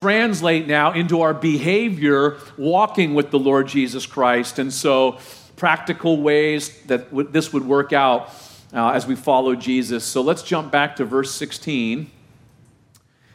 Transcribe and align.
translate 0.00 0.68
now 0.68 0.92
into 0.92 1.22
our 1.22 1.34
behavior 1.34 2.36
walking 2.56 3.14
with 3.14 3.32
the 3.32 3.38
Lord 3.38 3.66
Jesus 3.66 4.06
Christ. 4.06 4.60
And 4.60 4.72
so, 4.72 5.18
practical 5.56 6.22
ways 6.22 6.80
that 6.82 7.32
this 7.32 7.52
would 7.52 7.64
work 7.66 7.92
out 7.92 8.32
uh, 8.72 8.90
as 8.90 9.08
we 9.08 9.16
follow 9.16 9.56
Jesus. 9.56 10.04
So, 10.04 10.22
let's 10.22 10.44
jump 10.44 10.70
back 10.70 10.94
to 10.96 11.04
verse 11.04 11.32
16 11.34 12.08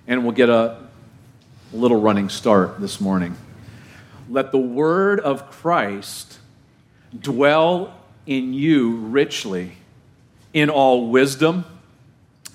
and 0.08 0.24
we'll 0.24 0.32
get 0.32 0.48
a 0.48 0.78
little 1.74 2.00
running 2.00 2.30
start 2.30 2.80
this 2.80 3.02
morning. 3.02 3.36
Let 4.30 4.54
the 4.54 4.58
word 4.58 5.20
of 5.20 5.52
Christ 5.52 6.40
dwell 7.20 7.94
in 8.26 8.54
you 8.54 8.96
richly 8.96 9.74
in 10.54 10.70
all 10.70 11.10
wisdom, 11.10 11.66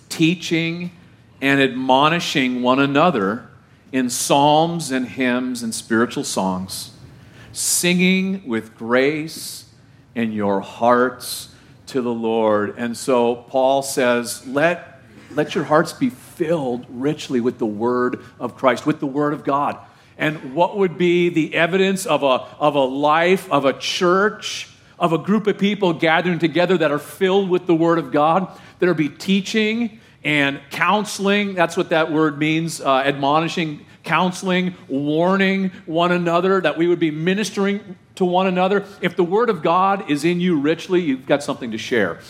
teaching 0.08 0.92
and 1.42 1.60
admonishing 1.60 2.62
one 2.62 2.78
another 2.78 3.47
in 3.92 4.10
psalms 4.10 4.90
and 4.90 5.06
hymns 5.06 5.62
and 5.62 5.74
spiritual 5.74 6.24
songs, 6.24 6.92
singing 7.52 8.46
with 8.46 8.76
grace 8.76 9.66
in 10.14 10.32
your 10.32 10.60
hearts 10.60 11.54
to 11.86 12.02
the 12.02 12.12
Lord. 12.12 12.74
And 12.76 12.96
so 12.96 13.34
Paul 13.34 13.82
says, 13.82 14.46
let, 14.46 15.00
let 15.30 15.54
your 15.54 15.64
hearts 15.64 15.92
be 15.92 16.10
filled 16.10 16.86
richly 16.88 17.40
with 17.40 17.58
the 17.58 17.66
word 17.66 18.20
of 18.38 18.56
Christ, 18.56 18.84
with 18.84 19.00
the 19.00 19.06
word 19.06 19.32
of 19.32 19.44
God. 19.44 19.78
And 20.18 20.54
what 20.54 20.76
would 20.76 20.98
be 20.98 21.28
the 21.28 21.54
evidence 21.54 22.04
of 22.04 22.22
a, 22.22 22.44
of 22.58 22.74
a 22.74 22.84
life, 22.84 23.50
of 23.50 23.64
a 23.64 23.72
church, 23.72 24.68
of 24.98 25.12
a 25.12 25.18
group 25.18 25.46
of 25.46 25.58
people 25.58 25.92
gathering 25.92 26.40
together 26.40 26.76
that 26.76 26.90
are 26.90 26.98
filled 26.98 27.48
with 27.48 27.66
the 27.66 27.74
word 27.74 27.98
of 27.98 28.10
God? 28.12 28.50
There'll 28.80 28.94
be 28.96 29.08
teaching 29.08 30.00
and 30.24 30.60
counseling. 30.70 31.54
That's 31.54 31.76
what 31.76 31.90
that 31.90 32.12
word 32.12 32.38
means, 32.38 32.80
uh, 32.80 32.98
admonishing 32.98 33.86
counseling, 34.08 34.74
warning 34.88 35.70
one 35.84 36.12
another, 36.12 36.62
that 36.62 36.78
we 36.78 36.88
would 36.88 36.98
be 36.98 37.10
ministering 37.10 37.96
to 38.14 38.24
one 38.24 38.46
another. 38.46 38.84
If 39.02 39.16
the 39.16 39.22
Word 39.22 39.50
of 39.50 39.62
God 39.62 40.10
is 40.10 40.24
in 40.24 40.40
you 40.40 40.58
richly, 40.58 41.02
you've 41.02 41.26
got 41.26 41.42
something 41.42 41.70
to 41.72 41.78
share. 41.78 42.20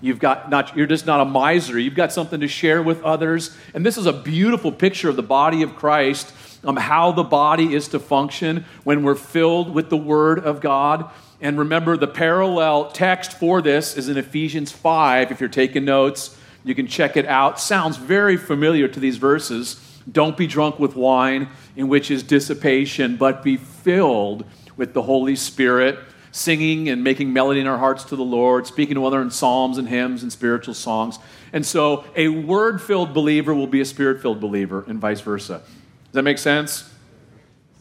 You've 0.00 0.18
got 0.18 0.48
not, 0.48 0.74
you're 0.76 0.86
just 0.86 1.04
not 1.04 1.20
a 1.20 1.26
miser. 1.26 1.78
You've 1.78 1.94
got 1.94 2.10
something 2.10 2.40
to 2.40 2.48
share 2.48 2.82
with 2.82 3.02
others. 3.02 3.54
And 3.74 3.84
this 3.84 3.98
is 3.98 4.06
a 4.06 4.12
beautiful 4.12 4.72
picture 4.72 5.10
of 5.10 5.16
the 5.16 5.22
body 5.22 5.62
of 5.62 5.76
Christ, 5.76 6.32
um, 6.64 6.76
how 6.76 7.12
the 7.12 7.22
body 7.22 7.74
is 7.74 7.88
to 7.88 7.98
function 7.98 8.64
when 8.84 9.02
we're 9.02 9.14
filled 9.14 9.74
with 9.74 9.90
the 9.90 9.96
Word 9.96 10.38
of 10.38 10.60
God. 10.60 11.10
And 11.40 11.58
remember, 11.58 11.98
the 11.98 12.08
parallel 12.08 12.90
text 12.92 13.38
for 13.38 13.60
this 13.60 13.96
is 13.96 14.08
in 14.08 14.16
Ephesians 14.16 14.72
5. 14.72 15.30
If 15.30 15.40
you're 15.40 15.50
taking 15.50 15.84
notes, 15.84 16.34
you 16.64 16.74
can 16.74 16.86
check 16.86 17.16
it 17.16 17.26
out. 17.26 17.60
Sounds 17.60 17.98
very 17.98 18.38
familiar 18.38 18.88
to 18.88 18.98
these 18.98 19.18
verses. 19.18 19.85
Don't 20.10 20.36
be 20.36 20.46
drunk 20.46 20.78
with 20.78 20.94
wine, 20.94 21.48
in 21.74 21.88
which 21.88 22.10
is 22.10 22.22
dissipation, 22.22 23.16
but 23.16 23.42
be 23.42 23.56
filled 23.56 24.44
with 24.76 24.92
the 24.94 25.02
Holy 25.02 25.36
Spirit, 25.36 25.98
singing 26.30 26.88
and 26.88 27.02
making 27.02 27.32
melody 27.32 27.60
in 27.60 27.66
our 27.66 27.78
hearts 27.78 28.04
to 28.04 28.16
the 28.16 28.24
Lord, 28.24 28.66
speaking 28.66 28.94
to 28.94 29.00
one 29.00 29.12
another 29.12 29.24
in 29.24 29.30
psalms 29.30 29.78
and 29.78 29.88
hymns 29.88 30.22
and 30.22 30.32
spiritual 30.32 30.74
songs. 30.74 31.18
And 31.52 31.64
so, 31.64 32.04
a 32.14 32.28
word 32.28 32.80
filled 32.80 33.14
believer 33.14 33.54
will 33.54 33.66
be 33.66 33.80
a 33.80 33.84
spirit 33.84 34.20
filled 34.20 34.40
believer, 34.40 34.84
and 34.86 35.00
vice 35.00 35.20
versa. 35.20 35.62
Does 36.04 36.12
that 36.12 36.22
make 36.22 36.38
sense? 36.38 36.92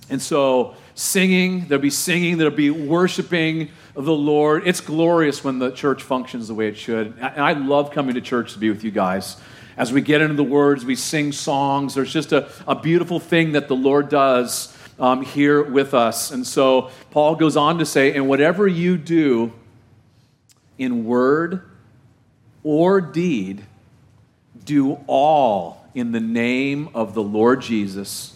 And 0.10 0.22
so, 0.22 0.76
singing, 0.94 1.68
there'll 1.68 1.82
be 1.82 1.90
singing, 1.90 2.38
there'll 2.38 2.56
be 2.56 2.70
worshiping 2.70 3.70
the 3.96 4.14
Lord. 4.14 4.68
It's 4.68 4.82
glorious 4.82 5.44
when 5.44 5.60
the 5.60 5.72
church 5.72 6.04
functions 6.04 6.48
the 6.48 6.54
way 6.54 6.68
it 6.68 6.78
should. 6.78 7.18
And 7.20 7.42
I 7.42 7.54
love 7.54 7.92
coming 7.92 8.16
to 8.16 8.22
church 8.22 8.54
to 8.54 8.60
be 8.60 8.70
with 8.70 8.84
you 8.84 8.92
guys. 8.92 9.38
As 9.78 9.92
we 9.92 10.02
get 10.02 10.22
into 10.22 10.36
the 10.36 10.44
words, 10.44 10.86
we 10.86 10.96
sing 10.96 11.32
songs. 11.32 11.96
There's 11.96 12.14
just 12.14 12.32
a, 12.32 12.50
a 12.68 12.76
beautiful 12.76 13.20
thing 13.20 13.54
that 13.54 13.68
the 13.68 13.76
Lord 13.76 14.10
does 14.10 14.76
um, 15.00 15.22
here 15.24 15.62
with 15.62 15.94
us. 15.94 16.32
And 16.32 16.48
so 16.48 16.92
Paul 17.12 17.36
goes 17.36 17.58
on 17.58 17.80
to 17.80 17.86
say, 17.86 18.14
and 18.14 18.28
whatever 18.30 18.68
you 18.68 18.98
do 18.98 19.52
in 20.78 21.06
word 21.06 21.70
or 22.64 23.02
deed, 23.02 23.64
do 24.64 25.00
all 25.08 25.86
in 25.94 26.12
the 26.12 26.20
name 26.20 26.90
of 26.94 27.14
the 27.14 27.24
Lord 27.24 27.62
Jesus, 27.62 28.36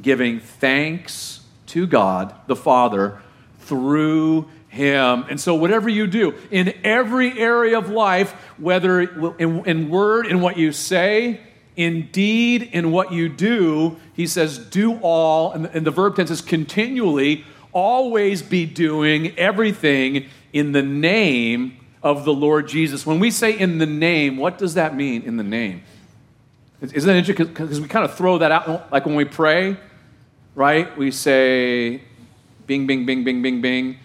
giving 0.00 0.40
thanks 0.40 1.40
to 1.66 1.86
God 1.86 2.34
the 2.46 2.56
Father 2.56 3.20
through 3.60 4.48
him. 4.74 5.24
And 5.30 5.40
so, 5.40 5.54
whatever 5.54 5.88
you 5.88 6.06
do 6.06 6.34
in 6.50 6.74
every 6.84 7.38
area 7.38 7.78
of 7.78 7.88
life, 7.88 8.32
whether 8.58 9.00
in, 9.00 9.64
in, 9.64 9.88
word, 9.88 10.26
in 10.26 10.40
what 10.40 10.56
you 10.56 10.72
say, 10.72 11.40
in 11.76 12.08
deed, 12.12 12.62
in 12.72 12.92
what 12.92 13.12
you 13.12 13.28
do, 13.28 13.96
he 14.12 14.26
says, 14.26 14.58
do 14.58 14.98
all. 14.98 15.52
And, 15.52 15.66
and 15.66 15.86
the 15.86 15.90
verb 15.90 16.16
tense 16.16 16.30
is 16.30 16.40
continually, 16.40 17.44
always 17.72 18.42
be 18.42 18.66
doing 18.66 19.36
everything 19.38 20.28
in 20.52 20.72
the 20.72 20.82
name 20.82 21.78
of 22.02 22.24
the 22.24 22.34
Lord 22.34 22.68
Jesus. 22.68 23.06
When 23.06 23.18
we 23.18 23.30
say 23.30 23.58
in 23.58 23.78
the 23.78 23.86
name, 23.86 24.36
what 24.36 24.58
does 24.58 24.74
that 24.74 24.94
mean 24.94 25.22
in 25.22 25.36
the 25.36 25.42
name? 25.42 25.82
Isn't 26.80 27.06
that 27.06 27.16
interesting? 27.16 27.46
Because 27.46 27.80
we 27.80 27.88
kind 27.88 28.04
of 28.04 28.14
throw 28.14 28.38
that 28.38 28.52
out, 28.52 28.92
like 28.92 29.06
when 29.06 29.14
we 29.14 29.24
pray, 29.24 29.76
right? 30.54 30.96
We 30.98 31.10
say, 31.10 32.02
bing, 32.66 32.86
bing, 32.86 33.06
bing, 33.06 33.24
bing, 33.24 33.40
bing, 33.42 33.62
bing. 33.62 33.98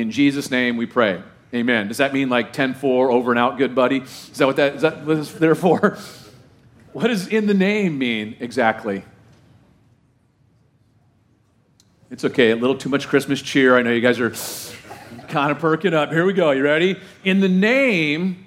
In 0.00 0.10
Jesus' 0.10 0.50
name 0.50 0.76
we 0.76 0.86
pray. 0.86 1.22
Amen. 1.52 1.88
Does 1.88 1.98
that 1.98 2.12
mean 2.12 2.28
like 2.28 2.52
10 2.52 2.74
4 2.74 3.10
over 3.10 3.32
and 3.32 3.38
out, 3.38 3.58
good 3.58 3.74
buddy? 3.74 3.98
Is 3.98 4.38
that 4.38 4.46
what 4.46 4.56
that 4.56 4.76
is 4.76 4.82
that 4.82 5.04
what 5.04 5.16
is 5.16 5.34
there 5.34 5.54
for? 5.54 5.98
What 6.92 7.06
does 7.06 7.28
in 7.28 7.46
the 7.46 7.54
name 7.54 7.98
mean 7.98 8.36
exactly? 8.40 9.04
It's 12.10 12.24
okay, 12.24 12.50
a 12.50 12.56
little 12.56 12.76
too 12.76 12.88
much 12.88 13.06
Christmas 13.06 13.40
cheer. 13.40 13.78
I 13.78 13.82
know 13.82 13.92
you 13.92 14.00
guys 14.00 14.18
are 14.18 14.34
kind 15.28 15.52
of 15.52 15.60
perking 15.60 15.94
up. 15.94 16.10
Here 16.10 16.24
we 16.24 16.32
go. 16.32 16.50
You 16.50 16.64
ready? 16.64 16.98
In 17.22 17.38
the 17.38 17.48
name 17.48 18.44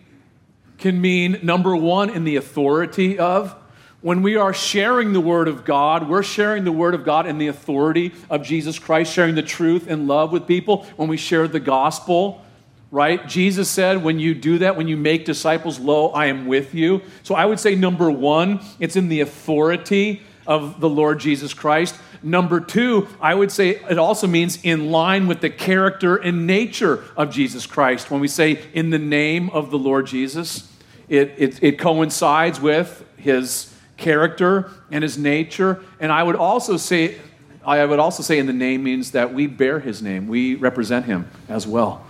can 0.77 0.99
mean 0.99 1.39
number 1.41 1.73
one, 1.73 2.09
in 2.09 2.25
the 2.25 2.35
authority 2.35 3.17
of 3.17 3.55
when 4.03 4.21
we 4.21 4.35
are 4.35 4.53
sharing 4.53 5.13
the 5.13 5.21
Word 5.21 5.47
of 5.47 5.63
God, 5.63 6.09
we're 6.09 6.23
sharing 6.23 6.65
the 6.65 6.73
Word 6.73 6.93
of 6.93 7.05
God 7.05 7.25
in 7.25 7.37
the 7.37 7.47
authority 7.47 8.11
of 8.29 8.43
Jesus 8.43 8.77
Christ, 8.77 9.13
sharing 9.13 9.33
the 9.33 9.41
truth 9.41 9.87
and 9.87 10.09
love 10.09 10.33
with 10.33 10.45
people. 10.45 10.83
When 10.97 11.07
we 11.07 11.15
share 11.15 11.47
the 11.47 11.61
gospel, 11.61 12.43
right? 12.91 13.25
Jesus 13.29 13.69
said, 13.69 14.03
when 14.03 14.19
you 14.19 14.35
do 14.35 14.57
that, 14.57 14.75
when 14.75 14.89
you 14.89 14.97
make 14.97 15.23
disciples, 15.23 15.79
lo, 15.79 16.09
I 16.09 16.25
am 16.25 16.47
with 16.47 16.75
you. 16.75 17.01
So 17.23 17.33
I 17.33 17.45
would 17.45 17.61
say, 17.61 17.75
number 17.75 18.11
one, 18.11 18.59
it's 18.77 18.97
in 18.97 19.07
the 19.07 19.21
authority 19.21 20.21
of 20.45 20.81
the 20.81 20.89
Lord 20.89 21.21
Jesus 21.21 21.53
Christ. 21.53 21.95
Number 22.21 22.59
two, 22.59 23.07
I 23.21 23.33
would 23.33 23.53
say 23.53 23.69
it 23.69 23.97
also 23.97 24.27
means 24.27 24.59
in 24.63 24.91
line 24.91 25.27
with 25.27 25.39
the 25.39 25.49
character 25.49 26.17
and 26.17 26.45
nature 26.45 27.05
of 27.15 27.31
Jesus 27.31 27.65
Christ. 27.65 28.11
When 28.11 28.19
we 28.19 28.27
say 28.27 28.59
in 28.73 28.89
the 28.89 28.99
name 28.99 29.49
of 29.51 29.71
the 29.71 29.79
Lord 29.79 30.07
Jesus, 30.07 30.69
it, 31.07 31.33
it, 31.37 31.63
it 31.63 31.79
coincides 31.79 32.59
with 32.59 33.05
his 33.15 33.72
character 34.03 34.69
and 34.91 35.03
his 35.03 35.17
nature. 35.17 35.81
And 35.99 36.11
I 36.11 36.21
would 36.21 36.35
also 36.35 36.77
say, 36.77 37.19
I 37.65 37.85
would 37.85 37.99
also 37.99 38.21
say 38.21 38.37
in 38.39 38.45
the 38.45 38.53
name 38.53 38.83
means 38.83 39.11
that 39.11 39.33
we 39.33 39.47
bear 39.47 39.79
his 39.79 40.01
name. 40.01 40.27
We 40.27 40.55
represent 40.55 41.05
him 41.05 41.29
as 41.47 41.65
well. 41.65 42.05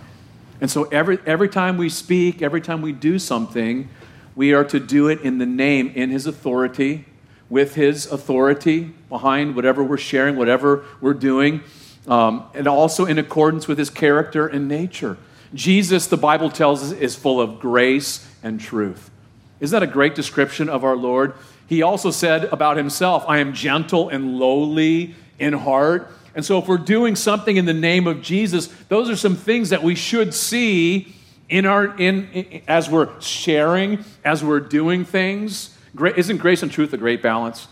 And 0.59 0.71
so 0.71 0.85
every, 0.85 1.19
every 1.25 1.49
time 1.49 1.77
we 1.77 1.89
speak, 1.89 2.41
every 2.41 2.61
time 2.61 2.81
we 2.81 2.91
do 2.91 3.19
something, 3.19 3.89
we 4.35 4.53
are 4.53 4.63
to 4.65 4.79
do 4.79 5.07
it 5.07 5.21
in 5.21 5.37
the 5.37 5.45
name, 5.45 5.91
in 5.93 6.09
his 6.09 6.25
authority, 6.25 7.05
with 7.49 7.75
his 7.75 8.11
authority 8.11 8.93
behind 9.09 9.55
whatever 9.55 9.83
we're 9.83 9.97
sharing, 9.97 10.35
whatever 10.35 10.85
we're 11.01 11.13
doing, 11.13 11.61
um, 12.07 12.45
and 12.55 12.67
also 12.67 13.05
in 13.05 13.19
accordance 13.19 13.67
with 13.67 13.77
his 13.77 13.89
character 13.89 14.47
and 14.47 14.67
nature. 14.67 15.17
Jesus, 15.53 16.07
the 16.07 16.17
Bible 16.17 16.49
tells 16.49 16.81
us, 16.81 16.91
is 16.93 17.15
full 17.15 17.39
of 17.39 17.59
grace 17.59 18.27
and 18.41 18.59
truth. 18.59 19.11
Isn't 19.59 19.79
that 19.79 19.87
a 19.87 19.91
great 19.91 20.15
description 20.15 20.67
of 20.67 20.83
our 20.83 20.95
Lord? 20.95 21.33
He 21.73 21.81
also 21.81 22.11
said 22.11 22.45
about 22.53 22.77
himself, 22.77 23.25
I 23.27 23.39
am 23.39 23.51
gentle 23.51 24.09
and 24.09 24.37
lowly 24.37 25.15
in 25.39 25.53
heart. 25.53 26.11
And 26.35 26.45
so, 26.45 26.59
if 26.59 26.67
we're 26.67 26.77
doing 26.77 27.15
something 27.15 27.57
in 27.57 27.65
the 27.65 27.73
name 27.73 28.05
of 28.05 28.21
Jesus, 28.21 28.67
those 28.89 29.09
are 29.09 29.15
some 29.15 29.35
things 29.35 29.71
that 29.71 29.81
we 29.81 29.95
should 29.95 30.35
see 30.35 31.15
in 31.49 31.65
our, 31.65 31.85
in, 31.97 32.29
in 32.29 32.61
as 32.67 32.91
we're 32.91 33.19
sharing, 33.19 34.05
as 34.23 34.43
we're 34.43 34.59
doing 34.59 35.03
things. 35.03 35.75
Isn't 35.99 36.37
grace 36.37 36.61
and 36.61 36.71
truth 36.71 36.93
a 36.93 36.97
great 36.97 37.23
balance? 37.23 37.67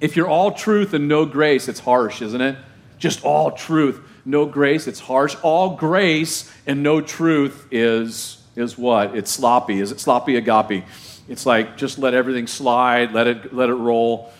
If 0.00 0.16
you're 0.16 0.28
all 0.28 0.52
truth 0.52 0.94
and 0.94 1.06
no 1.06 1.26
grace, 1.26 1.68
it's 1.68 1.80
harsh, 1.80 2.22
isn't 2.22 2.40
it? 2.40 2.56
Just 2.96 3.22
all 3.22 3.50
truth, 3.50 4.00
no 4.24 4.46
grace, 4.46 4.86
it's 4.86 5.00
harsh. 5.00 5.36
All 5.42 5.76
grace 5.76 6.50
and 6.66 6.82
no 6.82 7.02
truth 7.02 7.68
is, 7.70 8.42
is 8.56 8.78
what? 8.78 9.14
It's 9.14 9.30
sloppy. 9.30 9.80
Is 9.80 9.92
it 9.92 10.00
sloppy 10.00 10.36
agape? 10.36 10.84
It's 11.28 11.46
like 11.46 11.76
just 11.76 11.98
let 11.98 12.14
everything 12.14 12.46
slide, 12.46 13.12
let 13.12 13.26
it, 13.26 13.54
let 13.54 13.70
it 13.70 13.74
roll. 13.74 14.32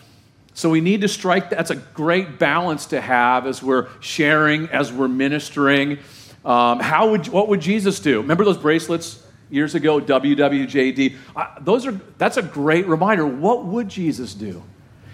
So 0.52 0.70
we 0.70 0.80
need 0.80 1.00
to 1.00 1.08
strike 1.08 1.50
that's 1.50 1.70
a 1.70 1.76
great 1.76 2.38
balance 2.38 2.86
to 2.86 3.00
have 3.00 3.46
as 3.46 3.62
we're 3.62 3.88
sharing, 4.00 4.68
as 4.68 4.92
we're 4.92 5.08
ministering. 5.08 5.98
Um, 6.44 6.78
how 6.78 7.10
would, 7.10 7.26
what 7.28 7.48
would 7.48 7.60
Jesus 7.60 8.00
do? 8.00 8.20
Remember 8.20 8.44
those 8.44 8.58
bracelets 8.58 9.24
years 9.50 9.74
ago, 9.74 10.00
WWJD? 10.00 11.16
Uh, 11.34 11.46
those 11.60 11.86
are, 11.86 11.92
that's 12.18 12.36
a 12.36 12.42
great 12.42 12.86
reminder. 12.86 13.26
What 13.26 13.64
would 13.64 13.88
Jesus 13.88 14.34
do? 14.34 14.62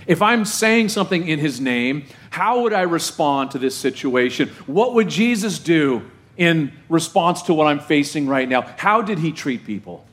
If 0.07 0.23
I'm 0.23 0.45
saying 0.45 0.89
something 0.89 1.29
in 1.29 1.39
his 1.39 1.61
name, 1.61 2.05
how 2.31 2.63
would 2.63 2.73
I 2.73 2.83
respond 2.83 3.53
to 3.53 3.59
this 3.59 3.77
situation? 3.77 4.49
What 4.67 4.95
would 4.95 5.09
Jesus 5.09 5.59
do 5.59 6.03
in 6.37 6.73
response 6.89 7.43
to 7.43 7.55
what 7.55 7.67
I'm 7.67 7.81
facing 7.81 8.27
right 8.27 8.49
now? 8.49 8.63
How 8.63 9.03
did 9.03 9.19
he 9.19 9.31
treat 9.31 9.65
people? 9.65 10.05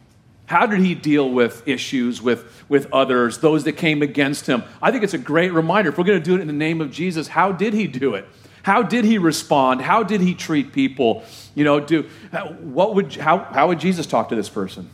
How 0.48 0.66
did 0.66 0.80
he 0.80 0.96
deal 0.96 1.30
with 1.30 1.68
issues 1.68 2.22
with, 2.22 2.66
with 2.70 2.92
others, 2.94 3.40
those 3.40 3.66
that 3.66 3.74
came 3.74 4.02
against 4.02 4.48
him? 4.48 4.64
I 4.82 4.92
think 4.92 5.04
it's 5.04 5.14
a 5.14 5.18
great 5.20 5.52
reminder. 5.52 5.90
If 5.90 5.98
we're 5.98 6.06
going 6.06 6.22
to 6.22 6.26
do 6.26 6.36
it 6.36 6.42
in 6.42 6.48
the 6.48 6.54
name 6.54 6.80
of 6.80 6.90
Jesus, 6.90 7.28
how 7.28 7.52
did 7.52 7.74
he 7.74 7.86
do 7.86 8.16
it? 8.16 8.26
How 8.64 8.82
did 8.82 9.04
he 9.04 9.18
respond? 9.18 9.82
How 9.82 10.04
did 10.04 10.22
he 10.22 10.34
treat 10.34 10.72
people? 10.72 11.24
You 11.54 11.66
know, 11.66 11.82
do 11.82 12.10
uh, 12.32 12.48
what 12.48 12.96
would 12.96 13.16
how, 13.16 13.40
how 13.40 13.68
would 13.68 13.80
Jesus 13.80 14.06
talk 14.06 14.30
to 14.30 14.36
this 14.36 14.50
person? 14.50 14.90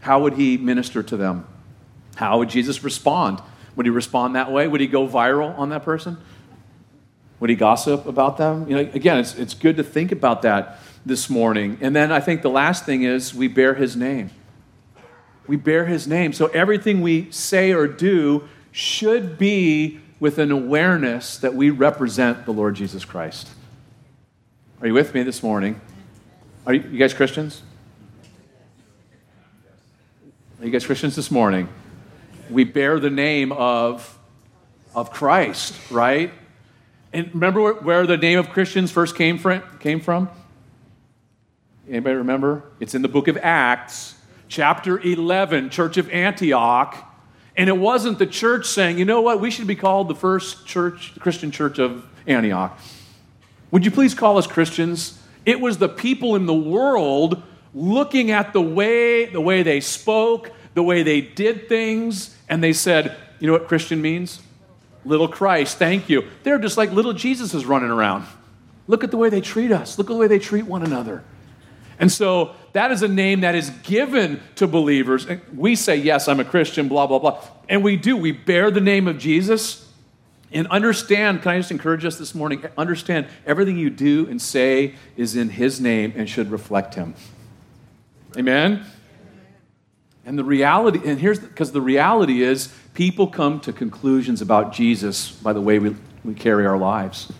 How 0.00 0.20
would 0.22 0.34
he 0.34 0.56
minister 0.56 1.02
to 1.04 1.16
them? 1.16 1.46
How 2.16 2.38
would 2.38 2.50
Jesus 2.50 2.82
respond? 2.82 3.40
Would 3.76 3.86
he 3.86 3.90
respond 3.90 4.34
that 4.34 4.50
way? 4.50 4.66
Would 4.68 4.80
he 4.80 4.86
go 4.88 5.06
viral 5.06 5.56
on 5.56 5.70
that 5.70 5.84
person? 5.84 6.18
Would 7.40 7.50
he 7.50 7.56
gossip 7.56 8.06
about 8.06 8.38
them? 8.38 8.68
You 8.68 8.76
know, 8.76 8.90
again, 8.92 9.18
it's, 9.18 9.34
it's 9.36 9.54
good 9.54 9.76
to 9.76 9.84
think 9.84 10.12
about 10.12 10.42
that 10.42 10.78
this 11.06 11.30
morning. 11.30 11.78
And 11.80 11.94
then 11.94 12.10
I 12.10 12.20
think 12.20 12.42
the 12.42 12.50
last 12.50 12.84
thing 12.84 13.02
is 13.02 13.34
we 13.34 13.48
bear 13.48 13.74
his 13.74 13.96
name. 13.96 14.30
We 15.46 15.56
bear 15.56 15.86
his 15.86 16.06
name. 16.06 16.32
So 16.32 16.46
everything 16.48 17.00
we 17.00 17.30
say 17.30 17.72
or 17.72 17.86
do 17.86 18.48
should 18.72 19.38
be 19.38 20.00
with 20.20 20.38
an 20.38 20.50
awareness 20.50 21.36
that 21.38 21.54
we 21.54 21.70
represent 21.70 22.46
the 22.46 22.52
Lord 22.52 22.74
Jesus 22.74 23.04
Christ. 23.04 23.48
Are 24.80 24.86
you 24.86 24.94
with 24.94 25.14
me 25.14 25.22
this 25.22 25.42
morning? 25.42 25.80
Are 26.66 26.74
you, 26.74 26.98
guys 26.98 27.12
Christians? 27.12 27.62
Are 30.60 30.64
you 30.64 30.70
guys 30.70 30.86
Christians 30.86 31.14
this 31.14 31.30
morning? 31.30 31.68
We 32.48 32.64
bear 32.64 32.98
the 32.98 33.10
name 33.10 33.52
of, 33.52 34.18
of 34.94 35.10
Christ, 35.10 35.74
right? 35.90 36.32
And 37.12 37.32
remember 37.34 37.60
where, 37.60 37.74
where 37.74 38.06
the 38.06 38.16
name 38.16 38.38
of 38.38 38.48
Christians 38.50 38.90
first 38.90 39.14
came 39.14 39.38
from, 39.38 39.62
came 39.78 40.00
from? 40.00 40.30
Anybody 41.88 42.16
remember? 42.16 42.64
It's 42.80 42.94
in 42.94 43.02
the 43.02 43.08
book 43.08 43.28
of 43.28 43.36
Acts, 43.36 44.14
chapter 44.54 45.00
11, 45.00 45.68
Church 45.70 45.96
of 45.96 46.08
Antioch. 46.10 47.12
And 47.56 47.68
it 47.68 47.76
wasn't 47.76 48.20
the 48.20 48.26
church 48.26 48.66
saying, 48.66 48.98
you 48.98 49.04
know 49.04 49.20
what, 49.20 49.40
we 49.40 49.50
should 49.50 49.66
be 49.66 49.74
called 49.74 50.06
the 50.06 50.14
first 50.14 50.64
church, 50.64 51.12
Christian 51.18 51.50
church 51.50 51.80
of 51.80 52.06
Antioch. 52.28 52.78
Would 53.72 53.84
you 53.84 53.90
please 53.90 54.14
call 54.14 54.38
us 54.38 54.46
Christians? 54.46 55.20
It 55.44 55.60
was 55.60 55.78
the 55.78 55.88
people 55.88 56.36
in 56.36 56.46
the 56.46 56.54
world 56.54 57.42
looking 57.74 58.30
at 58.30 58.52
the 58.52 58.62
way, 58.62 59.26
the 59.26 59.40
way 59.40 59.64
they 59.64 59.80
spoke, 59.80 60.52
the 60.74 60.84
way 60.84 61.02
they 61.02 61.20
did 61.20 61.68
things, 61.68 62.36
and 62.48 62.62
they 62.62 62.72
said, 62.72 63.16
you 63.40 63.48
know 63.48 63.54
what 63.54 63.66
Christian 63.66 64.00
means? 64.00 64.40
Little 65.04 65.26
Christ, 65.26 65.78
thank 65.78 66.08
you. 66.08 66.28
They're 66.44 66.60
just 66.60 66.76
like 66.76 66.92
little 66.92 67.12
Jesus 67.12 67.54
is 67.54 67.66
running 67.66 67.90
around. 67.90 68.24
Look 68.86 69.02
at 69.02 69.10
the 69.10 69.16
way 69.16 69.30
they 69.30 69.40
treat 69.40 69.72
us. 69.72 69.98
Look 69.98 70.06
at 70.08 70.12
the 70.12 70.18
way 70.18 70.28
they 70.28 70.38
treat 70.38 70.64
one 70.64 70.84
another. 70.84 71.24
And 71.98 72.10
so 72.10 72.54
that 72.72 72.90
is 72.90 73.02
a 73.02 73.08
name 73.08 73.40
that 73.40 73.54
is 73.54 73.70
given 73.70 74.40
to 74.56 74.66
believers. 74.66 75.26
We 75.54 75.76
say, 75.76 75.96
Yes, 75.96 76.28
I'm 76.28 76.40
a 76.40 76.44
Christian, 76.44 76.88
blah, 76.88 77.06
blah, 77.06 77.18
blah. 77.18 77.42
And 77.68 77.82
we 77.82 77.96
do. 77.96 78.16
We 78.16 78.32
bear 78.32 78.70
the 78.70 78.80
name 78.80 79.06
of 79.08 79.18
Jesus. 79.18 79.88
And 80.52 80.68
understand, 80.68 81.42
can 81.42 81.50
I 81.52 81.58
just 81.58 81.72
encourage 81.72 82.04
us 82.04 82.16
this 82.16 82.34
morning? 82.34 82.64
Understand 82.78 83.26
everything 83.44 83.76
you 83.76 83.90
do 83.90 84.28
and 84.28 84.40
say 84.40 84.94
is 85.16 85.34
in 85.34 85.48
His 85.48 85.80
name 85.80 86.12
and 86.16 86.28
should 86.28 86.50
reflect 86.50 86.94
Him. 86.94 87.14
Amen? 88.36 88.84
And 90.24 90.38
the 90.38 90.44
reality, 90.44 91.00
and 91.04 91.18
here's 91.18 91.38
because 91.38 91.72
the 91.72 91.80
reality 91.80 92.42
is 92.42 92.72
people 92.94 93.26
come 93.26 93.60
to 93.60 93.72
conclusions 93.72 94.40
about 94.40 94.72
Jesus 94.72 95.30
by 95.30 95.52
the 95.52 95.60
way 95.60 95.78
we, 95.78 95.96
we 96.24 96.34
carry 96.34 96.66
our 96.66 96.78
lives, 96.78 97.32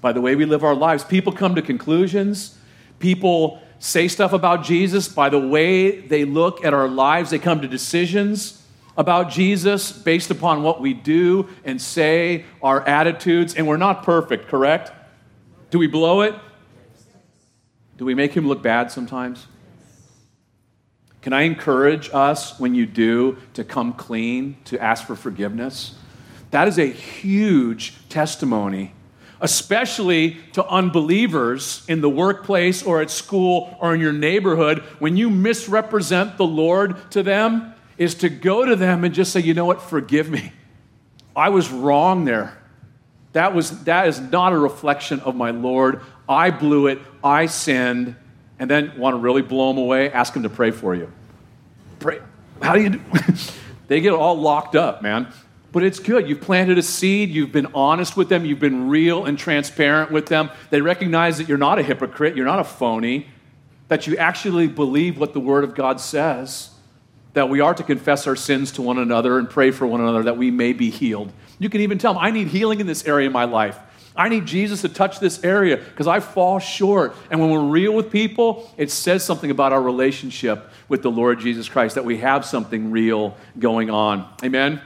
by 0.00 0.12
the 0.12 0.20
way 0.20 0.36
we 0.36 0.44
live 0.44 0.62
our 0.62 0.74
lives. 0.74 1.02
People 1.02 1.32
come 1.32 1.54
to 1.54 1.62
conclusions. 1.62 2.56
People 2.98 3.62
say 3.78 4.08
stuff 4.08 4.32
about 4.32 4.64
Jesus 4.64 5.08
by 5.08 5.28
the 5.28 5.38
way 5.38 6.00
they 6.00 6.24
look 6.24 6.64
at 6.64 6.74
our 6.74 6.88
lives. 6.88 7.30
They 7.30 7.38
come 7.38 7.60
to 7.60 7.68
decisions 7.68 8.62
about 8.96 9.30
Jesus 9.30 9.92
based 9.92 10.30
upon 10.30 10.62
what 10.62 10.80
we 10.80 10.92
do 10.92 11.48
and 11.64 11.80
say, 11.80 12.44
our 12.62 12.86
attitudes, 12.86 13.54
and 13.54 13.66
we're 13.66 13.76
not 13.76 14.02
perfect, 14.02 14.48
correct? 14.48 14.90
Do 15.70 15.78
we 15.78 15.86
blow 15.86 16.22
it? 16.22 16.34
Do 17.96 18.04
we 18.04 18.14
make 18.14 18.32
him 18.32 18.48
look 18.48 18.62
bad 18.62 18.90
sometimes? 18.90 19.46
Can 21.22 21.32
I 21.32 21.42
encourage 21.42 22.10
us 22.12 22.58
when 22.58 22.74
you 22.74 22.86
do 22.86 23.36
to 23.54 23.64
come 23.64 23.92
clean, 23.92 24.56
to 24.66 24.82
ask 24.82 25.06
for 25.06 25.14
forgiveness? 25.16 25.94
That 26.50 26.68
is 26.68 26.78
a 26.78 26.86
huge 26.86 28.08
testimony 28.08 28.94
especially 29.40 30.36
to 30.52 30.66
unbelievers 30.66 31.84
in 31.88 32.00
the 32.00 32.10
workplace 32.10 32.82
or 32.82 33.00
at 33.00 33.10
school 33.10 33.76
or 33.80 33.94
in 33.94 34.00
your 34.00 34.12
neighborhood, 34.12 34.80
when 34.98 35.16
you 35.16 35.30
misrepresent 35.30 36.36
the 36.36 36.46
Lord 36.46 37.10
to 37.12 37.22
them, 37.22 37.74
is 37.96 38.14
to 38.16 38.28
go 38.28 38.64
to 38.64 38.76
them 38.76 39.04
and 39.04 39.14
just 39.14 39.32
say, 39.32 39.40
you 39.40 39.54
know 39.54 39.64
what, 39.64 39.82
forgive 39.82 40.30
me. 40.30 40.52
I 41.34 41.50
was 41.50 41.70
wrong 41.70 42.24
there. 42.24 42.56
That, 43.32 43.54
was, 43.54 43.84
that 43.84 44.08
is 44.08 44.20
not 44.20 44.52
a 44.52 44.58
reflection 44.58 45.20
of 45.20 45.36
my 45.36 45.50
Lord. 45.50 46.00
I 46.28 46.50
blew 46.50 46.86
it. 46.86 47.00
I 47.22 47.46
sinned. 47.46 48.16
And 48.58 48.68
then 48.68 48.98
want 48.98 49.14
to 49.14 49.18
really 49.18 49.42
blow 49.42 49.72
them 49.72 49.78
away? 49.78 50.10
Ask 50.10 50.32
them 50.32 50.42
to 50.42 50.48
pray 50.48 50.70
for 50.70 50.94
you. 50.94 51.12
Pray. 52.00 52.20
How 52.60 52.74
do 52.74 52.82
you 52.82 52.90
do? 52.90 53.00
they 53.88 54.00
get 54.00 54.12
all 54.12 54.36
locked 54.36 54.74
up, 54.74 55.02
man. 55.02 55.32
But 55.70 55.82
it's 55.82 55.98
good. 55.98 56.28
You've 56.28 56.40
planted 56.40 56.78
a 56.78 56.82
seed. 56.82 57.30
You've 57.30 57.52
been 57.52 57.66
honest 57.74 58.16
with 58.16 58.28
them. 58.28 58.44
You've 58.46 58.60
been 58.60 58.88
real 58.88 59.26
and 59.26 59.38
transparent 59.38 60.10
with 60.10 60.26
them. 60.26 60.50
They 60.70 60.80
recognize 60.80 61.38
that 61.38 61.48
you're 61.48 61.58
not 61.58 61.78
a 61.78 61.82
hypocrite. 61.82 62.36
You're 62.36 62.46
not 62.46 62.58
a 62.58 62.64
phony. 62.64 63.26
That 63.88 64.06
you 64.06 64.16
actually 64.16 64.66
believe 64.66 65.18
what 65.18 65.34
the 65.34 65.40
Word 65.40 65.64
of 65.64 65.74
God 65.74 66.00
says. 66.00 66.70
That 67.34 67.50
we 67.50 67.60
are 67.60 67.74
to 67.74 67.82
confess 67.82 68.26
our 68.26 68.36
sins 68.36 68.72
to 68.72 68.82
one 68.82 68.98
another 68.98 69.38
and 69.38 69.48
pray 69.48 69.70
for 69.70 69.86
one 69.86 70.00
another 70.00 70.22
that 70.22 70.38
we 70.38 70.50
may 70.50 70.72
be 70.72 70.90
healed. 70.90 71.32
You 71.58 71.68
can 71.68 71.82
even 71.82 71.98
tell 71.98 72.14
them, 72.14 72.22
I 72.22 72.30
need 72.30 72.48
healing 72.48 72.80
in 72.80 72.86
this 72.86 73.06
area 73.06 73.26
of 73.26 73.32
my 73.32 73.44
life. 73.44 73.78
I 74.16 74.28
need 74.28 74.46
Jesus 74.46 74.80
to 74.80 74.88
touch 74.88 75.20
this 75.20 75.44
area 75.44 75.76
because 75.76 76.08
I 76.08 76.18
fall 76.18 76.58
short. 76.58 77.14
And 77.30 77.40
when 77.40 77.50
we're 77.50 77.70
real 77.70 77.92
with 77.92 78.10
people, 78.10 78.68
it 78.76 78.90
says 78.90 79.24
something 79.24 79.50
about 79.50 79.72
our 79.72 79.80
relationship 79.80 80.70
with 80.88 81.02
the 81.02 81.10
Lord 81.10 81.38
Jesus 81.38 81.68
Christ, 81.68 81.94
that 81.94 82.04
we 82.04 82.18
have 82.18 82.44
something 82.44 82.90
real 82.90 83.36
going 83.58 83.90
on. 83.90 84.28
Amen? 84.42 84.80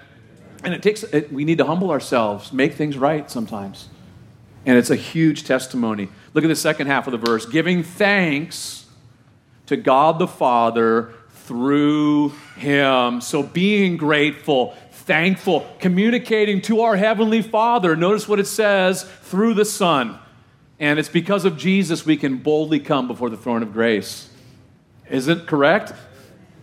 And 0.65 0.75
it 0.75 0.83
takes, 0.83 1.03
it, 1.03 1.33
we 1.33 1.45
need 1.45 1.59
to 1.59 1.65
humble 1.65 1.91
ourselves, 1.91 2.53
make 2.53 2.75
things 2.75 2.97
right 2.97 3.31
sometimes. 3.31 3.89
And 4.65 4.79
it's 4.79 4.91
a 4.91 4.97
huge 4.97 5.45
testimony. 5.45 6.09
Look 6.35 6.45
at 6.45 6.49
the 6.49 6.57
second 6.57 6.87
half 6.87 7.07
of 7.07 7.13
the 7.13 7.19
verse 7.19 7.47
giving 7.47 7.83
thanks 7.83 8.87
to 9.67 9.77
God 9.77 10.19
the 10.19 10.29
Father 10.29 11.13
through 11.31 12.31
Him. 12.57 13.21
So 13.21 13.43
being 13.43 13.97
grateful, 13.97 14.77
thankful, 14.91 15.67
communicating 15.81 16.63
to 16.63 16.83
our 16.83 16.97
Heavenly 16.97 17.43
Father. 17.43 17.97
Notice 17.97 18.29
what 18.29 18.39
it 18.39 18.47
says 18.47 19.03
through 19.23 19.55
the 19.55 19.65
Son. 19.65 20.19
And 20.79 20.99
it's 20.99 21.09
because 21.09 21.45
of 21.45 21.57
Jesus 21.57 22.07
we 22.07 22.17
can 22.17 22.39
boldly 22.39 22.81
come 22.81 23.09
before 23.09 23.31
the 23.31 23.37
throne 23.37 23.63
of 23.63 23.73
grace. 23.73 24.31
Isn't 25.11 25.47
correct? 25.47 25.93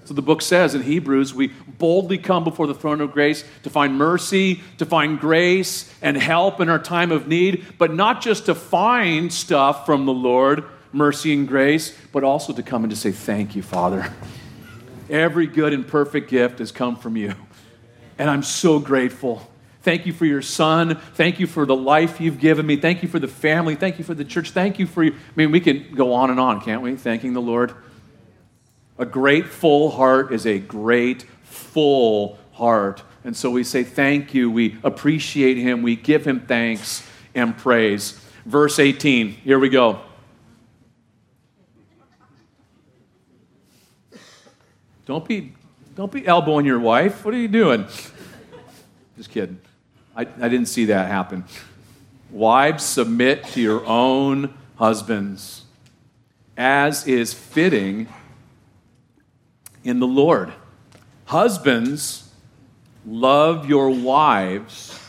So 0.09 0.15
the 0.15 0.23
book 0.23 0.41
says 0.41 0.73
in 0.73 0.81
Hebrews, 0.81 1.35
we 1.35 1.49
boldly 1.77 2.17
come 2.17 2.43
before 2.43 2.65
the 2.65 2.73
throne 2.73 2.99
of 2.99 3.11
grace 3.11 3.43
to 3.61 3.69
find 3.69 3.95
mercy, 3.95 4.63
to 4.79 4.85
find 4.87 5.19
grace 5.19 5.93
and 6.01 6.17
help 6.17 6.59
in 6.59 6.67
our 6.67 6.79
time 6.79 7.11
of 7.11 7.27
need, 7.27 7.63
but 7.77 7.93
not 7.93 8.19
just 8.19 8.47
to 8.47 8.55
find 8.55 9.31
stuff 9.31 9.85
from 9.85 10.07
the 10.07 10.11
Lord, 10.11 10.63
mercy 10.93 11.31
and 11.31 11.47
grace, 11.47 11.95
but 12.11 12.23
also 12.23 12.53
to 12.53 12.63
come 12.63 12.83
and 12.83 12.89
to 12.89 12.95
say, 12.95 13.11
Thank 13.11 13.55
you, 13.55 13.61
Father. 13.61 14.11
Every 15.11 15.45
good 15.45 15.73
and 15.73 15.87
perfect 15.87 16.31
gift 16.31 16.57
has 16.57 16.71
come 16.71 16.95
from 16.95 17.15
you. 17.15 17.35
And 18.17 18.31
I'm 18.31 18.41
so 18.41 18.79
grateful. 18.79 19.47
Thank 19.83 20.07
you 20.07 20.13
for 20.13 20.25
your 20.25 20.41
son. 20.41 20.95
Thank 21.13 21.39
you 21.39 21.45
for 21.45 21.67
the 21.67 21.75
life 21.75 22.19
you've 22.19 22.39
given 22.39 22.65
me. 22.65 22.77
Thank 22.77 23.03
you 23.03 23.09
for 23.09 23.19
the 23.19 23.27
family. 23.27 23.75
Thank 23.75 23.99
you 23.99 24.03
for 24.03 24.15
the 24.15 24.25
church. 24.25 24.49
Thank 24.49 24.79
you 24.79 24.87
for 24.87 25.03
you. 25.03 25.11
I 25.11 25.31
mean, 25.35 25.51
we 25.51 25.59
can 25.59 25.93
go 25.93 26.13
on 26.13 26.31
and 26.31 26.39
on, 26.39 26.61
can't 26.61 26.81
we? 26.81 26.95
Thanking 26.95 27.33
the 27.33 27.41
Lord. 27.43 27.75
A 28.99 29.05
great 29.05 29.47
full 29.47 29.91
heart 29.91 30.33
is 30.33 30.45
a 30.45 30.59
great 30.59 31.25
full 31.43 32.37
heart. 32.51 33.01
And 33.23 33.35
so 33.35 33.49
we 33.49 33.63
say 33.63 33.83
thank 33.83 34.33
you. 34.33 34.51
We 34.51 34.77
appreciate 34.83 35.55
him. 35.55 35.81
We 35.81 35.95
give 35.95 36.27
him 36.27 36.41
thanks 36.41 37.07
and 37.33 37.57
praise. 37.57 38.19
Verse 38.45 38.77
18, 38.77 39.29
here 39.29 39.57
we 39.57 39.69
go. 39.69 40.01
Don't 45.05 45.25
be, 45.25 45.53
don't 45.95 46.11
be 46.11 46.27
elbowing 46.27 46.65
your 46.65 46.79
wife. 46.79 47.23
What 47.23 47.33
are 47.33 47.37
you 47.37 47.47
doing? 47.47 47.85
Just 49.15 49.31
kidding. 49.31 49.61
I, 50.13 50.21
I 50.21 50.49
didn't 50.49 50.67
see 50.67 50.85
that 50.85 51.07
happen. 51.07 51.45
Wives, 52.31 52.83
submit 52.83 53.45
to 53.45 53.61
your 53.61 53.85
own 53.85 54.53
husbands, 54.75 55.63
as 56.57 57.07
is 57.07 57.33
fitting 57.33 58.07
in 59.89 59.99
the 59.99 60.07
Lord. 60.07 60.53
Husbands, 61.25 62.29
Love 63.05 63.67
your 63.67 63.89
wives 63.89 64.99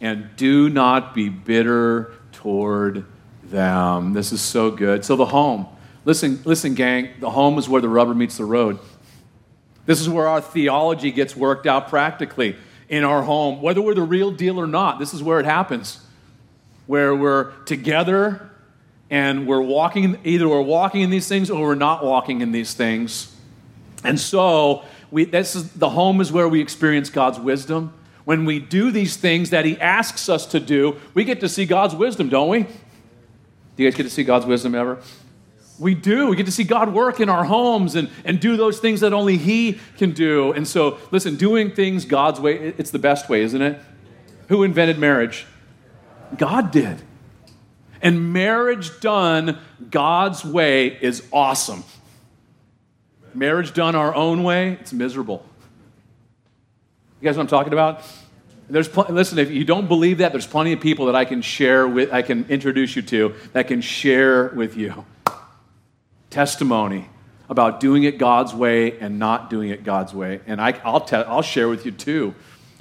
and 0.00 0.28
do 0.36 0.68
not 0.68 1.14
be 1.14 1.28
bitter 1.28 2.12
toward 2.32 3.06
them. 3.44 4.12
This 4.12 4.32
is 4.32 4.40
so 4.40 4.70
good. 4.70 5.04
So, 5.04 5.16
the 5.16 5.26
home. 5.26 5.66
Listen, 6.04 6.40
listen, 6.44 6.74
gang, 6.74 7.10
the 7.18 7.30
home 7.30 7.58
is 7.58 7.68
where 7.68 7.80
the 7.80 7.88
rubber 7.88 8.14
meets 8.14 8.36
the 8.36 8.44
road. 8.44 8.78
This 9.86 10.00
is 10.00 10.08
where 10.08 10.28
our 10.28 10.40
theology 10.40 11.10
gets 11.10 11.34
worked 11.34 11.66
out 11.66 11.88
practically 11.88 12.56
in 12.88 13.02
our 13.02 13.22
home, 13.22 13.62
whether 13.62 13.80
we're 13.80 13.94
the 13.94 14.02
real 14.02 14.30
deal 14.30 14.60
or 14.60 14.66
not. 14.66 14.98
This 14.98 15.14
is 15.14 15.22
where 15.22 15.40
it 15.40 15.46
happens, 15.46 16.04
where 16.86 17.14
we're 17.14 17.52
together 17.64 18.50
and 19.10 19.46
we're 19.46 19.60
walking, 19.60 20.18
either 20.24 20.48
we're 20.48 20.60
walking 20.60 21.02
in 21.02 21.10
these 21.10 21.28
things 21.28 21.50
or 21.50 21.62
we're 21.62 21.74
not 21.76 22.04
walking 22.04 22.40
in 22.40 22.52
these 22.52 22.74
things. 22.74 23.35
And 24.04 24.18
so, 24.20 24.84
we, 25.10 25.24
this 25.24 25.54
is, 25.54 25.72
the 25.72 25.90
home 25.90 26.20
is 26.20 26.32
where 26.32 26.48
we 26.48 26.60
experience 26.60 27.10
God's 27.10 27.38
wisdom. 27.38 27.92
When 28.24 28.44
we 28.44 28.58
do 28.58 28.90
these 28.90 29.16
things 29.16 29.50
that 29.50 29.64
He 29.64 29.80
asks 29.80 30.28
us 30.28 30.46
to 30.46 30.60
do, 30.60 30.96
we 31.14 31.24
get 31.24 31.40
to 31.40 31.48
see 31.48 31.64
God's 31.64 31.94
wisdom, 31.94 32.28
don't 32.28 32.48
we? 32.48 32.62
Do 32.62 33.82
you 33.82 33.90
guys 33.90 33.96
get 33.96 34.02
to 34.04 34.10
see 34.10 34.24
God's 34.24 34.46
wisdom 34.46 34.74
ever? 34.74 35.00
We 35.78 35.94
do. 35.94 36.28
We 36.28 36.36
get 36.36 36.46
to 36.46 36.52
see 36.52 36.64
God 36.64 36.92
work 36.92 37.20
in 37.20 37.28
our 37.28 37.44
homes 37.44 37.94
and, 37.94 38.08
and 38.24 38.40
do 38.40 38.56
those 38.56 38.80
things 38.80 39.00
that 39.00 39.12
only 39.12 39.36
He 39.36 39.78
can 39.98 40.12
do. 40.12 40.52
And 40.52 40.66
so, 40.66 40.98
listen, 41.10 41.36
doing 41.36 41.70
things 41.70 42.04
God's 42.04 42.40
way, 42.40 42.74
it's 42.78 42.90
the 42.90 42.98
best 42.98 43.28
way, 43.28 43.42
isn't 43.42 43.60
it? 43.60 43.80
Who 44.48 44.62
invented 44.62 44.98
marriage? 44.98 45.46
God 46.36 46.70
did. 46.70 47.02
And 48.00 48.32
marriage 48.32 49.00
done 49.00 49.58
God's 49.90 50.44
way 50.44 50.88
is 51.00 51.26
awesome. 51.32 51.84
Marriage 53.36 53.74
done 53.74 53.94
our 53.94 54.14
own 54.14 54.42
way, 54.42 54.78
it's 54.80 54.94
miserable. 54.94 55.44
You 57.20 57.26
guys 57.26 57.36
know 57.36 57.40
what 57.40 57.52
I'm 57.52 57.58
talking 57.58 57.72
about? 57.74 58.02
There's 58.68 58.88
pl- 58.88 59.06
listen, 59.10 59.38
if 59.38 59.50
you 59.50 59.64
don't 59.64 59.88
believe 59.88 60.18
that, 60.18 60.32
there's 60.32 60.46
plenty 60.46 60.72
of 60.72 60.80
people 60.80 61.06
that 61.06 61.14
I 61.14 61.26
can 61.26 61.42
share 61.42 61.86
with, 61.86 62.12
I 62.12 62.22
can 62.22 62.46
introduce 62.48 62.96
you 62.96 63.02
to 63.02 63.34
that 63.52 63.68
can 63.68 63.82
share 63.82 64.48
with 64.48 64.76
you 64.76 65.04
testimony 66.30 67.08
about 67.48 67.78
doing 67.78 68.04
it 68.04 68.18
God's 68.18 68.54
way 68.54 68.98
and 68.98 69.18
not 69.18 69.50
doing 69.50 69.68
it 69.68 69.84
God's 69.84 70.14
way. 70.14 70.40
And 70.46 70.60
I, 70.60 70.72
will 70.84 71.00
te- 71.00 71.16
I'll 71.16 71.42
share 71.42 71.68
with 71.68 71.84
you 71.84 71.92
too. 71.92 72.34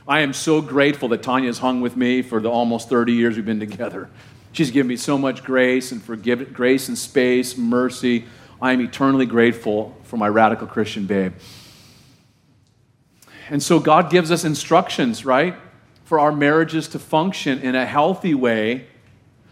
I 0.08 0.22
am 0.22 0.34
so 0.34 0.62
grateful 0.62 1.10
that 1.10 1.22
Tanya 1.22 1.48
has 1.48 1.60
hung 1.60 1.82
with 1.82 1.98
me 1.98 2.22
for 2.22 2.40
the 2.40 2.50
almost 2.50 2.90
30 2.90 3.14
years 3.14 3.36
we've 3.36 3.46
been 3.46 3.60
together. 3.60 4.10
She's 4.54 4.72
given 4.72 4.88
me 4.88 4.96
so 4.96 5.18
much 5.18 5.44
grace 5.44 5.92
and 5.92 6.02
forgive 6.02 6.54
grace 6.54 6.88
and 6.88 6.98
space, 6.98 7.58
mercy. 7.58 8.26
I 8.62 8.72
am 8.72 8.82
eternally 8.82 9.26
grateful 9.26 9.96
for 10.04 10.18
my 10.18 10.28
radical 10.28 10.68
Christian 10.68 11.06
babe. 11.06 11.34
And 13.50 13.62
so 13.62 13.80
God 13.80 14.10
gives 14.10 14.32
us 14.32 14.44
instructions, 14.44 15.26
right, 15.26 15.56
for 16.04 16.20
our 16.20 16.32
marriages 16.32 16.88
to 16.90 17.00
function 17.00 17.60
in 17.60 17.76
a 17.76 17.86
healthy 17.86 18.34
way 18.34 18.88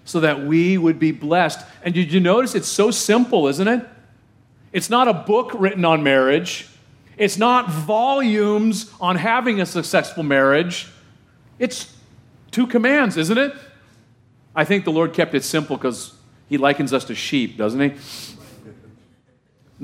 so 0.06 0.20
that 0.20 0.44
we 0.46 0.78
would 0.78 1.00
be 1.00 1.12
blessed. 1.12 1.60
And 1.84 1.94
did 1.94 2.12
you 2.12 2.20
notice 2.20 2.56
it's 2.56 2.68
so 2.68 2.92
simple, 2.92 3.48
isn't 3.48 3.68
it? 3.68 3.88
It's 4.72 4.90
not 4.90 5.08
a 5.08 5.14
book 5.14 5.52
written 5.54 5.86
on 5.86 6.04
marriage. 6.04 6.68
It's 7.18 7.38
not 7.38 7.70
volumes 7.70 8.92
on 9.00 9.18
having 9.18 9.62
a 9.62 9.66
successful 9.66 10.24
marriage. 10.24 10.88
It's 11.60 11.96
two 12.52 12.66
commands, 12.66 13.18
isn't 13.18 13.38
it? 13.38 13.54
I 14.56 14.66
think 14.66 14.86
the 14.86 14.92
Lord 14.92 15.14
kept 15.14 15.34
it 15.36 15.44
simple 15.44 15.78
because 15.78 16.16
he 16.50 16.58
likens 16.58 16.94
us 16.94 17.06
to 17.06 17.16
sheep, 17.16 17.58
doesn't 17.58 17.80
he? 17.80 18.33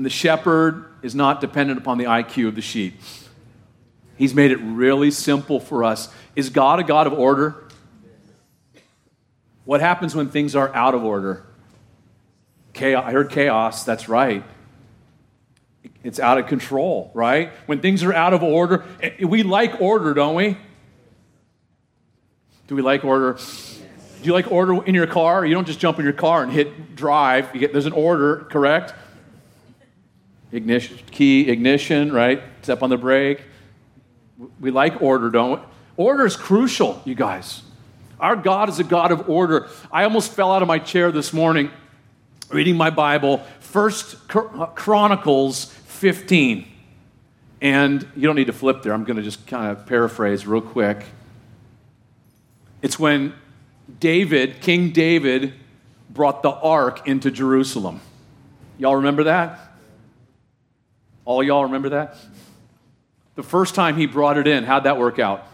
And 0.00 0.06
the 0.06 0.08
shepherd 0.08 0.86
is 1.02 1.14
not 1.14 1.42
dependent 1.42 1.78
upon 1.78 1.98
the 1.98 2.04
IQ 2.04 2.48
of 2.48 2.54
the 2.54 2.62
sheep. 2.62 2.98
He's 4.16 4.32
made 4.32 4.50
it 4.50 4.56
really 4.56 5.10
simple 5.10 5.60
for 5.60 5.84
us. 5.84 6.08
Is 6.34 6.48
God 6.48 6.80
a 6.80 6.84
God 6.84 7.06
of 7.06 7.12
order? 7.12 7.68
What 9.66 9.82
happens 9.82 10.14
when 10.14 10.30
things 10.30 10.56
are 10.56 10.74
out 10.74 10.94
of 10.94 11.04
order? 11.04 11.44
Chaos. 12.72 13.04
I 13.06 13.12
heard 13.12 13.28
chaos, 13.28 13.84
that's 13.84 14.08
right. 14.08 14.42
It's 16.02 16.18
out 16.18 16.38
of 16.38 16.46
control, 16.46 17.10
right? 17.12 17.52
When 17.66 17.82
things 17.82 18.02
are 18.02 18.14
out 18.14 18.32
of 18.32 18.42
order, 18.42 18.86
eh, 19.02 19.26
we 19.26 19.42
like 19.42 19.82
order, 19.82 20.14
don't 20.14 20.34
we? 20.34 20.56
Do 22.68 22.74
we 22.74 22.80
like 22.80 23.04
order? 23.04 23.34
Do 23.34 24.26
you 24.26 24.32
like 24.32 24.50
order 24.50 24.82
in 24.82 24.94
your 24.94 25.06
car? 25.06 25.44
You 25.44 25.52
don't 25.52 25.66
just 25.66 25.78
jump 25.78 25.98
in 25.98 26.06
your 26.06 26.14
car 26.14 26.42
and 26.42 26.50
hit 26.50 26.96
drive. 26.96 27.52
Get, 27.52 27.74
there's 27.74 27.84
an 27.84 27.92
order, 27.92 28.46
correct? 28.50 28.94
Ignition, 30.52 30.98
key, 31.10 31.48
ignition, 31.48 32.12
right? 32.12 32.42
Step 32.62 32.82
on 32.82 32.90
the 32.90 32.96
brake. 32.96 33.42
We 34.58 34.70
like 34.70 35.00
order, 35.00 35.30
don't 35.30 35.60
we? 35.60 35.66
Order 35.96 36.26
is 36.26 36.36
crucial, 36.36 37.00
you 37.04 37.14
guys. 37.14 37.62
Our 38.18 38.36
God 38.36 38.68
is 38.68 38.78
a 38.78 38.84
God 38.84 39.12
of 39.12 39.28
order. 39.28 39.68
I 39.92 40.04
almost 40.04 40.32
fell 40.32 40.52
out 40.52 40.62
of 40.62 40.68
my 40.68 40.78
chair 40.78 41.12
this 41.12 41.32
morning 41.32 41.70
reading 42.50 42.76
my 42.76 42.90
Bible, 42.90 43.38
First 43.60 44.16
uh, 44.34 44.66
Chronicles 44.66 45.66
15. 45.86 46.66
And 47.60 48.08
you 48.16 48.22
don't 48.22 48.36
need 48.36 48.46
to 48.46 48.52
flip 48.52 48.82
there. 48.82 48.92
I'm 48.92 49.04
going 49.04 49.18
to 49.18 49.22
just 49.22 49.46
kind 49.46 49.70
of 49.70 49.86
paraphrase 49.86 50.46
real 50.46 50.60
quick. 50.60 51.04
It's 52.82 52.98
when 52.98 53.34
David, 53.98 54.60
King 54.60 54.90
David, 54.90 55.52
brought 56.08 56.42
the 56.42 56.50
ark 56.50 57.06
into 57.06 57.30
Jerusalem. 57.30 58.00
Y'all 58.78 58.96
remember 58.96 59.24
that? 59.24 59.69
All 61.24 61.42
y'all 61.42 61.64
remember 61.64 61.90
that? 61.90 62.16
The 63.36 63.42
first 63.42 63.74
time 63.74 63.96
he 63.96 64.06
brought 64.06 64.36
it 64.36 64.46
in, 64.46 64.64
how'd 64.64 64.84
that 64.84 64.98
work 64.98 65.18
out? 65.18 65.46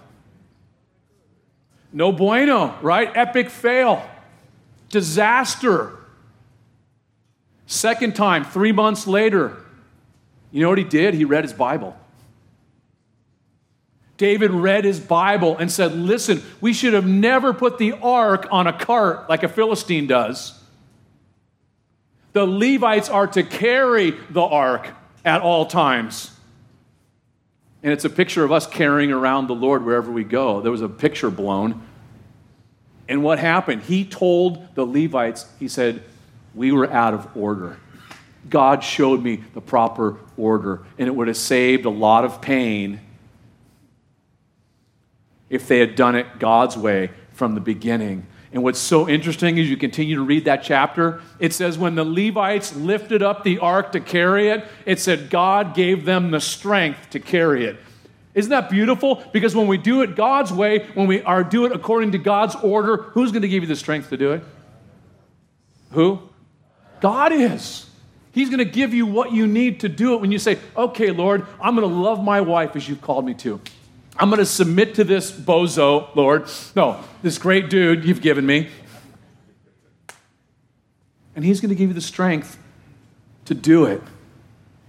No 1.93 2.13
bueno, 2.13 2.77
right? 2.83 3.11
Epic 3.15 3.51
fail. 3.51 4.05
Disaster. 4.91 5.93
Second 7.67 8.15
time, 8.15 8.45
three 8.45 8.73
months 8.73 9.07
later, 9.07 9.57
you 10.53 10.63
know 10.63 10.69
what 10.69 10.79
he 10.79 10.85
did? 10.85 11.15
He 11.15 11.25
read 11.25 11.45
his 11.45 11.53
Bible. 11.53 11.97
David 14.17 14.51
read 14.51 14.85
his 14.85 14.99
Bible 14.99 15.57
and 15.59 15.71
said, 15.71 15.95
Listen, 15.95 16.43
we 16.61 16.73
should 16.73 16.95
have 16.95 17.07
never 17.07 17.53
put 17.53 17.79
the 17.79 17.93
ark 17.93 18.47
on 18.51 18.67
a 18.67 18.73
cart 18.73 19.29
like 19.29 19.43
a 19.43 19.49
Philistine 19.49 20.07
does. 20.07 20.59
The 22.33 22.47
Levites 22.47 23.09
are 23.09 23.27
to 23.29 23.43
carry 23.43 24.13
the 24.31 24.43
ark 24.43 24.89
at 25.27 25.43
all 25.43 25.67
times. 25.67 26.31
And 27.83 27.93
it's 27.93 28.05
a 28.05 28.11
picture 28.11 28.45
of 28.45 28.53
us 28.53 28.67
carrying 28.67 29.13
around 29.13 29.49
the 29.49 29.55
Lord 29.55 29.85
wherever 29.85 30.11
we 30.11 30.25
go. 30.25 30.61
There 30.63 30.73
was 30.73 30.81
a 30.81 30.89
picture 30.89 31.31
blown. 31.31 31.83
And 33.09 33.23
what 33.23 33.39
happened? 33.39 33.83
He 33.83 34.05
told 34.05 34.75
the 34.75 34.87
Levites, 34.87 35.47
he 35.59 35.69
said, 35.69 36.03
We 36.55 36.73
were 36.73 36.91
out 36.91 37.13
of 37.13 37.37
order. 37.37 37.79
God 38.49 38.83
showed 38.83 39.23
me 39.23 39.43
the 39.55 39.61
proper 39.61 40.17
order, 40.37 40.83
and 40.99 41.09
it 41.09 41.15
would 41.15 41.27
have 41.27 41.37
saved 41.37 41.85
a 41.85 41.91
lot 41.91 42.25
of 42.25 42.41
pain 42.41 43.01
if 45.51 45.67
they 45.69 45.81
had 45.81 45.97
done 45.97 46.15
it 46.15 46.39
God's 46.39 46.77
way 46.77 47.11
from 47.33 47.55
the 47.55 47.61
beginning. 47.61 48.27
And 48.53 48.63
what's 48.63 48.79
so 48.79 49.09
interesting 49.09 49.59
is 49.59 49.69
you 49.69 49.77
continue 49.77 50.17
to 50.17 50.23
read 50.23 50.45
that 50.45 50.63
chapter, 50.63 51.21
it 51.39 51.53
says, 51.53 51.77
when 51.77 51.95
the 51.95 52.05
Levites 52.05 52.75
lifted 52.77 53.23
up 53.23 53.45
the 53.45 53.59
ark 53.59 53.93
to 53.93 54.01
carry 54.01 54.49
it, 54.49 54.65
it 54.85 55.01
said 55.01 55.31
God 55.31 55.75
gave 55.75 56.05
them 56.05 56.31
the 56.31 56.41
strength 56.41 57.11
to 57.11 57.21
carry 57.21 57.65
it. 57.65 57.77
Isn't 58.35 58.51
that 58.51 58.71
beautiful? 58.71 59.23
Because 59.33 59.55
when 59.55 59.67
we 59.67 59.79
do 59.79 60.03
it 60.03 60.15
God's 60.15 60.53
way, 60.53 60.87
when 60.95 61.07
we 61.07 61.23
are 61.23 61.43
do 61.43 61.65
it 61.65 61.73
according 61.73 62.13
to 62.13 62.19
God's 62.19 62.55
order, 62.55 62.99
who's 62.99 63.33
going 63.33 63.43
to 63.43 63.49
give 63.49 63.63
you 63.63 63.69
the 63.69 63.77
strength 63.77 64.11
to 64.11 64.17
do 64.17 64.33
it? 64.33 64.45
Who? 65.93 66.21
God 67.01 67.33
is. 67.33 67.89
He's 68.33 68.51
going 68.51 68.59
to 68.59 68.67
give 68.67 68.93
you 68.93 69.07
what 69.07 69.33
you 69.33 69.47
need 69.47 69.81
to 69.81 69.89
do 69.89 70.15
it 70.15 70.21
when 70.21 70.31
you 70.31 70.39
say, 70.39 70.59
okay, 70.77 71.11
Lord, 71.11 71.47
I'm 71.59 71.75
going 71.75 71.89
to 71.89 71.95
love 71.95 72.23
my 72.23 72.43
wife 72.43 72.77
as 72.77 72.87
you've 72.87 73.01
called 73.01 73.25
me 73.25 73.33
to. 73.35 73.61
I'm 74.19 74.31
going 74.31 74.39
to 74.39 74.47
submit 74.47 74.95
to 74.95 75.05
this 75.05 75.31
bozo, 75.31 76.15
Lord. 76.15 76.49
No, 76.75 77.03
this 77.23 77.39
great 77.39 77.69
dude 77.69 78.05
you've 78.05 78.23
given 78.23 78.47
me. 78.47 78.69
And 81.35 81.45
He's 81.45 81.61
going 81.61 81.69
to 81.69 81.75
give 81.75 81.89
you 81.89 81.95
the 81.95 82.01
strength 82.01 82.59
to 83.45 83.55
do 83.55 83.85
it. 83.85 84.03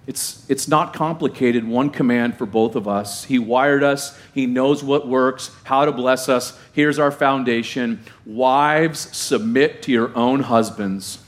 It's, 0.05 0.49
it's 0.49 0.69
not 0.69 0.93
complicated, 0.93 1.67
one 1.67 1.89
command 1.89 2.37
for 2.37 2.45
both 2.45 2.75
of 2.75 2.87
us. 2.87 3.25
He 3.25 3.39
wired 3.39 3.83
us, 3.83 4.17
He 4.33 4.45
knows 4.45 4.81
what 4.81 5.07
works, 5.07 5.51
how 5.65 5.83
to 5.83 5.91
bless 5.91 6.29
us. 6.29 6.57
Here's 6.71 6.97
our 6.97 7.11
foundation 7.11 8.03
Wives, 8.25 9.15
submit 9.15 9.83
to 9.83 9.91
your 9.91 10.15
own 10.15 10.39
husbands. 10.39 11.19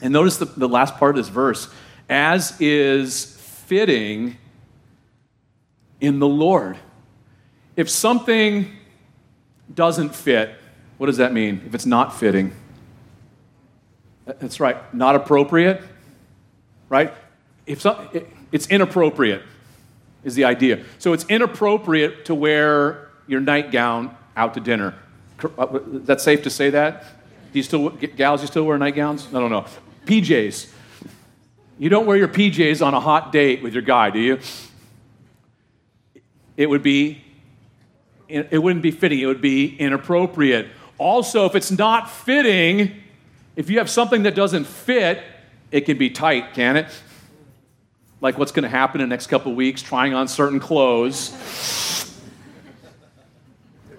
And 0.00 0.12
notice 0.12 0.36
the, 0.36 0.44
the 0.44 0.68
last 0.68 0.96
part 0.96 1.16
of 1.18 1.24
this 1.24 1.28
verse 1.28 1.68
as 2.08 2.60
is 2.60 3.36
fitting 3.66 4.36
in 6.00 6.18
the 6.18 6.28
Lord. 6.28 6.76
If 7.80 7.88
something 7.88 8.70
doesn't 9.74 10.14
fit, 10.14 10.54
what 10.98 11.06
does 11.06 11.16
that 11.16 11.32
mean? 11.32 11.62
If 11.64 11.74
it's 11.74 11.86
not 11.86 12.14
fitting, 12.14 12.52
that's 14.26 14.60
right, 14.60 14.76
not 14.94 15.16
appropriate, 15.16 15.80
right? 16.90 17.14
If 17.64 17.80
so, 17.80 18.10
it's 18.52 18.66
inappropriate. 18.66 19.40
is 20.24 20.34
the 20.34 20.44
idea. 20.44 20.84
So 20.98 21.14
it's 21.14 21.24
inappropriate 21.30 22.26
to 22.26 22.34
wear 22.34 23.08
your 23.26 23.40
nightgown 23.40 24.14
out 24.36 24.52
to 24.52 24.60
dinner. 24.60 24.94
Uh, 25.42 25.78
that's 25.82 26.22
safe 26.22 26.42
to 26.42 26.50
say 26.50 26.68
that? 26.68 27.04
Do 27.50 27.58
you 27.58 27.62
still, 27.62 27.88
gals, 27.88 28.42
you 28.42 28.46
still 28.46 28.66
wear 28.66 28.76
nightgowns? 28.76 29.26
I 29.28 29.40
don't 29.40 29.50
know. 29.50 29.64
PJs. 30.04 30.70
You 31.78 31.88
don't 31.88 32.04
wear 32.04 32.18
your 32.18 32.28
PJs 32.28 32.84
on 32.84 32.92
a 32.92 33.00
hot 33.00 33.32
date 33.32 33.62
with 33.62 33.72
your 33.72 33.82
guy, 33.82 34.10
do 34.10 34.18
you? 34.18 34.38
It 36.58 36.68
would 36.68 36.82
be, 36.82 37.24
it 38.30 38.58
wouldn't 38.58 38.82
be 38.82 38.90
fitting. 38.90 39.20
It 39.20 39.26
would 39.26 39.40
be 39.40 39.76
inappropriate. 39.76 40.68
Also, 40.98 41.46
if 41.46 41.54
it's 41.54 41.70
not 41.70 42.10
fitting, 42.10 43.02
if 43.56 43.70
you 43.70 43.78
have 43.78 43.90
something 43.90 44.24
that 44.24 44.34
doesn't 44.34 44.66
fit, 44.66 45.22
it 45.70 45.82
can 45.82 45.98
be 45.98 46.10
tight, 46.10 46.54
can 46.54 46.76
it? 46.76 46.86
Like 48.20 48.38
what's 48.38 48.52
going 48.52 48.64
to 48.64 48.68
happen 48.68 49.00
in 49.00 49.08
the 49.08 49.12
next 49.12 49.28
couple 49.28 49.54
weeks, 49.54 49.82
trying 49.82 50.14
on 50.14 50.28
certain 50.28 50.60
clothes 50.60 51.30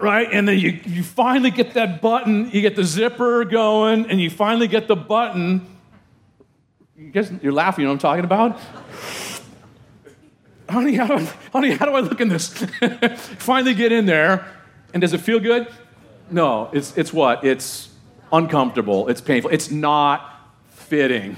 right? 0.02 0.28
And 0.32 0.48
then 0.48 0.58
you, 0.58 0.80
you 0.84 1.02
finally 1.04 1.52
get 1.52 1.74
that 1.74 2.02
button, 2.02 2.50
you 2.50 2.60
get 2.60 2.74
the 2.74 2.84
zipper 2.84 3.44
going, 3.44 4.10
and 4.10 4.20
you 4.20 4.28
finally 4.30 4.66
get 4.66 4.88
the 4.88 4.96
button. 4.96 5.64
You 6.98 7.10
guys, 7.10 7.32
you're 7.40 7.52
laughing, 7.52 7.82
you 7.82 7.86
know 7.86 7.94
what 7.94 8.04
I'm 8.04 8.20
talking 8.20 8.24
about? 8.24 8.60
Honey, 10.72 10.94
how 10.94 11.06
do 11.06 11.14
I, 11.14 11.32
honey, 11.52 11.70
how 11.70 11.86
do 11.86 11.92
I 11.92 12.00
look 12.00 12.20
in 12.20 12.28
this? 12.28 12.48
finally 13.38 13.74
get 13.74 13.92
in 13.92 14.06
there, 14.06 14.46
and 14.92 15.00
does 15.00 15.12
it 15.12 15.20
feel 15.20 15.38
good? 15.38 15.68
No, 16.30 16.70
it's, 16.72 16.96
it's 16.96 17.12
what? 17.12 17.44
It's 17.44 17.90
uncomfortable, 18.32 19.08
it's 19.08 19.20
painful, 19.20 19.50
it's 19.50 19.70
not 19.70 20.34
fitting. 20.68 21.36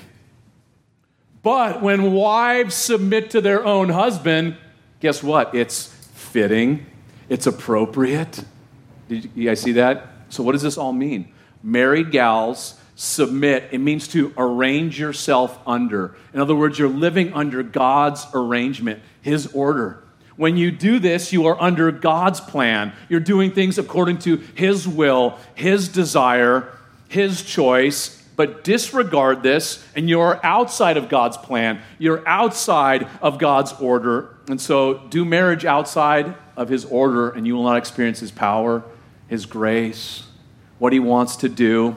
But 1.42 1.82
when 1.82 2.12
wives 2.12 2.74
submit 2.74 3.30
to 3.30 3.40
their 3.40 3.64
own 3.66 3.90
husband, 3.90 4.56
guess 5.00 5.22
what? 5.22 5.54
It's 5.54 5.88
fitting, 6.14 6.86
it's 7.28 7.46
appropriate, 7.46 8.44
did 9.08 9.30
you 9.34 9.48
guys 9.48 9.60
see 9.60 9.72
that? 9.72 10.06
So, 10.30 10.42
what 10.42 10.52
does 10.52 10.62
this 10.62 10.78
all 10.78 10.92
mean? 10.92 11.32
Married 11.62 12.10
gals 12.10 12.80
submit. 12.96 13.68
It 13.72 13.78
means 13.78 14.08
to 14.08 14.32
arrange 14.36 14.98
yourself 14.98 15.58
under. 15.66 16.14
In 16.32 16.40
other 16.40 16.54
words, 16.54 16.78
you're 16.78 16.88
living 16.88 17.32
under 17.32 17.62
God's 17.62 18.26
arrangement, 18.34 19.02
His 19.22 19.46
order. 19.48 20.02
When 20.36 20.56
you 20.56 20.70
do 20.70 20.98
this, 20.98 21.32
you 21.32 21.46
are 21.46 21.60
under 21.60 21.92
God's 21.92 22.40
plan. 22.40 22.92
You're 23.08 23.20
doing 23.20 23.52
things 23.52 23.78
according 23.78 24.18
to 24.20 24.36
His 24.54 24.86
will, 24.86 25.38
His 25.54 25.88
desire, 25.88 26.68
His 27.08 27.42
choice. 27.42 28.20
But 28.36 28.64
disregard 28.64 29.44
this, 29.44 29.86
and 29.94 30.10
you're 30.10 30.44
outside 30.44 30.96
of 30.96 31.08
God's 31.08 31.36
plan. 31.36 31.80
You're 32.00 32.26
outside 32.26 33.06
of 33.22 33.38
God's 33.38 33.72
order. 33.74 34.34
And 34.48 34.60
so, 34.60 35.06
do 35.08 35.24
marriage 35.24 35.64
outside 35.64 36.34
of 36.56 36.68
His 36.68 36.84
order, 36.84 37.30
and 37.30 37.46
you 37.46 37.54
will 37.54 37.62
not 37.62 37.76
experience 37.76 38.18
His 38.18 38.32
power 38.32 38.82
his 39.28 39.46
grace, 39.46 40.24
what 40.78 40.92
He 40.92 41.00
wants 41.00 41.36
to 41.36 41.48
do, 41.48 41.96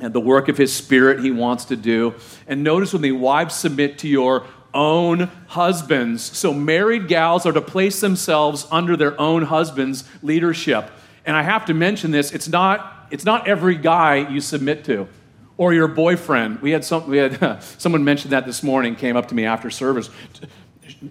and 0.00 0.12
the 0.12 0.20
work 0.20 0.48
of 0.48 0.56
His 0.56 0.74
Spirit 0.74 1.20
He 1.20 1.30
wants 1.30 1.66
to 1.66 1.76
do. 1.76 2.14
And 2.46 2.64
notice 2.64 2.92
when 2.92 3.02
the 3.02 3.12
wives 3.12 3.54
submit 3.54 3.98
to 3.98 4.08
your 4.08 4.46
own 4.72 5.30
husbands. 5.48 6.22
So 6.22 6.52
married 6.52 7.08
gals 7.08 7.46
are 7.46 7.52
to 7.52 7.60
place 7.60 8.00
themselves 8.00 8.66
under 8.70 8.96
their 8.96 9.20
own 9.20 9.42
husband's 9.42 10.04
leadership. 10.22 10.90
And 11.24 11.36
I 11.36 11.42
have 11.42 11.66
to 11.66 11.74
mention 11.74 12.10
this, 12.10 12.32
it's 12.32 12.48
not, 12.48 13.08
it's 13.10 13.24
not 13.24 13.48
every 13.48 13.76
guy 13.76 14.28
you 14.28 14.40
submit 14.40 14.84
to 14.84 15.08
or 15.56 15.74
your 15.74 15.88
boyfriend. 15.88 16.60
We 16.60 16.70
had, 16.70 16.84
some, 16.84 17.08
we 17.08 17.18
had 17.18 17.62
someone 17.78 18.04
mentioned 18.04 18.32
that 18.32 18.46
this 18.46 18.62
morning, 18.62 18.96
came 18.96 19.16
up 19.16 19.28
to 19.28 19.34
me 19.34 19.44
after 19.44 19.70
service. 19.70 20.08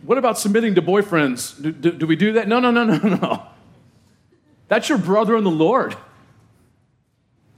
What 0.04 0.18
about 0.18 0.38
submitting 0.38 0.76
to 0.76 0.82
boyfriends? 0.82 1.62
Do, 1.62 1.72
do, 1.72 1.92
do 1.92 2.08
we 2.08 2.16
do 2.16 2.34
that? 2.34 2.48
No, 2.48 2.60
no, 2.60 2.72
no, 2.72 2.84
no, 2.84 2.98
no. 2.98 3.44
That's 4.68 4.90
your 4.90 4.98
brother 4.98 5.36
in 5.38 5.44
the 5.44 5.52
Lord. 5.52 5.96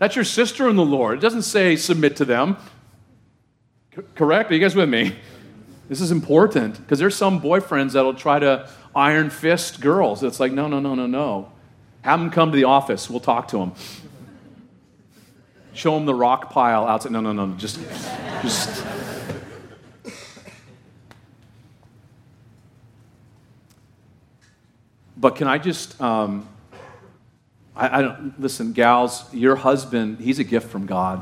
That's 0.02 0.16
your 0.16 0.26
sister 0.26 0.68
in 0.68 0.78
the 0.78 0.84
Lord. 0.84 1.20
It 1.20 1.22
doesn't 1.22 1.44
say 1.44 1.76
submit 1.76 2.16
to 2.16 2.26
them. 2.26 2.58
C- 3.96 4.02
correct? 4.16 4.50
Are 4.50 4.56
you 4.56 4.60
guys 4.60 4.76
with 4.76 4.90
me? 4.90 5.16
This 5.90 6.02
is 6.02 6.10
important 6.10 6.78
because 6.78 6.98
there's 6.98 7.14
some 7.14 7.40
boyfriends 7.40 7.92
that'll 7.92 8.16
try 8.16 8.40
to 8.40 8.68
iron 8.96 9.30
fist 9.30 9.80
girls. 9.80 10.24
It's 10.24 10.40
like, 10.40 10.54
no, 10.54 10.68
no, 10.68 10.80
no, 10.80 10.96
no, 10.96 11.06
no. 11.06 11.52
Have 12.02 12.20
them 12.20 12.32
come 12.32 12.50
to 12.52 12.56
the 12.56 12.64
office. 12.64 13.12
We'll 13.12 13.20
talk 13.20 13.50
to 13.50 13.60
them. 13.60 13.74
Show 15.74 15.94
them 15.94 16.08
the 16.08 16.16
rock 16.16 16.50
pile 16.50 16.88
outside. 16.88 17.12
No, 17.12 17.22
no, 17.22 17.32
no. 17.32 17.54
Just, 17.54 17.80
just. 18.42 18.84
But 25.16 25.36
can 25.36 25.48
I 25.48 25.60
just 25.60 26.02
um, 26.02 26.48
I, 27.76 28.00
I 28.00 28.02
don't, 28.02 28.40
listen, 28.40 28.74
gals, 28.74 29.32
your 29.34 29.56
husband, 29.56 30.20
he's 30.20 30.40
a 30.40 30.44
gift 30.44 30.70
from 30.70 30.86
God. 30.86 31.22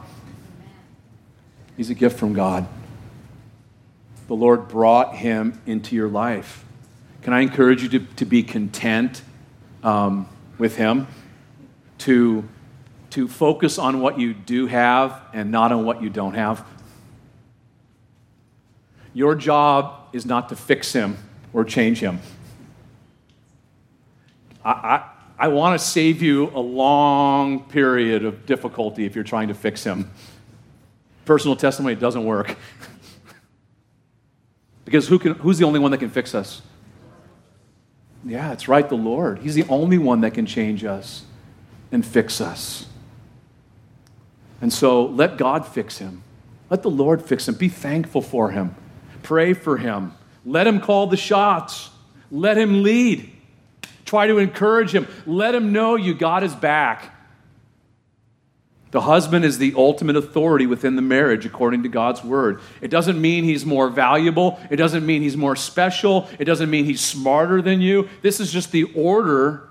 He's 1.78 1.90
a 1.90 1.96
gift 1.96 2.20
from 2.20 2.34
God. 2.34 2.68
The 4.28 4.36
Lord 4.36 4.68
brought 4.68 5.16
him 5.16 5.62
into 5.66 5.96
your 5.96 6.10
life. 6.10 6.66
Can 7.22 7.34
I 7.34 7.42
encourage 7.42 7.84
you 7.84 7.90
to, 7.90 8.00
to 8.00 8.26
be 8.26 8.44
content 8.44 9.22
um, 9.84 10.28
with 10.58 10.76
him? 10.76 11.08
To, 12.00 12.48
to 13.12 13.28
focus 13.28 13.78
on 13.78 14.00
what 14.00 14.20
you 14.20 14.34
do 14.34 14.68
have 14.68 15.22
and 15.34 15.52
not 15.52 15.72
on 15.72 15.86
what 15.86 16.02
you 16.02 16.10
don't 16.10 16.36
have? 16.36 16.66
Your 19.14 19.36
job 19.36 20.10
is 20.14 20.26
not 20.26 20.50
to 20.50 20.56
fix 20.56 20.94
him 20.94 21.18
or 21.52 21.64
change 21.66 22.00
him. 22.00 22.20
I, 24.64 24.72
I 24.72 25.10
I 25.40 25.48
want 25.48 25.80
to 25.80 25.86
save 25.86 26.22
you 26.22 26.52
a 26.54 26.60
long 26.60 27.64
period 27.64 28.26
of 28.26 28.46
difficulty 28.46 29.06
if 29.06 29.16
you're 29.16 29.24
trying 29.24 29.48
to 29.48 29.54
fix 29.54 29.86
him. 29.86 30.12
Personal 31.24 31.56
testimony 31.56 31.96
doesn't 31.96 32.26
work. 32.26 32.58
because 34.86 35.08
who 35.08 35.18
can, 35.18 35.36
who's 35.36 35.58
the 35.58 35.64
only 35.64 35.80
one 35.80 35.92
that 35.92 36.00
can 36.00 36.10
fix 36.10 36.36
us? 36.36 36.62
Yeah, 38.26 38.52
it's 38.52 38.68
right, 38.68 38.88
the 38.88 38.98
Lord. 38.98 39.40
He's 39.40 39.56
the 39.56 39.64
only 39.70 39.98
one 39.98 40.20
that 40.22 40.34
can 40.34 40.46
change 40.46 40.84
us 40.84 41.24
and 41.90 42.06
fix 42.06 42.42
us. 42.42 42.88
And 44.60 44.74
so 44.74 45.06
let 45.06 45.38
God 45.38 45.66
fix 45.66 46.00
him. 46.00 46.22
Let 46.70 46.84
the 46.84 46.90
Lord 46.90 47.24
fix 47.24 47.48
him. 47.48 47.56
Be 47.56 47.70
thankful 47.70 48.22
for 48.22 48.52
him. 48.52 48.76
Pray 49.24 49.54
for 49.54 49.78
him. 49.78 50.14
Let 50.46 50.68
him 50.68 50.82
call 50.82 51.08
the 51.08 51.16
shots. 51.16 51.92
Let 52.30 52.58
him 52.58 52.84
lead. 52.84 53.32
Try 54.10 54.26
to 54.26 54.40
encourage 54.40 54.92
him. 54.96 55.08
Let 55.28 55.54
him 55.54 55.72
know 55.72 55.96
you 55.96 56.16
got 56.16 56.42
his 56.42 56.56
back. 56.56 57.16
The 58.90 59.02
husband 59.02 59.46
is 59.46 59.60
the 59.60 59.76
ultimate 59.78 60.16
authority 60.16 60.66
within 60.66 60.96
the 60.96 61.04
marriage 61.04 61.46
according 61.46 61.84
to 61.84 61.90
God's 61.90 62.24
word. 62.24 62.60
It 62.82 62.88
doesn't 62.88 63.22
mean 63.22 63.44
he's 63.44 63.68
more 63.68 63.88
valuable. 63.88 64.60
It 64.72 64.78
doesn't 64.78 65.06
mean 65.06 65.22
he's 65.22 65.38
more 65.38 65.56
special. 65.56 66.28
It 66.40 66.46
doesn't 66.46 66.72
mean 66.72 66.86
he's 66.86 67.02
smarter 67.02 67.62
than 67.62 67.82
you. 67.82 68.10
This 68.24 68.40
is 68.40 68.52
just 68.52 68.72
the 68.72 68.86
order 68.96 69.70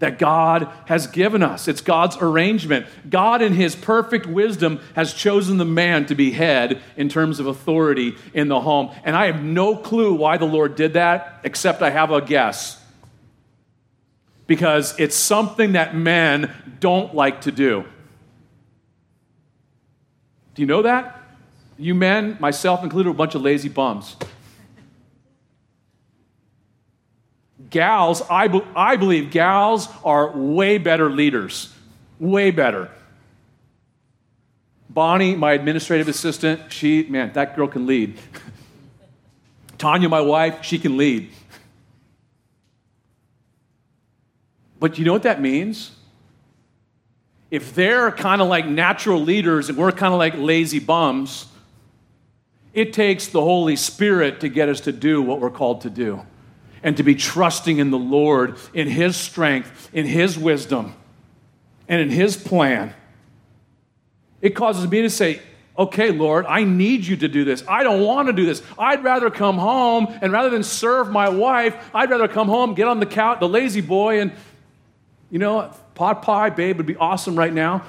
that 0.00 0.18
God 0.18 0.68
has 0.86 1.06
given 1.06 1.44
us. 1.44 1.68
It's 1.68 1.80
God's 1.80 2.16
arrangement. 2.20 2.86
God, 3.08 3.42
in 3.42 3.52
his 3.52 3.76
perfect 3.76 4.26
wisdom, 4.26 4.80
has 4.96 5.14
chosen 5.14 5.56
the 5.56 5.64
man 5.64 6.04
to 6.06 6.16
be 6.16 6.32
head 6.32 6.82
in 6.96 7.08
terms 7.08 7.38
of 7.38 7.46
authority 7.46 8.16
in 8.34 8.48
the 8.48 8.60
home. 8.60 8.90
And 9.04 9.14
I 9.14 9.26
have 9.26 9.40
no 9.40 9.76
clue 9.76 10.14
why 10.14 10.36
the 10.36 10.46
Lord 10.46 10.74
did 10.74 10.94
that, 10.94 11.42
except 11.44 11.80
I 11.80 11.90
have 11.90 12.10
a 12.10 12.20
guess 12.20 12.77
because 14.48 14.98
it's 14.98 15.14
something 15.14 15.72
that 15.72 15.94
men 15.94 16.50
don't 16.80 17.14
like 17.14 17.42
to 17.42 17.52
do. 17.52 17.84
Do 20.54 20.62
you 20.62 20.66
know 20.66 20.82
that? 20.82 21.22
You 21.78 21.94
men, 21.94 22.36
myself 22.40 22.82
included, 22.82 23.10
are 23.10 23.12
a 23.12 23.14
bunch 23.14 23.36
of 23.36 23.42
lazy 23.42 23.68
bums. 23.68 24.16
Gals, 27.70 28.22
I, 28.28 28.48
be- 28.48 28.64
I 28.74 28.96
believe 28.96 29.30
gals 29.30 29.86
are 30.02 30.30
way 30.36 30.78
better 30.78 31.10
leaders. 31.10 31.72
Way 32.18 32.50
better. 32.50 32.90
Bonnie, 34.88 35.36
my 35.36 35.52
administrative 35.52 36.08
assistant, 36.08 36.72
she, 36.72 37.04
man, 37.04 37.32
that 37.34 37.54
girl 37.54 37.68
can 37.68 37.86
lead. 37.86 38.18
Tanya, 39.78 40.08
my 40.08 40.22
wife, 40.22 40.64
she 40.64 40.78
can 40.78 40.96
lead. 40.96 41.30
But 44.80 44.98
you 44.98 45.04
know 45.04 45.12
what 45.12 45.24
that 45.24 45.40
means? 45.40 45.92
If 47.50 47.74
they're 47.74 48.12
kind 48.12 48.42
of 48.42 48.48
like 48.48 48.66
natural 48.66 49.20
leaders 49.20 49.68
and 49.68 49.78
we're 49.78 49.92
kind 49.92 50.12
of 50.12 50.18
like 50.18 50.34
lazy 50.36 50.78
bums, 50.78 51.46
it 52.74 52.92
takes 52.92 53.28
the 53.28 53.40
Holy 53.40 53.76
Spirit 53.76 54.40
to 54.40 54.48
get 54.48 54.68
us 54.68 54.80
to 54.82 54.92
do 54.92 55.22
what 55.22 55.40
we're 55.40 55.50
called 55.50 55.80
to 55.80 55.90
do 55.90 56.22
and 56.82 56.96
to 56.96 57.02
be 57.02 57.14
trusting 57.14 57.78
in 57.78 57.90
the 57.90 57.98
Lord, 57.98 58.56
in 58.72 58.86
His 58.86 59.16
strength, 59.16 59.90
in 59.92 60.06
His 60.06 60.38
wisdom, 60.38 60.94
and 61.88 62.00
in 62.00 62.10
His 62.10 62.36
plan. 62.36 62.94
It 64.40 64.50
causes 64.50 64.88
me 64.88 65.02
to 65.02 65.10
say, 65.10 65.40
okay, 65.76 66.10
Lord, 66.10 66.44
I 66.46 66.64
need 66.64 67.04
you 67.04 67.16
to 67.16 67.28
do 67.28 67.44
this. 67.44 67.64
I 67.68 67.82
don't 67.82 68.02
want 68.02 68.26
to 68.26 68.32
do 68.32 68.44
this. 68.44 68.62
I'd 68.78 69.02
rather 69.02 69.30
come 69.30 69.58
home 69.58 70.08
and 70.20 70.32
rather 70.32 70.50
than 70.50 70.62
serve 70.62 71.10
my 71.10 71.28
wife, 71.28 71.90
I'd 71.94 72.10
rather 72.10 72.28
come 72.28 72.48
home, 72.48 72.74
get 72.74 72.88
on 72.88 73.00
the 73.00 73.06
couch, 73.06 73.40
the 73.40 73.48
La-Z-Boy, 73.48 74.20
and, 74.20 74.32
you 75.30 75.38
know, 75.38 75.72
pot 75.94 76.22
pie, 76.22 76.50
babe, 76.50 76.76
would 76.76 76.86
be 76.86 76.96
awesome 76.96 77.36
right 77.36 77.52
now. 77.52 77.82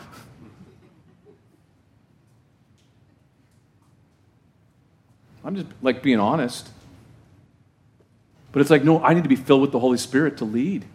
I'm 5.43 5.55
just 5.55 5.67
like 5.81 6.03
being 6.03 6.19
honest. 6.19 6.69
But 8.51 8.61
it's 8.61 8.69
like, 8.69 8.83
no, 8.83 9.01
I 9.03 9.13
need 9.13 9.23
to 9.23 9.29
be 9.29 9.35
filled 9.35 9.61
with 9.61 9.71
the 9.71 9.79
Holy 9.79 9.97
Spirit 9.97 10.37
to 10.37 10.45
lead. 10.45 10.85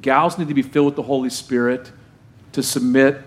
Gals 0.00 0.38
need 0.38 0.48
to 0.48 0.54
be 0.54 0.62
filled 0.62 0.86
with 0.86 0.96
the 0.96 1.02
Holy 1.02 1.30
Spirit 1.30 1.90
to 2.52 2.62
submit 2.62 3.22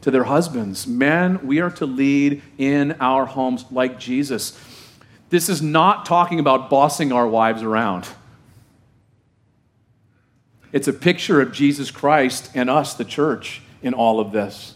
to 0.00 0.10
their 0.10 0.24
husbands. 0.24 0.86
Men, 0.86 1.44
we 1.46 1.60
are 1.60 1.70
to 1.72 1.86
lead 1.86 2.42
in 2.58 2.92
our 3.00 3.26
homes 3.26 3.64
like 3.70 3.98
Jesus. 3.98 4.58
This 5.30 5.48
is 5.48 5.60
not 5.60 6.06
talking 6.06 6.38
about 6.38 6.70
bossing 6.70 7.12
our 7.12 7.26
wives 7.26 7.62
around. 7.62 8.06
It's 10.74 10.88
a 10.88 10.92
picture 10.92 11.40
of 11.40 11.52
Jesus 11.52 11.92
Christ 11.92 12.50
and 12.52 12.68
us, 12.68 12.94
the 12.94 13.04
church, 13.04 13.62
in 13.80 13.94
all 13.94 14.18
of 14.18 14.32
this. 14.32 14.74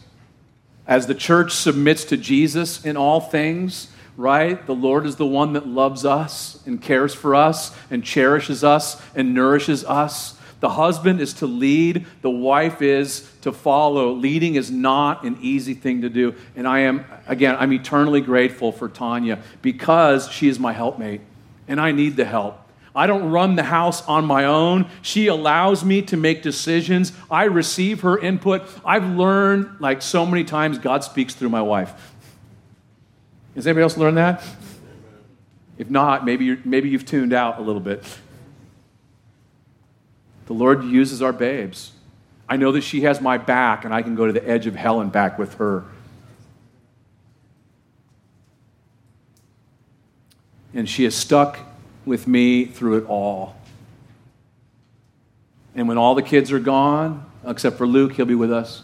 As 0.87 1.07
the 1.07 1.13
church 1.13 1.51
submits 1.51 2.05
to 2.05 2.15
Jesus 2.15 2.85
in 2.85 2.95
all 2.95 3.19
things, 3.19 3.89
right? 4.15 4.65
The 4.65 4.73
Lord 4.73 5.05
is 5.05 5.17
the 5.17 5.25
one 5.25 5.51
that 5.53 5.67
loves 5.67 6.05
us 6.05 6.65
and 6.65 6.81
cares 6.81 7.13
for 7.13 7.35
us 7.35 7.75
and 7.91 8.01
cherishes 8.01 8.63
us 8.63 9.01
and 9.13 9.33
nourishes 9.33 9.83
us. 9.83 10.39
The 10.61 10.69
husband 10.69 11.19
is 11.19 11.33
to 11.33 11.45
lead, 11.45 12.05
the 12.21 12.29
wife 12.29 12.81
is 12.81 13.29
to 13.41 13.51
follow. 13.51 14.13
Leading 14.13 14.55
is 14.55 14.71
not 14.71 15.25
an 15.25 15.37
easy 15.41 15.73
thing 15.73 16.03
to 16.03 16.09
do. 16.09 16.33
And 16.55 16.65
I 16.65 16.79
am, 16.79 17.03
again, 17.27 17.57
I'm 17.59 17.73
eternally 17.73 18.21
grateful 18.21 18.71
for 18.71 18.87
Tanya 18.87 19.39
because 19.61 20.31
she 20.31 20.47
is 20.47 20.59
my 20.59 20.71
helpmate 20.71 21.19
and 21.67 21.81
I 21.81 21.91
need 21.91 22.15
the 22.15 22.23
help. 22.23 22.68
I 22.99 23.07
don't 23.07 23.31
run 23.31 23.55
the 23.55 23.63
house 23.63 24.05
on 24.09 24.25
my 24.25 24.43
own. 24.43 24.89
She 25.01 25.27
allows 25.27 25.85
me 25.85 26.01
to 26.01 26.17
make 26.17 26.41
decisions. 26.41 27.13
I 27.31 27.45
receive 27.45 28.01
her 28.01 28.19
input. 28.19 28.63
I've 28.83 29.05
learned, 29.05 29.79
like 29.79 30.01
so 30.01 30.25
many 30.25 30.43
times, 30.43 30.77
God 30.79 31.05
speaks 31.05 31.33
through 31.33 31.47
my 31.47 31.61
wife. 31.61 31.93
Has 33.55 33.65
anybody 33.65 33.83
else 33.83 33.95
learned 33.95 34.17
that? 34.17 34.43
If 35.77 35.89
not, 35.89 36.25
maybe, 36.25 36.57
maybe 36.65 36.89
you've 36.89 37.05
tuned 37.05 37.31
out 37.31 37.57
a 37.57 37.61
little 37.61 37.79
bit. 37.79 38.03
The 40.47 40.53
Lord 40.53 40.83
uses 40.83 41.21
our 41.21 41.31
babes. 41.31 41.93
I 42.49 42.57
know 42.57 42.73
that 42.73 42.81
she 42.81 43.03
has 43.03 43.21
my 43.21 43.37
back, 43.37 43.85
and 43.85 43.93
I 43.93 44.01
can 44.01 44.15
go 44.15 44.27
to 44.27 44.33
the 44.33 44.45
edge 44.45 44.67
of 44.67 44.75
hell 44.75 44.99
and 44.99 45.09
back 45.09 45.39
with 45.39 45.53
her. 45.53 45.85
And 50.73 50.89
she 50.89 51.05
is 51.05 51.15
stuck 51.15 51.68
with 52.05 52.27
me 52.27 52.65
through 52.65 52.97
it 52.97 53.05
all. 53.07 53.55
And 55.75 55.87
when 55.87 55.97
all 55.97 56.15
the 56.15 56.23
kids 56.23 56.51
are 56.51 56.59
gone, 56.59 57.25
except 57.45 57.77
for 57.77 57.87
Luke, 57.87 58.13
he'll 58.13 58.25
be 58.25 58.35
with 58.35 58.51
us. 58.51 58.83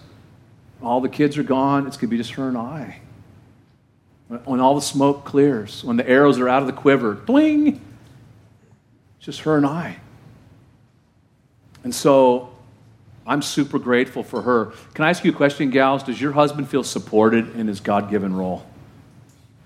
All 0.81 1.01
the 1.01 1.09
kids 1.09 1.37
are 1.37 1.43
gone, 1.43 1.87
it's 1.87 1.97
going 1.97 2.09
to 2.09 2.11
be 2.11 2.17
just 2.17 2.31
her 2.31 2.47
and 2.47 2.57
I. 2.57 2.99
When 4.27 4.59
all 4.59 4.75
the 4.75 4.81
smoke 4.81 5.23
clears, 5.23 5.83
when 5.83 5.97
the 5.97 6.07
arrows 6.07 6.39
are 6.39 6.49
out 6.49 6.61
of 6.61 6.67
the 6.67 6.73
quiver, 6.73 7.13
bling, 7.13 7.67
it's 9.17 9.25
just 9.25 9.41
her 9.41 9.57
and 9.57 9.65
I. 9.65 9.97
And 11.83 11.93
so 11.93 12.55
I'm 13.27 13.41
super 13.41 13.79
grateful 13.79 14.23
for 14.23 14.41
her. 14.41 14.73
Can 14.93 15.05
I 15.05 15.09
ask 15.09 15.23
you 15.23 15.31
a 15.31 15.35
question, 15.35 15.69
gals? 15.69 16.03
Does 16.03 16.19
your 16.19 16.31
husband 16.31 16.69
feel 16.69 16.83
supported 16.83 17.55
in 17.55 17.67
his 17.67 17.79
God 17.79 18.09
given 18.09 18.33
role? 18.35 18.65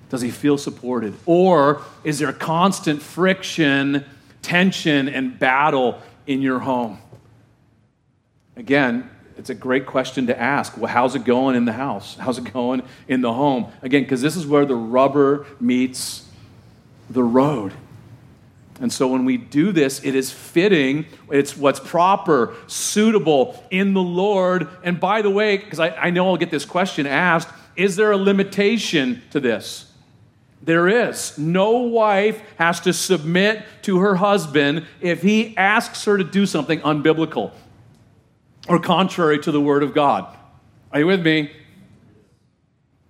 Does 0.09 0.21
he 0.21 0.31
feel 0.31 0.57
supported? 0.57 1.15
Or 1.25 1.83
is 2.03 2.19
there 2.19 2.33
constant 2.33 3.01
friction, 3.01 4.03
tension, 4.41 5.07
and 5.07 5.37
battle 5.37 6.01
in 6.25 6.41
your 6.41 6.59
home? 6.59 6.99
Again, 8.55 9.09
it's 9.37 9.49
a 9.49 9.55
great 9.55 9.85
question 9.85 10.27
to 10.27 10.37
ask. 10.37 10.77
Well, 10.77 10.91
how's 10.91 11.15
it 11.15 11.23
going 11.23 11.55
in 11.55 11.65
the 11.65 11.73
house? 11.73 12.17
How's 12.17 12.37
it 12.37 12.51
going 12.51 12.83
in 13.07 13.21
the 13.21 13.31
home? 13.31 13.71
Again, 13.81 14.03
because 14.03 14.21
this 14.21 14.35
is 14.35 14.45
where 14.45 14.65
the 14.65 14.75
rubber 14.75 15.45
meets 15.61 16.27
the 17.09 17.23
road. 17.23 17.71
And 18.81 18.91
so 18.91 19.07
when 19.07 19.25
we 19.25 19.37
do 19.37 19.71
this, 19.71 20.03
it 20.03 20.15
is 20.15 20.31
fitting, 20.31 21.05
it's 21.29 21.55
what's 21.55 21.79
proper, 21.79 22.55
suitable 22.67 23.61
in 23.69 23.93
the 23.93 24.01
Lord. 24.01 24.67
And 24.83 24.99
by 24.99 25.21
the 25.21 25.29
way, 25.29 25.57
because 25.57 25.79
I, 25.79 25.89
I, 25.89 26.09
know 26.11 26.27
I'll 26.27 26.37
get 26.37 26.51
this 26.51 26.65
question 26.65 27.05
asked, 27.05 27.49
is 27.75 27.95
there 27.95 28.11
a 28.11 28.17
limitation 28.17 29.21
to 29.31 29.39
this? 29.39 29.88
There 30.61 30.87
is. 30.87 31.37
No 31.37 31.71
wife 31.77 32.41
has 32.57 32.81
to 32.81 32.93
submit 32.93 33.63
to 33.83 33.99
her 33.99 34.15
husband 34.15 34.85
if 34.99 35.21
he 35.21 35.55
asks 35.55 36.03
her 36.05 36.17
to 36.17 36.23
do 36.23 36.45
something 36.45 36.81
unbiblical 36.81 37.51
or 38.67 38.79
contrary 38.79 39.39
to 39.39 39.51
the 39.51 39.61
Word 39.61 39.83
of 39.83 39.93
God. 39.93 40.35
Are 40.91 40.99
you 40.99 41.07
with 41.07 41.23
me? 41.23 41.51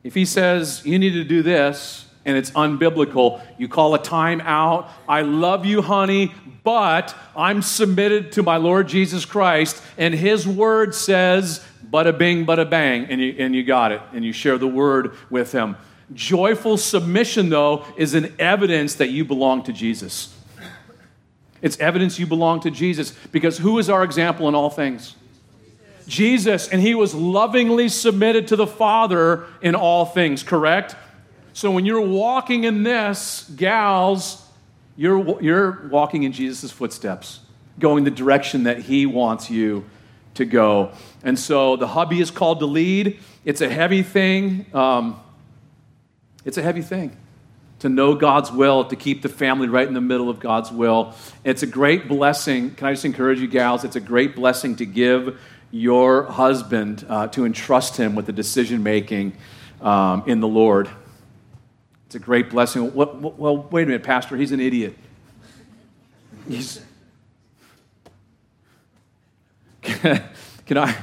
If 0.04 0.14
he 0.14 0.26
says, 0.26 0.86
you 0.86 1.00
need 1.00 1.12
to 1.14 1.24
do 1.24 1.42
this, 1.42 2.06
and 2.26 2.38
it's 2.38 2.52
unbiblical. 2.52 3.42
You 3.58 3.68
call 3.68 3.96
a 3.96 4.02
time 4.02 4.42
out. 4.42 4.90
I 5.08 5.22
love 5.22 5.66
you, 5.66 5.82
honey, 5.82 6.34
but 6.64 7.16
I'm 7.36 7.62
submitted 7.62 8.32
to 8.34 8.44
my 8.44 8.58
Lord 8.58 8.88
Jesus 8.88 9.26
Christ, 9.26 9.82
and 9.98 10.14
his 10.14 10.48
word 10.48 10.94
says, 10.94 11.66
bada 11.90 12.16
bing, 12.16 12.46
bada 12.46 12.70
bang, 12.70 13.06
and 13.06 13.20
you, 13.20 13.36
and 13.40 13.56
you 13.56 13.64
got 13.64 13.92
it, 13.92 14.02
and 14.14 14.24
you 14.24 14.32
share 14.32 14.58
the 14.58 14.68
word 14.68 15.16
with 15.30 15.52
him. 15.52 15.76
Joyful 16.13 16.78
submission, 16.78 17.50
though, 17.50 17.86
is 17.95 18.13
an 18.13 18.34
evidence 18.39 18.95
that 18.95 19.10
you 19.10 19.24
belong 19.24 19.63
to 19.63 19.74
Jesus. 19.74 20.36
It's 21.62 21.78
evidence 21.80 22.17
you 22.17 22.26
belong 22.26 22.62
to 22.62 22.72
Jesus 22.72 23.12
because 23.32 23.58
who 23.58 23.80
is 23.80 23.89
our 23.89 24.04
example 24.04 24.48
in 24.48 24.56
all 24.56 24.69
things? 24.69 25.15
Jesus, 26.08 26.67
and 26.67 26.82
he 26.82 26.95
was 26.95 27.13
lovingly 27.13 27.88
submitted 27.88 28.48
to 28.48 28.56
the 28.56 28.65
Father 28.65 29.45
in 29.62 29.76
all 29.76 30.06
things, 30.06 30.41
correct? 30.41 30.95
So 31.54 31.69
when 31.69 31.86
you're 31.86 32.02
walking 32.02 32.63
in 32.63 32.84
this, 32.84 33.50
gals, 33.56 34.43
you're, 34.98 35.41
you're 35.41 35.88
walking 35.89 36.24
in 36.24 36.32
Jesus' 36.32 36.72
footsteps, 36.72 37.41
going 37.80 38.06
the 38.06 38.12
direction 38.12 38.63
that 38.63 38.80
he 38.80 39.06
wants 39.06 39.52
you 39.52 39.86
to 40.36 40.45
go. 40.45 40.91
And 41.24 41.38
so 41.38 41.76
the 41.76 41.88
hubby 41.88 42.22
is 42.22 42.32
called 42.32 42.60
to 42.60 42.65
lead. 42.65 43.19
It's 43.45 43.62
a 43.62 43.69
heavy 43.69 44.02
thing. 44.02 44.65
Um, 44.74 45.19
it's 46.45 46.58
a 46.58 46.62
heavy 46.62 46.82
thing 46.82 47.15
to 47.80 47.89
know 47.89 48.13
God's 48.13 48.52
will, 48.52 48.86
to 48.86 48.95
keep 48.95 49.21
the 49.21 49.30
family 49.30 49.67
right 49.67 49.88
in 49.88 49.93
the 49.93 50.02
middle 50.02 50.30
of 50.30 50.39
God's 50.39 50.71
will. 50.71 51.13
It's 51.43 51.63
a 51.63 51.67
great 51.67 52.08
blessing. 52.08 52.71
Can 52.75 52.88
I 52.88 52.93
just 52.93 53.06
encourage 53.06 53.39
you, 53.39 53.47
gals? 53.47 53.84
It's 53.84 53.95
a 53.95 54.02
great 54.02 54.36
blessing 54.36 54.75
to 54.78 54.86
give 54.86 55.39
your 55.71 56.23
husband, 56.23 57.06
uh, 57.08 57.28
to 57.28 57.45
entrust 57.45 57.95
him 57.95 58.15
with 58.15 58.25
the 58.25 58.34
decision 58.34 58.84
making 58.84 59.34
um, 59.82 60.23
in 60.28 60.39
the 60.39 60.47
Lord. 60.47 60.89
It's 62.08 62.15
a 62.15 62.19
great 62.19 62.49
blessing. 62.49 62.93
Well, 62.93 63.67
wait 63.71 63.84
a 63.84 63.86
minute, 63.86 64.04
Pastor, 64.04 64.36
he's 64.36 64.52
an 64.52 64.60
idiot. 64.60 64.97
He's. 66.47 66.82
Can 69.82 70.78
I, 70.78 70.95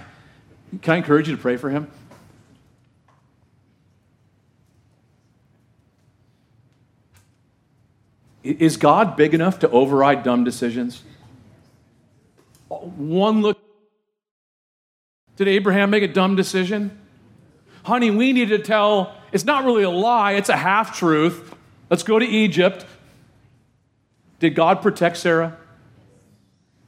can 0.80 0.94
I 0.94 0.96
encourage 0.96 1.28
you 1.28 1.34
to 1.34 1.42
pray 1.42 1.56
for 1.56 1.70
him? 1.70 1.90
Is 8.46 8.76
God 8.76 9.16
big 9.16 9.34
enough 9.34 9.58
to 9.60 9.70
override 9.70 10.22
dumb 10.22 10.44
decisions? 10.44 11.02
One 12.68 13.42
look. 13.42 13.58
Did 15.36 15.48
Abraham 15.48 15.90
make 15.90 16.02
a 16.02 16.08
dumb 16.08 16.36
decision? 16.36 16.98
Honey, 17.84 18.10
we 18.10 18.32
need 18.32 18.48
to 18.48 18.58
tell 18.58 19.14
it's 19.32 19.44
not 19.44 19.64
really 19.64 19.82
a 19.82 19.90
lie, 19.90 20.32
it's 20.32 20.48
a 20.48 20.56
half 20.56 20.96
truth. 20.96 21.54
Let's 21.90 22.02
go 22.02 22.18
to 22.18 22.24
Egypt. 22.24 22.86
Did 24.38 24.54
God 24.54 24.82
protect 24.82 25.16
Sarah? 25.16 25.56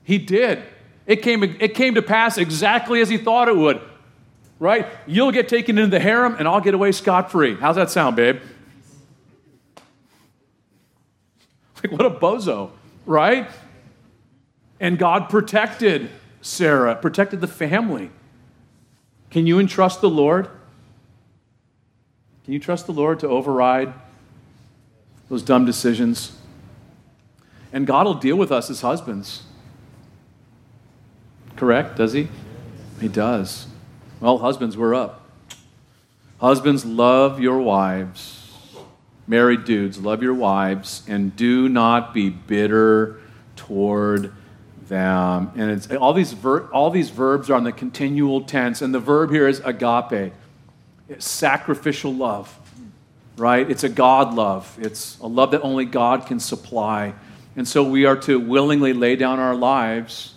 He 0.04 0.18
did. 0.18 0.62
It 1.06 1.22
came, 1.22 1.42
it 1.42 1.74
came 1.74 1.94
to 1.94 2.02
pass 2.02 2.38
exactly 2.38 3.00
as 3.00 3.08
he 3.08 3.18
thought 3.18 3.48
it 3.48 3.56
would. 3.56 3.80
Right? 4.58 4.86
You'll 5.06 5.32
get 5.32 5.48
taken 5.48 5.78
into 5.78 5.90
the 5.90 6.00
harem 6.00 6.36
and 6.38 6.48
I'll 6.48 6.60
get 6.60 6.74
away 6.74 6.92
scot 6.92 7.30
free. 7.30 7.54
How's 7.54 7.76
that 7.76 7.90
sound, 7.90 8.16
babe? 8.16 8.40
Like, 11.82 11.92
what 11.92 12.06
a 12.06 12.10
bozo, 12.10 12.70
right? 13.06 13.48
And 14.80 14.98
God 14.98 15.28
protected 15.28 16.10
Sarah, 16.40 16.96
protected 16.96 17.40
the 17.40 17.46
family. 17.46 18.10
Can 19.30 19.46
you 19.46 19.58
entrust 19.58 20.00
the 20.00 20.10
Lord? 20.10 20.48
Can 22.44 22.54
you 22.54 22.58
trust 22.58 22.86
the 22.86 22.92
Lord 22.92 23.20
to 23.20 23.28
override 23.28 23.92
those 25.28 25.42
dumb 25.42 25.64
decisions? 25.64 26.36
And 27.72 27.86
God 27.86 28.06
will 28.06 28.14
deal 28.14 28.36
with 28.36 28.50
us 28.50 28.70
as 28.70 28.80
husbands. 28.80 29.42
Correct? 31.56 31.96
Does 31.96 32.12
He? 32.12 32.28
He 33.00 33.08
does. 33.08 33.66
Well, 34.20 34.38
husbands, 34.38 34.76
we're 34.76 34.94
up. 34.94 35.28
Husbands, 36.40 36.84
love 36.84 37.40
your 37.40 37.58
wives 37.58 38.37
Married 39.28 39.66
dudes, 39.66 39.98
love 39.98 40.22
your 40.22 40.32
wives 40.32 41.02
and 41.06 41.36
do 41.36 41.68
not 41.68 42.14
be 42.14 42.30
bitter 42.30 43.20
toward 43.56 44.32
them. 44.88 45.52
And 45.54 45.70
it's, 45.70 45.90
all, 45.92 46.14
these 46.14 46.32
ver- 46.32 46.66
all 46.68 46.90
these 46.90 47.10
verbs 47.10 47.50
are 47.50 47.54
on 47.54 47.64
the 47.64 47.72
continual 47.72 48.40
tense, 48.40 48.80
and 48.80 48.94
the 48.94 48.98
verb 48.98 49.30
here 49.30 49.46
is 49.46 49.60
agape, 49.60 50.32
it's 51.10 51.28
sacrificial 51.28 52.14
love, 52.14 52.58
right? 53.36 53.70
It's 53.70 53.84
a 53.84 53.90
God 53.90 54.32
love, 54.32 54.76
it's 54.80 55.18
a 55.20 55.26
love 55.26 55.50
that 55.50 55.60
only 55.60 55.84
God 55.84 56.26
can 56.26 56.40
supply. 56.40 57.12
And 57.54 57.68
so 57.68 57.82
we 57.82 58.06
are 58.06 58.16
to 58.20 58.40
willingly 58.40 58.94
lay 58.94 59.16
down 59.16 59.38
our 59.40 59.54
lives 59.54 60.34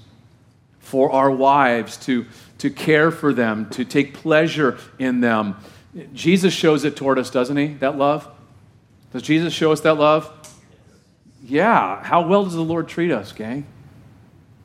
for 0.79 1.11
our 1.11 1.31
wives, 1.31 1.95
to, 1.95 2.25
to 2.57 2.69
care 2.69 3.11
for 3.11 3.33
them, 3.33 3.69
to 3.69 3.85
take 3.85 4.15
pleasure 4.15 4.77
in 4.99 5.21
them. 5.21 5.55
Jesus 6.13 6.53
shows 6.53 6.83
it 6.83 6.97
toward 6.97 7.19
us, 7.19 7.29
doesn't 7.29 7.55
he? 7.55 7.67
That 7.75 7.97
love? 7.97 8.27
Does 9.11 9.23
Jesus 9.23 9.53
show 9.53 9.71
us 9.71 9.81
that 9.81 9.95
love? 9.95 10.31
Yeah. 11.43 12.01
How 12.03 12.27
well 12.27 12.43
does 12.43 12.53
the 12.53 12.61
Lord 12.61 12.87
treat 12.87 13.11
us, 13.11 13.31
gang? 13.31 13.65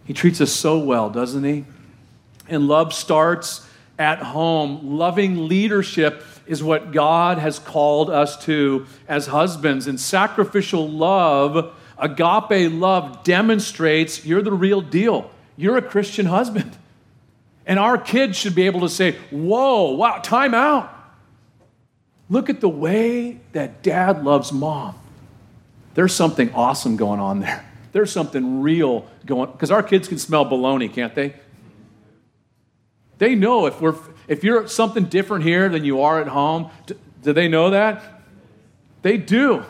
He 0.05 0.13
treats 0.13 0.41
us 0.41 0.53
so 0.53 0.79
well, 0.79 1.11
doesn't 1.11 1.43
he? 1.43 1.65
And 2.49 2.69
love 2.69 2.95
starts 2.95 3.67
at 3.99 4.19
home. 4.19 4.99
Loving 4.99 5.49
leadership 5.49 6.23
is 6.47 6.63
what 6.63 6.93
God 6.93 7.39
has 7.39 7.59
called 7.59 8.09
us 8.09 8.37
to 8.45 8.87
as 9.09 9.27
husbands. 9.27 9.89
And 9.89 9.99
sacrificial 9.99 10.89
love, 10.89 11.75
agape 11.99 12.71
love, 12.73 13.25
demonstrates 13.25 14.25
you're 14.25 14.43
the 14.43 14.53
real 14.53 14.81
deal. 14.81 15.31
You're 15.57 15.79
a 15.79 15.83
Christian 15.83 16.27
husband. 16.27 16.77
And 17.67 17.81
our 17.81 17.99
kids 17.99 18.39
should 18.39 18.55
be 18.55 18.67
able 18.67 18.81
to 18.81 18.89
say, 18.89 19.13
Whoa, 19.31 19.91
wow, 19.95 20.21
time 20.21 20.55
out. 20.55 20.93
Look 22.29 22.51
at 22.51 22.61
the 22.61 22.69
way 22.69 23.41
that 23.53 23.83
dad 23.83 24.25
loves 24.25 24.53
mom. 24.53 24.97
There's 25.95 26.15
something 26.15 26.53
awesome 26.53 26.97
going 26.97 27.21
on 27.21 27.41
there. 27.41 27.65
There's 27.93 28.13
something 28.13 28.61
real 28.61 29.09
going 29.25 29.51
because 29.53 29.71
our 29.71 29.83
kids 29.83 30.09
can 30.09 30.19
smell 30.19 30.45
baloney, 30.45 30.93
can't 30.93 31.15
they? 31.15 31.35
They 33.19 33.35
know 33.35 33.67
if 33.67 33.81
we're 33.81 33.95
if 34.29 34.45
you're 34.45 34.69
something 34.69 35.05
different 35.05 35.45
here 35.45 35.69
than 35.69 35.85
you 35.85 36.03
are 36.03 36.21
at 36.21 36.29
home. 36.29 36.71
Do, 36.85 36.99
do 37.23 37.33
they 37.33 37.49
know 37.49 37.71
that? 37.71 38.23
They 39.01 39.17
do. 39.17 39.65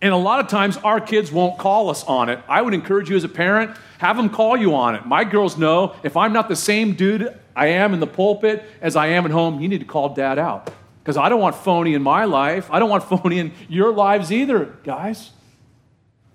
And 0.00 0.14
a 0.14 0.16
lot 0.16 0.40
of 0.40 0.48
times 0.48 0.76
our 0.78 1.00
kids 1.00 1.32
won't 1.32 1.58
call 1.58 1.90
us 1.90 2.04
on 2.04 2.28
it. 2.28 2.38
I 2.48 2.62
would 2.62 2.72
encourage 2.72 3.10
you 3.10 3.16
as 3.16 3.24
a 3.24 3.28
parent, 3.28 3.76
have 3.98 4.16
them 4.16 4.30
call 4.30 4.56
you 4.56 4.74
on 4.74 4.94
it. 4.94 5.04
My 5.04 5.24
girls 5.24 5.58
know 5.58 5.96
if 6.04 6.16
I'm 6.16 6.32
not 6.32 6.48
the 6.48 6.56
same 6.56 6.94
dude 6.94 7.36
I 7.56 7.66
am 7.68 7.92
in 7.92 8.00
the 8.00 8.06
pulpit 8.06 8.64
as 8.80 8.94
I 8.94 9.08
am 9.08 9.24
at 9.24 9.32
home, 9.32 9.60
you 9.60 9.68
need 9.68 9.80
to 9.80 9.86
call 9.86 10.14
dad 10.14 10.38
out. 10.38 10.70
Because 11.08 11.16
I 11.16 11.30
don't 11.30 11.40
want 11.40 11.54
phony 11.54 11.94
in 11.94 12.02
my 12.02 12.26
life. 12.26 12.70
I 12.70 12.78
don't 12.78 12.90
want 12.90 13.02
phony 13.08 13.38
in 13.38 13.52
your 13.66 13.94
lives 13.94 14.30
either, 14.30 14.76
guys. 14.84 15.30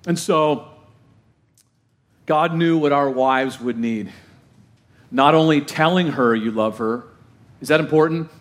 And 0.08 0.18
so 0.18 0.68
God 2.26 2.56
knew 2.56 2.80
what 2.80 2.92
our 2.92 3.08
wives 3.08 3.62
would 3.62 3.78
need. 3.78 4.12
Not 5.12 5.36
only 5.36 5.62
telling 5.62 6.14
her 6.14 6.36
you 6.36 6.50
love 6.50 6.80
her, 6.80 7.04
is 7.62 7.68
that 7.68 7.82
important? 7.82 8.32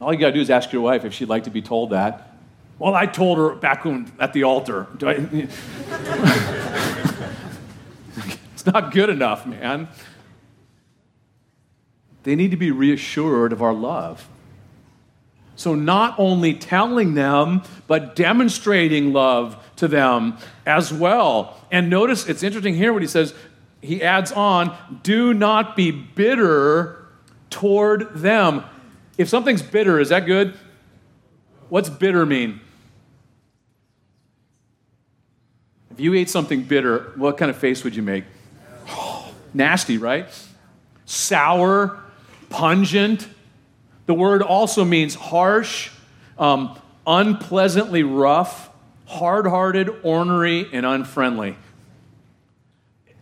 All 0.00 0.12
you 0.12 0.18
got 0.18 0.26
to 0.26 0.32
do 0.32 0.40
is 0.40 0.50
ask 0.50 0.72
your 0.72 0.82
wife 0.82 1.04
if 1.04 1.14
she'd 1.14 1.28
like 1.28 1.44
to 1.44 1.50
be 1.50 1.62
told 1.62 1.90
that. 1.90 2.38
Well, 2.80 2.96
I 2.96 3.06
told 3.06 3.38
her 3.38 3.54
back 3.54 3.84
when, 3.84 4.10
at 4.18 4.32
the 4.32 4.42
altar. 4.42 4.88
It's 8.52 8.66
not 8.66 8.92
good 8.92 9.08
enough, 9.08 9.46
man. 9.46 9.88
They 12.22 12.36
need 12.36 12.50
to 12.50 12.56
be 12.56 12.70
reassured 12.70 13.52
of 13.52 13.62
our 13.62 13.72
love. 13.72 14.28
So, 15.56 15.74
not 15.74 16.14
only 16.18 16.54
telling 16.54 17.14
them, 17.14 17.62
but 17.86 18.16
demonstrating 18.16 19.12
love 19.12 19.62
to 19.76 19.88
them 19.88 20.38
as 20.64 20.92
well. 20.92 21.56
And 21.70 21.90
notice 21.90 22.28
it's 22.28 22.42
interesting 22.42 22.74
here 22.74 22.92
what 22.92 23.02
he 23.02 23.08
says. 23.08 23.34
He 23.82 24.02
adds 24.02 24.32
on, 24.32 24.76
do 25.02 25.34
not 25.34 25.76
be 25.76 25.90
bitter 25.90 27.06
toward 27.48 28.14
them. 28.14 28.64
If 29.18 29.28
something's 29.28 29.62
bitter, 29.62 29.98
is 30.00 30.10
that 30.10 30.26
good? 30.26 30.54
What's 31.68 31.88
bitter 31.88 32.24
mean? 32.24 32.60
If 35.90 36.00
you 36.00 36.14
ate 36.14 36.30
something 36.30 36.62
bitter, 36.62 37.12
what 37.16 37.36
kind 37.36 37.50
of 37.50 37.56
face 37.56 37.84
would 37.84 37.94
you 37.94 38.02
make? 38.02 38.24
nasty, 39.54 39.98
right? 39.98 40.26
Sour, 41.04 41.98
pungent. 42.50 43.26
The 44.04 44.14
word 44.14 44.42
also 44.42 44.84
means 44.84 45.14
harsh, 45.14 45.90
um, 46.38 46.78
unpleasantly 47.06 48.02
rough, 48.02 48.68
hard 49.06 49.46
hearted, 49.46 49.88
ornery, 50.02 50.68
and 50.72 50.84
unfriendly. 50.84 51.56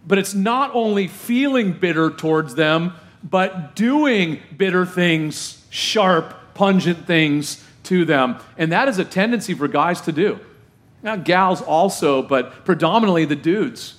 But 0.06 0.18
it's 0.18 0.34
not 0.34 0.74
only 0.74 1.06
feeling 1.06 1.72
bitter 1.72 2.10
towards 2.10 2.56
them, 2.56 2.94
but 3.22 3.76
doing 3.76 4.40
bitter 4.56 4.84
things, 4.86 5.64
sharp, 5.70 6.34
pungent 6.54 7.06
things 7.06 7.64
to 7.84 8.04
them. 8.04 8.38
And 8.56 8.72
that 8.72 8.88
is 8.88 8.98
a 8.98 9.04
tendency 9.04 9.54
for 9.54 9.68
guys 9.68 10.00
to 10.02 10.12
do. 10.12 10.40
Now, 11.02 11.16
gals 11.16 11.62
also, 11.62 12.22
but 12.22 12.64
predominantly 12.64 13.24
the 13.24 13.36
dudes. 13.36 13.97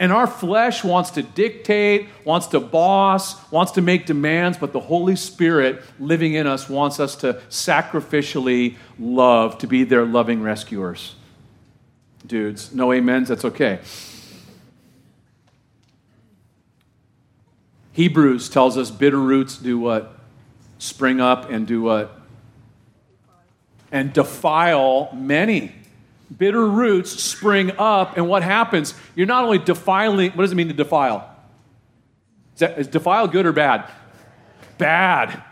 And 0.00 0.12
our 0.12 0.26
flesh 0.26 0.82
wants 0.82 1.10
to 1.10 1.22
dictate, 1.22 2.08
wants 2.24 2.48
to 2.48 2.58
boss, 2.58 3.36
wants 3.52 3.72
to 3.72 3.82
make 3.82 4.06
demands, 4.06 4.56
but 4.58 4.72
the 4.72 4.80
Holy 4.80 5.14
Spirit 5.14 5.82
living 6.00 6.34
in 6.34 6.46
us 6.48 6.68
wants 6.68 6.98
us 6.98 7.14
to 7.16 7.34
sacrificially 7.50 8.76
love, 8.98 9.58
to 9.58 9.68
be 9.68 9.84
their 9.84 10.06
loving 10.06 10.42
rescuers 10.42 11.14
dudes. 12.26 12.74
No 12.74 12.92
amens, 12.92 13.28
that's 13.28 13.44
okay. 13.44 13.80
Hebrews 17.92 18.48
tells 18.48 18.78
us 18.78 18.90
bitter 18.90 19.18
roots 19.18 19.56
do 19.56 19.78
what? 19.78 20.16
Spring 20.78 21.20
up 21.20 21.50
and 21.50 21.66
do 21.66 21.82
what? 21.82 22.18
And 23.92 24.12
defile 24.12 25.10
many. 25.12 25.74
Bitter 26.36 26.64
roots 26.66 27.10
spring 27.10 27.72
up, 27.78 28.16
and 28.16 28.28
what 28.28 28.42
happens? 28.42 28.94
You're 29.14 29.26
not 29.26 29.44
only 29.44 29.58
defiling, 29.58 30.30
what 30.32 30.42
does 30.42 30.52
it 30.52 30.54
mean 30.54 30.68
to 30.68 30.74
defile? 30.74 31.28
Is, 32.54 32.60
that, 32.60 32.78
is 32.78 32.86
defile 32.86 33.26
good 33.26 33.46
or 33.46 33.52
bad? 33.52 33.90
Bad. 34.78 35.42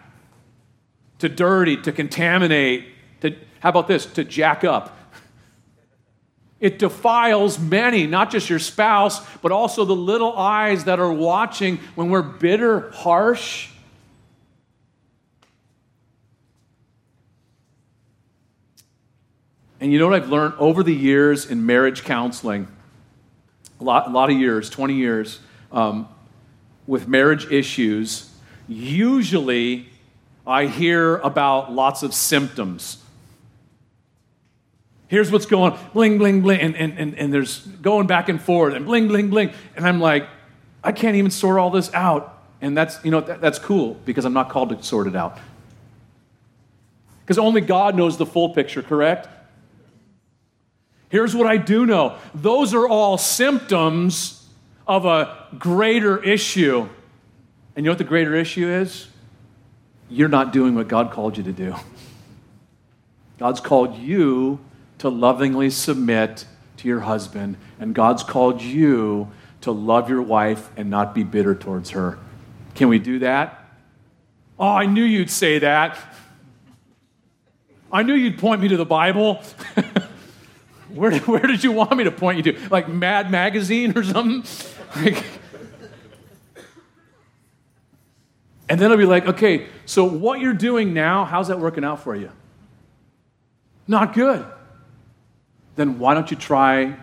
To 1.19 1.29
dirty, 1.29 1.77
to 1.79 1.91
contaminate, 1.91 2.87
to, 3.23 3.35
how 3.61 3.71
about 3.71 3.88
this? 3.88 4.07
To 4.07 4.25
jack 4.25 4.62
up. 4.62 4.97
It 6.61 6.79
defiles 6.79 7.59
many, 7.59 8.07
not 8.07 8.31
just 8.31 8.51
your 8.51 8.59
spouse, 8.59 9.25
but 9.38 9.53
also 9.53 9.85
the 9.85 9.97
little 9.97 10.37
eyes 10.37 10.85
that 10.85 10.99
are 10.99 11.12
watching 11.12 11.79
when 11.95 12.11
we're 12.11 12.23
bitter, 12.23 12.91
harsh. 12.91 13.69
And 19.81 19.93
you 19.93 19.99
know 19.99 20.09
what 20.09 20.21
I've 20.21 20.29
learned 20.29 20.55
over 20.59 20.83
the 20.83 20.95
years 20.95 21.47
in 21.47 21.64
marriage 21.64 22.03
counseling? 22.03 22.69
A 23.81 23.85
lot, 23.85 24.09
a 24.09 24.11
lot 24.11 24.31
of 24.31 24.37
years, 24.37 24.69
20 24.71 24.95
years, 24.95 25.38
um, 25.71 26.09
with 26.87 27.07
marriage 27.07 27.51
issues, 27.53 28.33
usually 28.67 29.88
I 30.47 30.67
hear 30.67 31.19
about 31.19 31.73
lots 31.73 32.03
of 32.03 32.12
symptoms 32.12 32.99
Here's 35.09 35.33
what's 35.33 35.47
going 35.47 35.77
bling, 35.95 36.19
bling, 36.19 36.43
bling. 36.43 36.61
And, 36.61 36.77
and, 36.77 36.99
and, 36.99 37.19
and 37.19 37.33
there's 37.33 37.61
going 37.61 38.07
back 38.07 38.29
and 38.29 38.41
forth 38.41 38.75
and 38.75 38.85
bling, 38.85 39.09
bling, 39.09 39.31
bling. 39.31 39.53
And 39.75 39.87
I'm 39.87 40.01
like, 40.01 40.29
I 40.85 40.93
can't 40.93 41.17
even 41.17 41.31
sort 41.31 41.59
all 41.59 41.71
this 41.71 41.93
out. 41.95 42.43
And 42.61 42.77
that's, 42.77 43.03
you 43.05 43.11
know, 43.11 43.23
that, 43.23 43.41
that's 43.41 43.59
cool 43.59 43.95
because 44.05 44.27
I'm 44.27 44.35
not 44.35 44.51
called 44.51 44.69
to 44.69 44.83
sort 44.83 45.07
it 45.07 45.17
out. 45.17 45.38
Because 47.23 47.38
only 47.38 47.62
God 47.62 47.97
knows 47.97 48.19
the 48.19 48.27
full 48.27 48.51
picture, 48.51 48.83
correct? 48.83 49.29
Here's 51.09 51.35
what 51.35 51.47
I 51.47 51.57
do 51.57 51.87
know 51.87 52.16
those 52.35 52.75
are 52.75 52.87
all 52.87 53.18
symptoms 53.18 54.47
of 54.87 55.05
a 55.05 55.47
greater 55.59 56.23
issue. 56.23 56.88
And 57.77 57.85
you 57.85 57.90
know 57.90 57.90
what 57.92 57.99
the 57.99 58.05
greater 58.05 58.35
issue 58.35 58.68
is? 58.68 59.09
You're 60.11 60.29
not 60.29 60.53
doing 60.53 60.75
what 60.75 60.88
God 60.88 61.12
called 61.12 61.37
you 61.37 61.44
to 61.44 61.53
do. 61.53 61.75
God's 63.38 63.61
called 63.61 63.97
you 63.97 64.59
to 64.99 65.09
lovingly 65.09 65.71
submit 65.71 66.47
to 66.79 66.88
your 66.88 67.01
husband, 67.01 67.57
and 67.79 67.94
God's 67.94 68.23
called 68.23 68.61
you 68.62 69.31
to 69.61 69.71
love 69.71 70.09
your 70.09 70.23
wife 70.23 70.71
and 70.77 70.90
not 70.90 71.14
be 71.14 71.23
bitter 71.23 71.55
towards 71.55 71.90
her. 71.90 72.18
Can 72.75 72.88
we 72.88 72.99
do 72.99 73.21
that? 73.21 73.64
Oh, 74.59 74.68
I 74.68 74.87
knew 74.87 75.05
you'd 75.05 75.31
say 75.31 75.61
that. 75.61 75.99
I 77.92 78.03
knew 78.03 78.14
you'd 78.14 78.38
point 78.38 78.61
me 78.61 78.68
to 78.68 78.77
the 78.77 78.85
Bible. 78.85 79.42
where, 80.94 81.18
where 81.20 81.40
did 81.40 81.64
you 81.64 81.72
want 81.72 81.96
me 81.96 82.05
to 82.05 82.11
point 82.11 82.44
you 82.44 82.53
to? 82.53 82.68
Like 82.68 82.88
Mad 82.88 83.31
Magazine 83.31 83.96
or 83.96 84.03
something? 84.05 84.44
and 88.68 88.81
then 88.81 88.90
I'll 88.90 88.96
be 88.96 89.05
like, 89.05 89.27
okay, 89.27 89.66
so 89.87 90.05
what 90.05 90.40
you're 90.40 90.53
doing 90.55 90.94
now, 90.94 91.24
how's 91.24 91.48
that 91.48 91.59
working 91.59 91.85
out 91.85 92.03
for 92.03 92.14
you? 92.14 92.31
Not 93.87 94.12
good. 94.12 94.44
Then 95.77 95.98
why 95.98 96.14
don't 96.14 96.31
you 96.31 96.37
try 96.37 96.96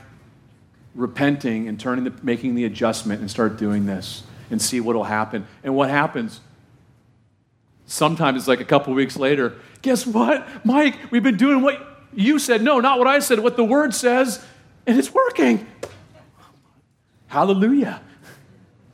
repenting 0.93 1.67
and 1.67 1.79
turning 1.79 2.05
the, 2.05 2.13
making 2.23 2.55
the 2.55 2.65
adjustment 2.65 3.21
and 3.21 3.29
start 3.29 3.57
doing 3.57 3.85
this 3.85 4.23
and 4.49 4.61
see 4.61 4.79
what 4.79 4.95
will 4.95 5.03
happen. 5.03 5.47
And 5.63 5.75
what 5.75 5.89
happens? 5.89 6.39
Sometimes 7.85 8.39
it's 8.39 8.47
like 8.47 8.61
a 8.61 8.65
couple 8.65 8.93
weeks 8.93 9.17
later. 9.17 9.55
Guess 9.81 10.07
what, 10.07 10.47
Mike? 10.65 10.95
We've 11.11 11.23
been 11.23 11.37
doing 11.37 11.61
what 11.61 11.94
you 12.15 12.39
said. 12.39 12.61
No, 12.61 12.79
not 12.79 12.97
what 12.99 13.07
I 13.07 13.19
said, 13.19 13.39
what 13.39 13.57
the 13.57 13.63
word 13.63 13.93
says, 13.93 14.43
and 14.85 14.97
it's 14.97 15.13
working. 15.13 15.65
Hallelujah. 17.27 18.01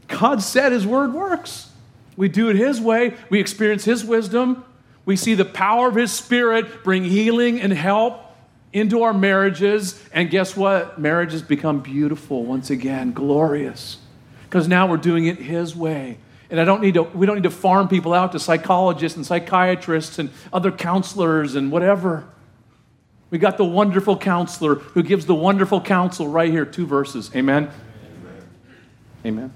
God 0.08 0.42
said 0.42 0.72
his 0.72 0.86
word 0.86 1.14
works. 1.14 1.70
We 2.18 2.28
do 2.28 2.50
it 2.50 2.56
his 2.56 2.80
way, 2.82 3.16
we 3.30 3.40
experience 3.40 3.86
his 3.86 4.04
wisdom, 4.04 4.66
we 5.06 5.16
see 5.16 5.34
the 5.34 5.46
power 5.46 5.88
of 5.88 5.96
his 5.96 6.12
spirit 6.12 6.84
bring 6.84 7.04
healing 7.04 7.60
and 7.62 7.74
help 7.74 8.32
into 8.74 9.04
our 9.04 9.14
marriages. 9.14 10.02
And 10.14 10.30
guess 10.30 10.56
what? 10.56 11.00
Marriages 11.00 11.42
become 11.42 11.80
beautiful 11.80 12.46
once 12.46 12.70
again, 12.70 13.12
glorious. 13.12 13.98
Because 14.44 14.68
now 14.68 14.88
we're 14.88 14.98
doing 14.98 15.26
it 15.26 15.38
His 15.38 15.76
way. 15.76 16.18
And 16.50 16.60
I 16.60 16.66
don't 16.66 16.82
need 16.82 16.96
to, 16.96 17.04
we 17.04 17.26
don't 17.26 17.36
need 17.36 17.44
to 17.44 17.50
farm 17.50 17.88
people 17.88 18.14
out 18.14 18.34
to 18.34 18.40
psychologists 18.40 19.16
and 19.16 19.26
psychiatrists 19.26 20.20
and 20.20 20.30
other 20.52 20.72
counselors 20.72 21.56
and 21.56 21.72
whatever. 21.72 22.26
We 23.32 23.38
got 23.38 23.58
the 23.58 23.65
wonderful 23.65 24.17
counselor 24.17 24.76
who 24.76 25.02
gives 25.02 25.26
the 25.26 25.34
wonderful 25.34 25.80
counsel 25.80 26.28
right 26.28 26.52
here, 26.52 26.65
two 26.65 26.86
verses. 26.86 27.32
Amen? 27.34 27.72
Amen. 29.24 29.24
Amen? 29.26 29.54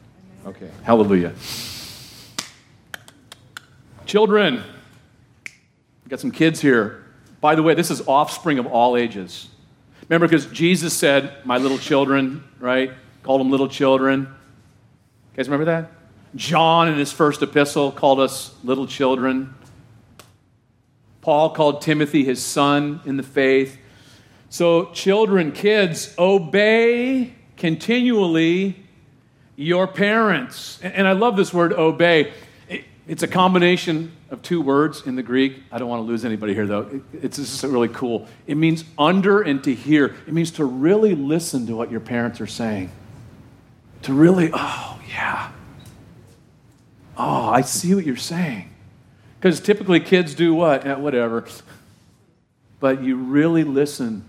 Okay. 0.48 0.72
Hallelujah. 0.84 1.34
Children, 4.06 4.64
we 6.06 6.10
got 6.10 6.22
some 6.22 6.32
kids 6.32 6.62
here. 6.62 7.04
By 7.42 7.56
the 7.56 7.64
way, 7.64 7.74
this 7.74 7.92
is 7.92 8.08
offspring 8.08 8.60
of 8.60 8.66
all 8.66 8.96
ages. 8.96 9.50
Remember, 10.08 10.28
because 10.28 10.46
Jesus 10.48 10.94
said, 10.94 11.34
My 11.44 11.58
little 11.58 11.78
children, 11.78 12.46
right? 12.60 12.92
Called 13.24 13.42
them 13.42 13.52
little 13.52 13.68
children. 13.68 14.22
You 14.22 15.38
guys 15.38 15.50
remember 15.50 15.66
that? 15.66 15.92
John, 16.36 16.88
in 16.88 16.98
his 16.98 17.12
first 17.12 17.42
epistle, 17.42 17.92
called 17.92 18.20
us 18.22 18.56
little 18.64 18.88
children. 18.88 19.54
Paul 21.26 21.50
called 21.50 21.82
Timothy 21.82 22.24
his 22.24 22.40
son 22.40 23.02
in 23.04 23.18
the 23.18 23.24
faith. 23.24 23.80
So, 24.50 24.92
children, 24.92 25.54
kids, 25.54 26.14
obey 26.20 27.34
continually 27.58 28.76
your 29.56 29.88
parents. 29.88 30.80
And 30.84 31.08
I 31.08 31.14
love 31.14 31.36
this 31.36 31.52
word 31.52 31.74
obey. 31.74 32.32
It's 33.08 33.24
a 33.24 33.28
combination 33.28 34.12
of 34.30 34.44
two 34.44 34.62
words 34.62 35.08
in 35.08 35.16
the 35.16 35.24
Greek. 35.24 35.64
I 35.72 35.80
don't 35.80 35.90
want 35.90 36.02
to 36.02 36.06
lose 36.06 36.26
anybody 36.26 36.54
here, 36.54 36.68
though. 36.68 37.02
It's 37.12 37.38
just 37.38 37.64
really 37.64 37.90
cool. 37.90 38.28
It 38.46 38.54
means 38.54 38.84
under 38.96 39.42
and 39.42 39.64
to 39.64 39.74
hear. 39.74 40.16
It 40.28 40.34
means 40.34 40.52
to 40.52 40.66
really 40.66 41.16
listen 41.16 41.66
to 41.66 41.76
what 41.76 41.90
your 41.90 42.02
parents 42.02 42.40
are 42.40 42.46
saying. 42.46 42.92
To 44.04 44.14
really, 44.14 44.52
oh, 44.54 45.00
yeah. 45.10 45.50
Oh, 47.18 47.50
I 47.50 47.62
see 47.62 47.96
what 47.96 48.06
you're 48.06 48.16
saying. 48.16 48.70
Because 49.46 49.60
typically 49.60 50.00
kids 50.00 50.34
do 50.34 50.56
what? 50.56 50.86
Yeah, 50.86 50.96
whatever. 50.96 51.46
But 52.80 53.04
you 53.04 53.16
really 53.16 53.64
listen 53.64 54.26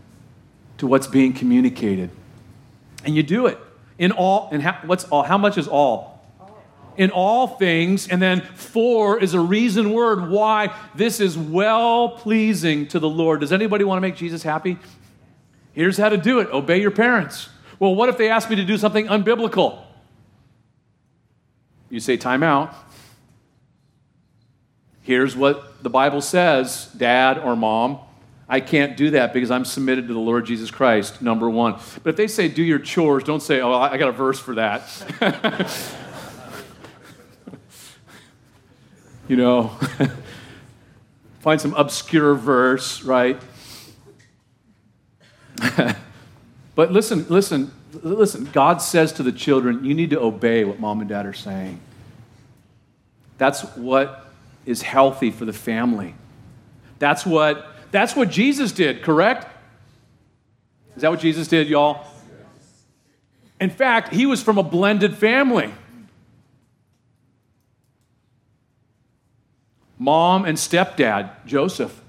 to 0.76 0.86
what's 0.86 1.06
being 1.06 1.32
communicated. 1.32 2.10
And 3.02 3.16
you 3.16 3.22
do 3.22 3.46
it 3.46 3.56
in 3.96 4.12
all, 4.12 4.50
and 4.52 4.62
how, 4.62 4.78
what's 4.84 5.04
all? 5.04 5.22
How 5.22 5.38
much 5.38 5.56
is 5.56 5.68
all? 5.68 6.22
in 6.98 7.10
all 7.10 7.46
things. 7.46 8.08
And 8.08 8.20
then 8.20 8.42
for 8.42 9.18
is 9.18 9.32
a 9.32 9.40
reason 9.40 9.94
word 9.94 10.28
why 10.28 10.74
this 10.94 11.18
is 11.20 11.36
well 11.38 12.10
pleasing 12.10 12.86
to 12.88 12.98
the 12.98 13.08
Lord. 13.08 13.40
Does 13.40 13.52
anybody 13.52 13.84
want 13.84 13.96
to 13.96 14.02
make 14.02 14.16
Jesus 14.16 14.42
happy? 14.42 14.78
Here's 15.72 15.96
how 15.96 16.10
to 16.10 16.18
do 16.18 16.40
it 16.40 16.50
obey 16.50 16.78
your 16.78 16.90
parents. 16.90 17.48
Well, 17.78 17.94
what 17.94 18.10
if 18.10 18.18
they 18.18 18.28
ask 18.28 18.50
me 18.50 18.56
to 18.56 18.64
do 18.64 18.76
something 18.76 19.06
unbiblical? 19.06 19.82
You 21.88 22.00
say, 22.00 22.18
time 22.18 22.42
out. 22.42 22.74
Here's 25.06 25.36
what 25.36 25.84
the 25.84 25.88
Bible 25.88 26.20
says, 26.20 26.86
dad 26.96 27.38
or 27.38 27.54
mom. 27.54 28.00
I 28.48 28.58
can't 28.58 28.96
do 28.96 29.10
that 29.10 29.32
because 29.32 29.52
I'm 29.52 29.64
submitted 29.64 30.08
to 30.08 30.14
the 30.14 30.18
Lord 30.18 30.44
Jesus 30.46 30.68
Christ, 30.72 31.22
number 31.22 31.48
one. 31.48 31.74
But 32.02 32.10
if 32.10 32.16
they 32.16 32.26
say, 32.26 32.48
do 32.48 32.60
your 32.60 32.80
chores, 32.80 33.22
don't 33.22 33.40
say, 33.40 33.60
oh, 33.60 33.72
I 33.72 33.98
got 33.98 34.08
a 34.08 34.12
verse 34.12 34.40
for 34.40 34.56
that. 34.56 34.82
you 39.28 39.36
know, 39.36 39.68
find 41.38 41.60
some 41.60 41.74
obscure 41.74 42.34
verse, 42.34 43.04
right? 43.04 43.40
but 46.74 46.90
listen, 46.90 47.26
listen, 47.28 47.70
listen. 47.92 48.50
God 48.52 48.82
says 48.82 49.12
to 49.12 49.22
the 49.22 49.30
children, 49.30 49.84
you 49.84 49.94
need 49.94 50.10
to 50.10 50.20
obey 50.20 50.64
what 50.64 50.80
mom 50.80 50.98
and 50.98 51.08
dad 51.08 51.26
are 51.26 51.32
saying. 51.32 51.78
That's 53.38 53.62
what 53.76 54.25
is 54.66 54.82
healthy 54.82 55.30
for 55.30 55.44
the 55.44 55.52
family. 55.52 56.14
That's 56.98 57.24
what 57.24 57.66
that's 57.92 58.14
what 58.14 58.30
Jesus 58.30 58.72
did, 58.72 59.02
correct? 59.02 59.46
Is 60.96 61.02
that 61.02 61.10
what 61.10 61.20
Jesus 61.20 61.48
did, 61.48 61.68
y'all? 61.68 62.06
In 63.60 63.70
fact, 63.70 64.12
he 64.12 64.26
was 64.26 64.42
from 64.42 64.58
a 64.58 64.62
blended 64.62 65.16
family. 65.16 65.72
mom 69.98 70.44
and 70.44 70.56
stepdad, 70.56 71.30
Joseph. 71.46 72.00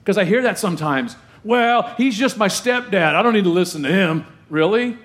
Because 0.00 0.18
I 0.18 0.24
hear 0.24 0.42
that 0.42 0.58
sometimes. 0.58 1.16
Well, 1.42 1.94
he's 1.96 2.16
just 2.16 2.36
my 2.36 2.48
stepdad. 2.48 3.14
I 3.14 3.22
don't 3.22 3.32
need 3.32 3.44
to 3.44 3.50
listen 3.50 3.82
to 3.82 3.92
him. 3.92 4.26
Really? 4.50 4.98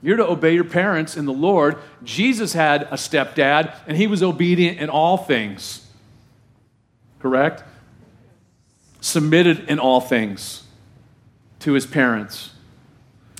You're 0.00 0.16
to 0.16 0.26
obey 0.26 0.54
your 0.54 0.64
parents 0.64 1.16
in 1.16 1.24
the 1.24 1.32
Lord. 1.32 1.76
Jesus 2.04 2.52
had 2.52 2.82
a 2.82 2.94
stepdad, 2.94 3.74
and 3.86 3.96
he 3.96 4.06
was 4.06 4.22
obedient 4.22 4.78
in 4.78 4.88
all 4.90 5.16
things. 5.16 5.86
Correct? 7.18 7.64
Submitted 9.00 9.68
in 9.68 9.78
all 9.78 10.00
things 10.00 10.64
to 11.60 11.72
his 11.72 11.86
parents. 11.86 12.50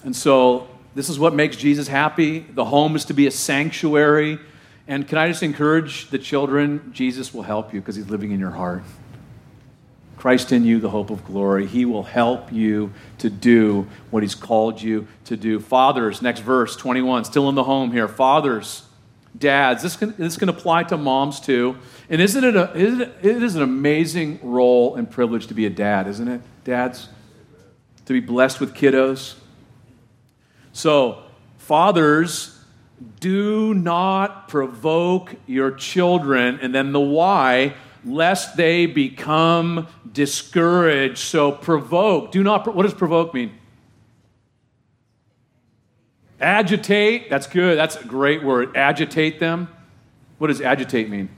And 0.03 0.15
so, 0.15 0.69
this 0.95 1.09
is 1.09 1.19
what 1.19 1.35
makes 1.35 1.57
Jesus 1.57 1.87
happy. 1.87 2.41
The 2.41 2.65
home 2.65 2.97
is 2.97 3.05
to 3.05 3.15
be 3.15 3.27
a 3.27 3.31
sanctuary 3.31 4.41
and 4.89 5.07
can 5.07 5.19
I 5.19 5.29
just 5.29 5.43
encourage 5.43 6.09
the 6.09 6.19
children? 6.19 6.91
Jesus 6.95 7.35
will 7.35 7.43
help 7.43 7.75
you 7.75 7.81
because 7.81 7.95
he's 7.95 8.09
living 8.09 8.33
in 8.33 8.41
your 8.41 8.51
heart. 8.51 8.83
Christ 10.19 10.51
in 10.51 10.65
you, 10.65 10.81
the 10.81 10.91
hope 10.91 11.11
of 11.11 11.25
glory. 11.25 11.67
He 11.67 11.85
will 11.85 12.03
help 12.03 12.53
you 12.53 12.93
to 13.19 13.31
do 13.31 13.87
what 14.11 14.25
he's 14.25 14.35
called 14.35 14.83
you 14.83 15.07
to 15.27 15.37
do. 15.37 15.61
Fathers, 15.61 16.21
next 16.21 16.41
verse, 16.41 16.75
21, 16.75 17.25
still 17.25 17.49
in 17.49 17.55
the 17.55 17.65
home 17.65 17.93
here. 17.93 18.09
Fathers, 18.09 18.85
dads, 19.39 19.83
this 19.83 19.97
can, 19.97 20.15
this 20.19 20.37
can 20.37 20.49
apply 20.49 20.83
to 20.85 20.97
moms 20.97 21.39
too. 21.39 21.77
And 22.11 22.21
isn't 22.21 22.43
it, 22.43 22.57
a, 22.57 22.77
isn't 22.77 23.01
it, 23.01 23.15
it 23.23 23.43
is 23.43 23.55
an 23.55 23.63
amazing 23.63 24.41
role 24.43 24.97
and 24.97 25.09
privilege 25.09 25.47
to 25.47 25.55
be 25.55 25.67
a 25.67 25.71
dad, 25.71 26.09
isn't 26.09 26.27
it, 26.27 26.41
dads? 26.65 27.09
To 28.07 28.13
be 28.13 28.21
blessed 28.21 28.59
with 28.59 28.75
kiddos. 28.75 29.37
So, 30.73 31.23
fathers, 31.59 32.59
do 33.21 33.75
not 33.75 34.49
provoke 34.49 35.37
your 35.47 35.71
children, 35.71 36.59
and 36.61 36.75
then 36.75 36.93
the 36.93 37.01
why, 37.01 37.75
lest 38.05 38.57
they 38.57 38.87
become 38.87 39.87
discouraged. 40.13 41.19
So 41.19 41.53
provoke. 41.53 42.33
Do 42.33 42.43
not, 42.43 42.75
what 42.75 42.83
does 42.83 42.95
provoke 42.95 43.35
mean? 43.35 43.53
Agitate. 46.41 47.29
That's 47.31 47.47
good. 47.47 47.77
That's 47.77 47.97
a 47.97 48.05
great 48.05 48.43
word. 48.43 48.77
Agitate 48.77 49.41
them. 49.41 49.69
What 50.39 50.49
does 50.49 50.61
agitate 50.61 51.09
mean? 51.09 51.29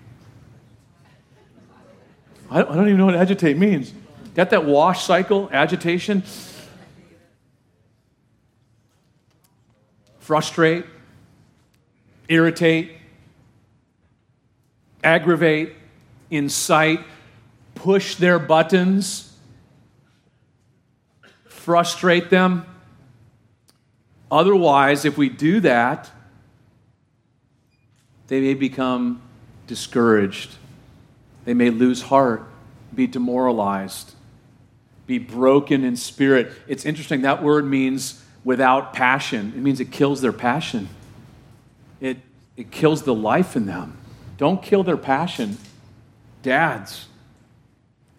I 2.50 2.62
don't 2.62 2.86
even 2.86 2.98
know 2.98 3.06
what 3.06 3.14
agitate 3.14 3.56
means. 3.56 3.92
Got 4.34 4.50
that 4.50 4.64
wash 4.64 5.04
cycle? 5.04 5.48
Agitation? 5.52 6.22
Frustrate? 10.18 10.84
irritate, 12.30 12.92
aggravate, 15.02 15.74
incite, 16.30 17.00
push 17.74 18.16
their 18.16 18.38
buttons, 18.38 19.36
frustrate 21.44 22.30
them. 22.30 22.64
Otherwise, 24.30 25.04
if 25.04 25.18
we 25.18 25.28
do 25.28 25.60
that, 25.60 26.10
they 28.28 28.40
may 28.40 28.54
become 28.54 29.20
discouraged. 29.66 30.54
They 31.44 31.54
may 31.54 31.70
lose 31.70 32.02
heart, 32.02 32.44
be 32.94 33.06
demoralized, 33.06 34.12
be 35.06 35.18
broken 35.18 35.84
in 35.84 35.96
spirit. 35.96 36.52
It's 36.68 36.84
interesting, 36.84 37.22
that 37.22 37.42
word 37.42 37.64
means 37.64 38.22
without 38.44 38.92
passion, 38.92 39.52
it 39.56 39.60
means 39.60 39.80
it 39.80 39.90
kills 39.90 40.20
their 40.20 40.32
passion 40.32 40.88
it, 42.00 42.18
it 42.56 42.70
kills 42.70 43.02
the 43.02 43.14
life 43.14 43.56
in 43.56 43.66
them. 43.66 43.96
Don't 44.38 44.62
kill 44.62 44.82
their 44.82 44.96
passion. 44.96 45.58
Dads, 46.42 47.06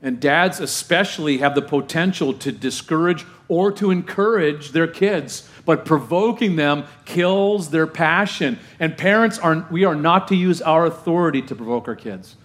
And 0.01 0.19
dads, 0.19 0.59
especially, 0.59 1.37
have 1.39 1.53
the 1.53 1.61
potential 1.61 2.33
to 2.33 2.51
discourage 2.51 3.25
or 3.47 3.71
to 3.73 3.91
encourage 3.91 4.71
their 4.71 4.87
kids, 4.87 5.47
but 5.65 5.85
provoking 5.85 6.55
them 6.55 6.85
kills 7.05 7.69
their 7.69 7.85
passion. 7.85 8.57
And 8.79 8.97
parents 8.97 9.37
are, 9.37 9.67
we 9.69 9.85
are 9.85 9.93
not 9.93 10.27
to 10.29 10.35
use 10.35 10.61
our 10.61 10.85
authority 10.85 11.41
to 11.43 11.55
provoke 11.55 11.87
our 11.87 11.95
kids. 11.95 12.35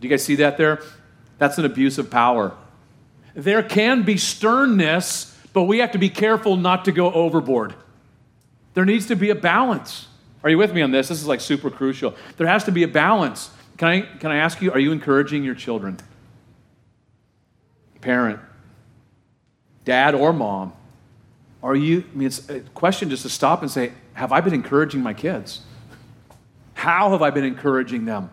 Do 0.00 0.08
you 0.08 0.10
guys 0.10 0.22
see 0.24 0.34
that 0.36 0.58
there? 0.58 0.82
That's 1.38 1.56
an 1.56 1.64
abuse 1.64 1.96
of 1.98 2.10
power. 2.10 2.54
There 3.34 3.62
can 3.62 4.02
be 4.02 4.18
sternness, 4.18 5.36
but 5.52 5.62
we 5.62 5.78
have 5.78 5.92
to 5.92 5.98
be 5.98 6.10
careful 6.10 6.56
not 6.56 6.84
to 6.84 6.92
go 6.92 7.12
overboard. 7.12 7.74
There 8.74 8.84
needs 8.84 9.06
to 9.06 9.16
be 9.16 9.30
a 9.30 9.34
balance. 9.34 10.06
Are 10.42 10.50
you 10.50 10.58
with 10.58 10.74
me 10.74 10.82
on 10.82 10.90
this? 10.90 11.08
This 11.08 11.20
is 11.20 11.26
like 11.26 11.40
super 11.40 11.70
crucial. 11.70 12.14
There 12.36 12.46
has 12.46 12.64
to 12.64 12.72
be 12.72 12.82
a 12.82 12.88
balance. 12.88 13.50
Can 13.76 13.88
I, 13.88 14.00
can 14.02 14.30
I 14.30 14.36
ask 14.36 14.62
you, 14.62 14.72
are 14.72 14.78
you 14.78 14.92
encouraging 14.92 15.44
your 15.44 15.54
children? 15.54 15.98
Parent, 18.00 18.38
dad 19.84 20.14
or 20.14 20.32
mom, 20.32 20.72
are 21.62 21.74
you, 21.74 22.04
I 22.12 22.16
mean, 22.16 22.26
it's 22.26 22.48
a 22.48 22.60
question 22.60 23.10
just 23.10 23.22
to 23.22 23.28
stop 23.28 23.62
and 23.62 23.70
say, 23.70 23.92
have 24.12 24.32
I 24.32 24.40
been 24.40 24.54
encouraging 24.54 25.02
my 25.02 25.14
kids? 25.14 25.60
How 26.74 27.10
have 27.10 27.22
I 27.22 27.30
been 27.30 27.44
encouraging 27.44 28.04
them? 28.04 28.30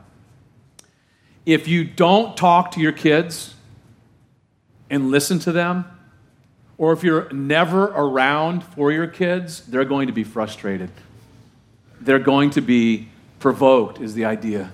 If 1.45 1.67
you 1.67 1.85
don't 1.85 2.35
talk 2.35 2.71
to 2.71 2.79
your 2.81 2.91
kids 2.91 3.55
and 4.89 5.09
listen 5.09 5.39
to 5.39 5.51
them, 5.51 5.85
or 6.77 6.91
if 6.93 7.03
you're 7.03 7.31
never 7.31 7.85
around 7.85 8.63
for 8.63 8.91
your 8.91 9.07
kids, 9.07 9.61
they're 9.61 9.85
going 9.85 10.07
to 10.07 10.13
be 10.13 10.23
frustrated. 10.23 10.89
They're 11.99 12.19
going 12.19 12.49
to 12.51 12.61
be 12.61 13.07
provoked, 13.39 14.01
is 14.01 14.13
the 14.13 14.25
idea. 14.25 14.71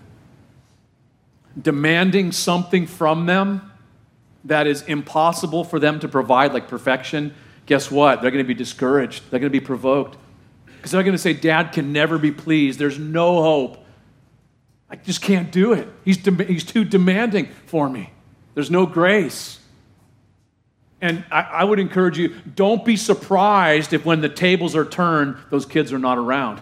Demanding 1.60 2.32
something 2.32 2.88
from 2.88 3.26
them 3.26 3.72
that 4.46 4.68
is 4.68 4.82
impossible 4.84 5.64
for 5.64 5.80
them 5.80 6.00
to 6.00 6.08
provide, 6.08 6.54
like 6.54 6.68
perfection, 6.68 7.34
guess 7.66 7.92
what? 7.92 8.22
They're 8.22 8.32
going 8.32 8.44
to 8.44 8.48
be 8.48 8.54
discouraged. 8.54 9.24
They're 9.30 9.40
going 9.40 9.52
to 9.52 9.60
be 9.60 9.66
provoked. 9.66 10.18
Because 10.66 10.92
they're 10.92 11.04
going 11.04 11.16
to 11.16 11.22
say, 11.22 11.34
Dad 11.34 11.74
can 11.74 11.92
never 11.92 12.18
be 12.18 12.32
pleased. 12.32 12.80
There's 12.80 13.00
no 13.00 13.42
hope. 13.42 13.84
I 14.90 14.96
just 14.96 15.22
can't 15.22 15.52
do 15.52 15.74
it. 15.74 15.88
He's, 16.06 16.18
de- 16.18 16.46
he's 16.46 16.64
too 16.64 16.86
demanding 16.86 17.50
for 17.66 17.90
me. 17.90 18.12
There's 18.54 18.72
no 18.72 18.86
grace. 18.86 19.60
And 21.02 21.24
I, 21.30 21.42
I, 21.42 21.64
would 21.64 21.80
encourage 21.80 22.18
you 22.18 22.30
don't 22.56 22.84
be 22.84 22.96
surprised 22.96 23.94
if 23.94 24.06
when 24.06 24.22
the 24.22 24.30
tables 24.30 24.76
are 24.76 24.86
turned, 24.86 25.38
those 25.52 25.66
kids 25.66 25.94
are 25.94 26.00
not 26.00 26.18
around. 26.18 26.62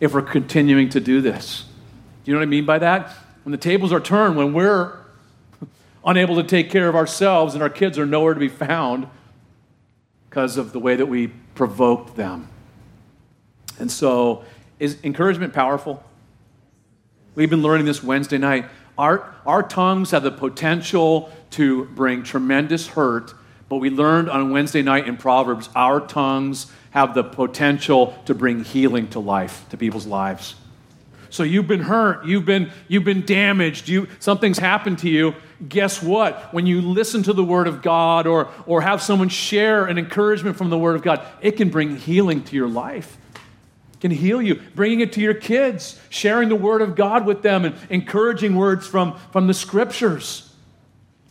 If 0.00 0.12
we're 0.12 0.22
continuing 0.22 0.90
to 0.90 1.00
do 1.00 1.20
this. 1.20 1.64
Do 2.24 2.30
you 2.30 2.34
know 2.34 2.40
what 2.40 2.46
I 2.46 2.50
mean 2.50 2.66
by 2.66 2.78
that? 2.80 3.14
When 3.44 3.50
the 3.50 3.58
tables 3.58 3.92
are 3.92 4.00
turned, 4.00 4.36
when 4.36 4.52
we're 4.52 4.96
unable 6.04 6.36
to 6.36 6.44
take 6.44 6.70
care 6.70 6.88
of 6.88 6.94
ourselves 6.94 7.54
and 7.54 7.62
our 7.62 7.70
kids 7.70 7.98
are 7.98 8.06
nowhere 8.06 8.34
to 8.34 8.40
be 8.40 8.48
found 8.48 9.08
because 10.28 10.56
of 10.56 10.72
the 10.72 10.78
way 10.78 10.96
that 10.96 11.06
we 11.06 11.28
provoked 11.54 12.16
them. 12.16 12.48
And 13.78 13.90
so, 13.90 14.44
is 14.78 14.98
encouragement 15.02 15.52
powerful? 15.52 16.02
We've 17.34 17.50
been 17.50 17.62
learning 17.62 17.86
this 17.86 18.02
Wednesday 18.02 18.38
night. 18.38 18.66
Our, 18.98 19.34
our 19.46 19.62
tongues 19.62 20.10
have 20.10 20.22
the 20.22 20.30
potential 20.30 21.32
to 21.50 21.86
bring 21.86 22.22
tremendous 22.22 22.88
hurt, 22.88 23.34
but 23.68 23.76
we 23.76 23.90
learned 23.90 24.28
on 24.28 24.50
Wednesday 24.50 24.82
night 24.82 25.08
in 25.08 25.16
Proverbs 25.16 25.68
our 25.74 26.00
tongues 26.00 26.70
have 26.90 27.14
the 27.14 27.24
potential 27.24 28.14
to 28.26 28.34
bring 28.34 28.64
healing 28.64 29.08
to 29.08 29.18
life, 29.18 29.64
to 29.70 29.78
people's 29.78 30.06
lives. 30.06 30.54
So 31.32 31.44
you've 31.44 31.66
been 31.66 31.80
hurt, 31.80 32.26
you've 32.26 32.44
been, 32.44 32.70
you've 32.88 33.04
been 33.04 33.24
damaged, 33.24 33.88
you, 33.88 34.06
something's 34.18 34.58
happened 34.58 34.98
to 34.98 35.08
you. 35.08 35.34
Guess 35.66 36.02
what? 36.02 36.52
When 36.52 36.66
you 36.66 36.82
listen 36.82 37.22
to 37.22 37.32
the 37.32 37.42
Word 37.42 37.66
of 37.68 37.80
God 37.80 38.26
or, 38.26 38.50
or 38.66 38.82
have 38.82 39.00
someone 39.00 39.30
share 39.30 39.86
an 39.86 39.96
encouragement 39.96 40.58
from 40.58 40.68
the 40.68 40.76
Word 40.76 40.94
of 40.94 41.00
God, 41.02 41.26
it 41.40 41.52
can 41.52 41.70
bring 41.70 41.96
healing 41.96 42.44
to 42.44 42.54
your 42.54 42.68
life 42.68 43.16
can 44.00 44.10
heal 44.10 44.42
you. 44.42 44.56
Bringing 44.74 44.98
it 44.98 45.12
to 45.12 45.20
your 45.20 45.32
kids, 45.32 45.96
sharing 46.08 46.48
the 46.48 46.56
Word 46.56 46.82
of 46.82 46.96
God 46.96 47.24
with 47.24 47.42
them, 47.42 47.64
and 47.64 47.76
encouraging 47.88 48.56
words 48.56 48.84
from, 48.84 49.16
from 49.30 49.46
the 49.46 49.54
Scriptures. 49.54 50.52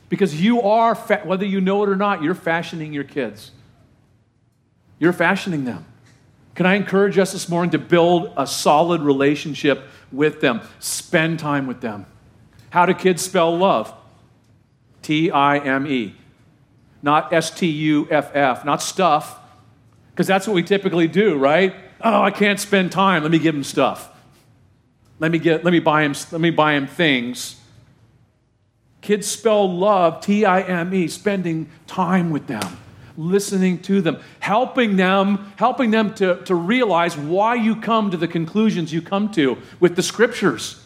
Because 0.08 0.42
you 0.42 0.62
are, 0.62 0.96
fa- 0.96 1.20
whether 1.26 1.44
you 1.44 1.60
know 1.60 1.84
it 1.84 1.90
or 1.90 1.98
not, 1.98 2.24
you're 2.24 2.34
fashioning 2.34 2.94
your 2.94 3.04
kids. 3.04 3.52
You're 5.00 5.12
fashioning 5.12 5.66
them. 5.66 5.84
Can 6.56 6.66
I 6.66 6.76
encourage 6.76 7.18
us 7.18 7.32
this 7.32 7.48
morning 7.48 7.72
to 7.72 7.80
build 7.80 8.34
a 8.38 8.46
solid 8.46 9.02
relationship 9.02 9.84
with 10.12 10.42
them? 10.42 10.62
Spend 10.80 11.40
time 11.40 11.68
with 11.68 11.82
them. 11.82 12.06
How 12.72 12.86
do 12.86 12.94
kids 12.94 13.22
spell 13.22 13.58
love? 13.58 13.94
T 15.02 15.32
I 15.32 15.58
M 15.58 15.88
E. 15.88 16.16
Not 17.02 17.34
S 17.34 17.52
T 17.52 17.68
U 17.68 18.08
F 18.12 18.36
F, 18.36 18.64
not 18.64 18.82
stuff, 18.82 19.40
because 20.12 20.28
that's 20.28 20.46
what 20.46 20.54
we 20.54 20.64
typically 20.64 21.08
do, 21.08 21.38
right? 21.38 21.74
oh, 22.04 22.22
I 22.22 22.32
can't 22.32 22.60
spend 22.60 22.92
time. 22.92 23.24
Let 23.24 23.32
me 23.32 23.40
give 23.40 23.56
him 23.56 23.64
stuff. 23.64 24.10
Let 25.20 25.32
me, 25.32 25.40
get, 25.40 25.64
let 25.64 25.72
me, 25.72 25.80
buy, 25.80 26.04
him, 26.04 26.16
let 26.32 26.42
me 26.42 26.50
buy 26.50 26.74
him 26.74 26.88
things. 26.88 27.60
Kids 29.02 29.28
spell 29.28 29.72
love, 29.72 30.22
T 30.22 30.46
I 30.46 30.62
M 30.62 30.94
E, 30.94 31.08
spending 31.08 31.70
time 31.88 32.30
with 32.30 32.48
them, 32.48 32.78
listening 33.30 33.80
to 33.84 34.02
them, 34.02 34.20
helping 34.40 34.96
them, 34.96 35.52
helping 35.58 35.92
them 35.92 36.14
to, 36.16 36.44
to 36.44 36.56
realize 36.56 37.16
why 37.18 37.56
you 37.56 37.76
come 37.76 38.12
to 38.12 38.18
the 38.18 38.28
conclusions 38.28 38.92
you 38.92 39.02
come 39.02 39.32
to 39.32 39.58
with 39.80 39.96
the 39.96 40.04
scriptures, 40.04 40.86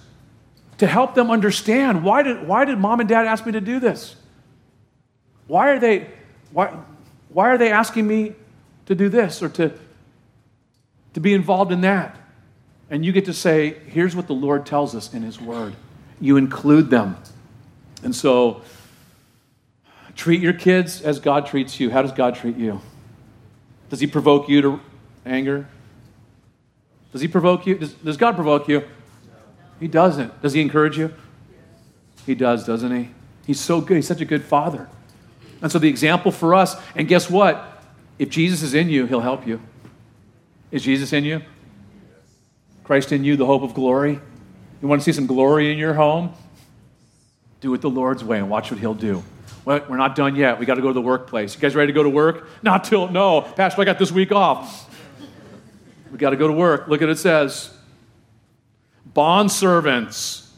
to 0.77 0.88
help 0.88 1.15
them 1.15 1.31
understand 1.31 2.03
why 2.03 2.23
did, 2.23 2.47
why 2.47 2.65
did 2.65 2.77
mom 2.77 2.99
and 2.99 3.07
dad 3.07 3.25
ask 3.25 3.45
me 3.45 3.51
to 3.53 3.61
do 3.61 3.79
this? 3.79 4.15
Why 5.47 5.69
are 5.69 5.79
they, 5.79 6.09
why, 6.51 6.77
why 7.29 7.49
are 7.49 7.57
they 7.57 7.71
asking 7.71 8.07
me 8.07 8.36
to 8.86 8.95
do 8.95 9.09
this 9.09 9.41
or 9.41 9.49
to, 9.49 9.73
to 11.13 11.19
be 11.19 11.33
involved 11.33 11.71
in 11.71 11.81
that. 11.81 12.17
And 12.89 13.05
you 13.05 13.11
get 13.11 13.25
to 13.25 13.33
say, 13.33 13.77
here's 13.88 14.15
what 14.15 14.27
the 14.27 14.33
Lord 14.33 14.65
tells 14.65 14.95
us 14.95 15.13
in 15.13 15.23
His 15.23 15.41
Word. 15.41 15.75
You 16.21 16.38
include 16.38 16.89
them. 16.89 17.17
And 18.03 18.15
so, 18.15 18.61
treat 20.16 20.41
your 20.41 20.53
kids 20.53 21.01
as 21.01 21.20
God 21.20 21.45
treats 21.45 21.80
you. 21.80 21.89
How 21.91 22.01
does 22.01 22.11
God 22.11 22.36
treat 22.36 22.57
you? 22.57 22.82
Does 23.89 23.99
He 23.99 24.07
provoke 24.07 24.49
you 24.49 24.61
to 24.61 24.80
anger? 25.26 25.68
Does 27.11 27.22
He 27.22 27.28
provoke 27.28 27.66
you? 27.66 27.78
Does, 27.78 27.93
does 27.93 28.18
God 28.18 28.36
provoke 28.36 28.68
you? 28.68 28.84
He 29.80 29.88
doesn't. 29.88 30.41
Does 30.41 30.53
He 30.53 30.61
encourage 30.61 30.97
you? 30.97 31.13
He 32.26 32.36
does, 32.36 32.66
doesn't 32.66 32.95
He? 32.95 33.09
He's 33.45 33.59
so 33.59 33.82
good. 33.82 33.95
He's 33.95 34.07
such 34.07 34.22
a 34.22 34.26
good 34.26 34.43
Father. 34.43 34.89
And 35.61 35.72
so, 35.72 35.80
the 35.80 35.89
example 35.89 36.32
for 36.32 36.55
us, 36.55 36.76
and 36.95 37.07
guess 37.07 37.30
what? 37.30 37.84
If 38.18 38.30
Jesus 38.30 38.63
is 38.63 38.74
in 38.74 38.89
you, 38.89 39.05
He'll 39.05 39.22
help 39.22 39.45
you. 39.45 39.61
Is 40.72 40.84
Jesus 40.84 41.13
in 41.13 41.24
you? 41.24 41.41
Christ 42.84 43.11
in 43.11 43.24
you, 43.24 43.36
the 43.36 43.45
hope 43.45 43.63
of 43.63 43.74
glory? 43.74 44.20
You 44.82 44.88
want 44.88 45.01
to 45.01 45.05
see 45.05 45.11
some 45.11 45.28
glory 45.28 45.72
in 45.72 45.78
your 45.78 45.93
home? 45.93 46.34
Do 47.61 47.74
it 47.74 47.82
the 47.82 47.89
Lord's 47.89 48.24
way 48.24 48.38
and 48.38 48.49
watch 48.49 48.72
what 48.72 48.80
He'll 48.80 48.93
do. 48.93 49.24
We're 49.66 49.97
not 49.97 50.16
done 50.16 50.36
yet. 50.36 50.59
We 50.59 50.66
got 50.66 50.76
to 50.76 50.82
go 50.82 50.89
to 50.89 50.93
the 50.93 51.01
workplace. 51.01 51.55
You 51.55 51.61
guys 51.61 51.76
ready 51.76 51.91
to 51.91 51.95
go 51.95 52.03
to 52.03 52.09
work? 52.09 52.47
Not 52.61 52.84
till, 52.84 53.07
no. 53.09 53.41
Pastor, 53.41 53.82
I 53.82 53.86
got 53.86 53.97
this 53.97 54.11
week 54.11 54.32
off. 54.32 54.89
We 56.11 56.18
got 56.18 56.30
to 56.30 56.38
go 56.38 56.47
to 56.47 56.53
work. 56.53 56.88
Look 56.88 57.01
at 57.01 57.09
it 57.09 57.18
says 57.18 57.76
Bond 59.05 59.51
servants, 59.51 60.53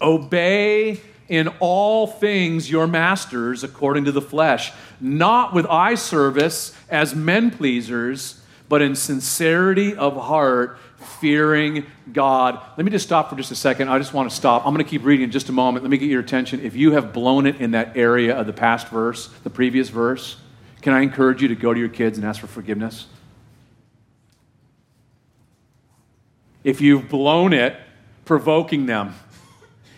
obey 0.00 1.00
in 1.28 1.48
all 1.60 2.06
things 2.06 2.70
your 2.70 2.86
masters 2.86 3.62
according 3.62 4.06
to 4.06 4.12
the 4.12 4.22
flesh, 4.22 4.72
not 5.00 5.52
with 5.52 5.66
eye 5.66 5.94
service 5.94 6.74
as 6.88 7.14
men 7.14 7.50
pleasers 7.50 8.40
but 8.70 8.80
in 8.80 8.94
sincerity 8.94 9.96
of 9.96 10.16
heart, 10.16 10.78
fearing 11.00 11.86
God. 12.12 12.60
Let 12.76 12.84
me 12.84 12.90
just 12.90 13.06
stop 13.06 13.30
for 13.30 13.36
just 13.36 13.50
a 13.50 13.56
second. 13.56 13.88
I 13.88 13.98
just 13.98 14.12
want 14.12 14.30
to 14.30 14.36
stop. 14.36 14.66
I'm 14.66 14.74
going 14.74 14.84
to 14.84 14.90
keep 14.90 15.04
reading 15.04 15.24
in 15.24 15.30
just 15.30 15.48
a 15.48 15.52
moment. 15.52 15.84
Let 15.84 15.90
me 15.90 15.98
get 15.98 16.10
your 16.10 16.20
attention. 16.20 16.60
If 16.60 16.76
you 16.76 16.92
have 16.92 17.12
blown 17.12 17.46
it 17.46 17.60
in 17.60 17.72
that 17.72 17.96
area 17.96 18.36
of 18.36 18.46
the 18.46 18.52
past 18.52 18.88
verse, 18.88 19.28
the 19.42 19.50
previous 19.50 19.88
verse, 19.88 20.36
can 20.82 20.92
I 20.92 21.00
encourage 21.00 21.42
you 21.42 21.48
to 21.48 21.54
go 21.54 21.74
to 21.74 21.80
your 21.80 21.88
kids 21.88 22.18
and 22.18 22.26
ask 22.26 22.40
for 22.40 22.46
forgiveness? 22.46 23.06
If 26.62 26.80
you've 26.80 27.08
blown 27.08 27.52
it, 27.52 27.76
provoking 28.24 28.86
them, 28.86 29.14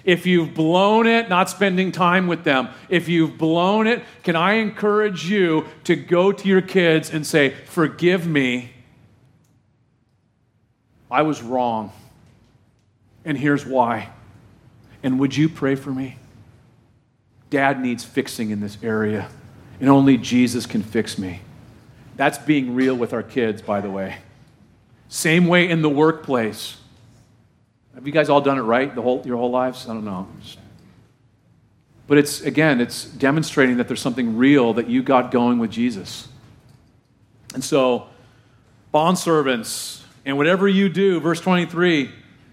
if 0.05 0.27
you've 0.27 0.55
blown 0.55 1.07
it, 1.07 1.29
not 1.29 1.49
spending 1.49 1.93
time 1.93 2.27
with 2.27 2.45
them, 2.45 2.69
if 2.89 3.09
you've 3.09 3.39
blown 3.39 3.87
it, 3.87 4.03
can 4.25 4.35
I 4.35 4.55
encourage 4.55 5.31
you 5.31 5.67
to 5.85 5.95
go 5.95 6.33
to 6.33 6.49
your 6.49 6.63
kids 6.63 7.11
and 7.11 7.27
say, 7.27 7.51
Forgive 7.67 8.27
me. 8.27 8.71
I 11.13 11.23
was 11.23 11.43
wrong. 11.43 11.93
And 13.25 13.39
here's 13.39 13.65
why. 13.65 14.09
And 15.03 15.21
would 15.21 15.37
you 15.37 15.49
pray 15.49 15.75
for 15.75 15.91
me? 15.91 16.17
Dad 17.51 17.81
needs 17.81 18.03
fixing 18.03 18.51
in 18.51 18.61
this 18.61 18.79
area, 18.83 19.29
and 19.79 19.91
only 19.91 20.17
Jesus 20.17 20.65
can 20.65 20.83
fix 20.83 21.19
me. 21.19 21.43
That's 22.17 22.39
being 22.39 22.75
real 22.75 22.95
with 22.95 23.13
our 23.13 23.23
kids, 23.23 23.61
by 23.61 23.83
the 23.83 23.91
way. 23.91 24.17
Same 25.09 25.47
way 25.47 25.69
in 25.69 25.83
the 25.83 25.91
workplace. 25.91 26.79
Have 27.95 28.07
you 28.07 28.13
guys 28.13 28.31
all 28.31 28.41
done 28.41 28.57
it 28.57 28.63
right 28.63 28.95
the 28.95 29.03
whole, 29.03 29.23
your 29.27 29.37
whole 29.37 29.51
lives? 29.51 29.87
I 29.87 29.93
don't 29.93 30.05
know. 30.05 30.27
But 32.07 32.17
it's, 32.17 32.41
again, 32.41 32.81
it's 32.81 33.05
demonstrating 33.05 33.77
that 33.77 33.87
there's 33.87 34.01
something 34.01 34.39
real 34.39 34.73
that 34.75 34.89
you 34.89 35.03
got 35.03 35.31
going 35.31 35.59
with 35.59 35.71
Jesus. 35.71 36.29
And 37.55 37.63
so, 37.63 38.07
bondservants, 38.95 40.02
and 40.25 40.37
whatever 40.37 40.69
you 40.69 40.89
do, 40.89 41.21
verse 41.21 41.41
23, 41.41 42.11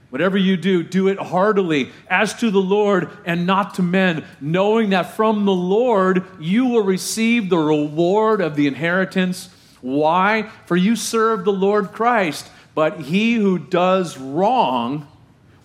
whatever 0.10 0.38
you 0.38 0.58
do, 0.58 0.84
do 0.84 1.08
it 1.08 1.20
heartily, 1.20 1.92
as 2.10 2.34
to 2.36 2.50
the 2.50 2.62
Lord 2.62 3.10
and 3.26 3.46
not 3.46 3.76
to 3.76 3.84
men, 3.84 4.26
knowing 4.42 4.90
that 4.90 5.14
from 5.14 5.46
the 5.46 5.52
Lord 5.52 6.24
you 6.40 6.66
will 6.66 6.84
receive 6.84 7.50
the 7.50 7.58
reward 7.58 8.42
of 8.42 8.56
the 8.56 8.68
inheritance. 8.68 9.50
Why? 9.82 10.50
For 10.66 10.76
you 10.76 10.96
serve 10.96 11.46
the 11.46 11.54
Lord 11.54 11.92
Christ, 11.92 12.50
but 12.74 13.02
he 13.02 13.36
who 13.36 13.60
does 13.60 14.18
wrong 14.18 15.08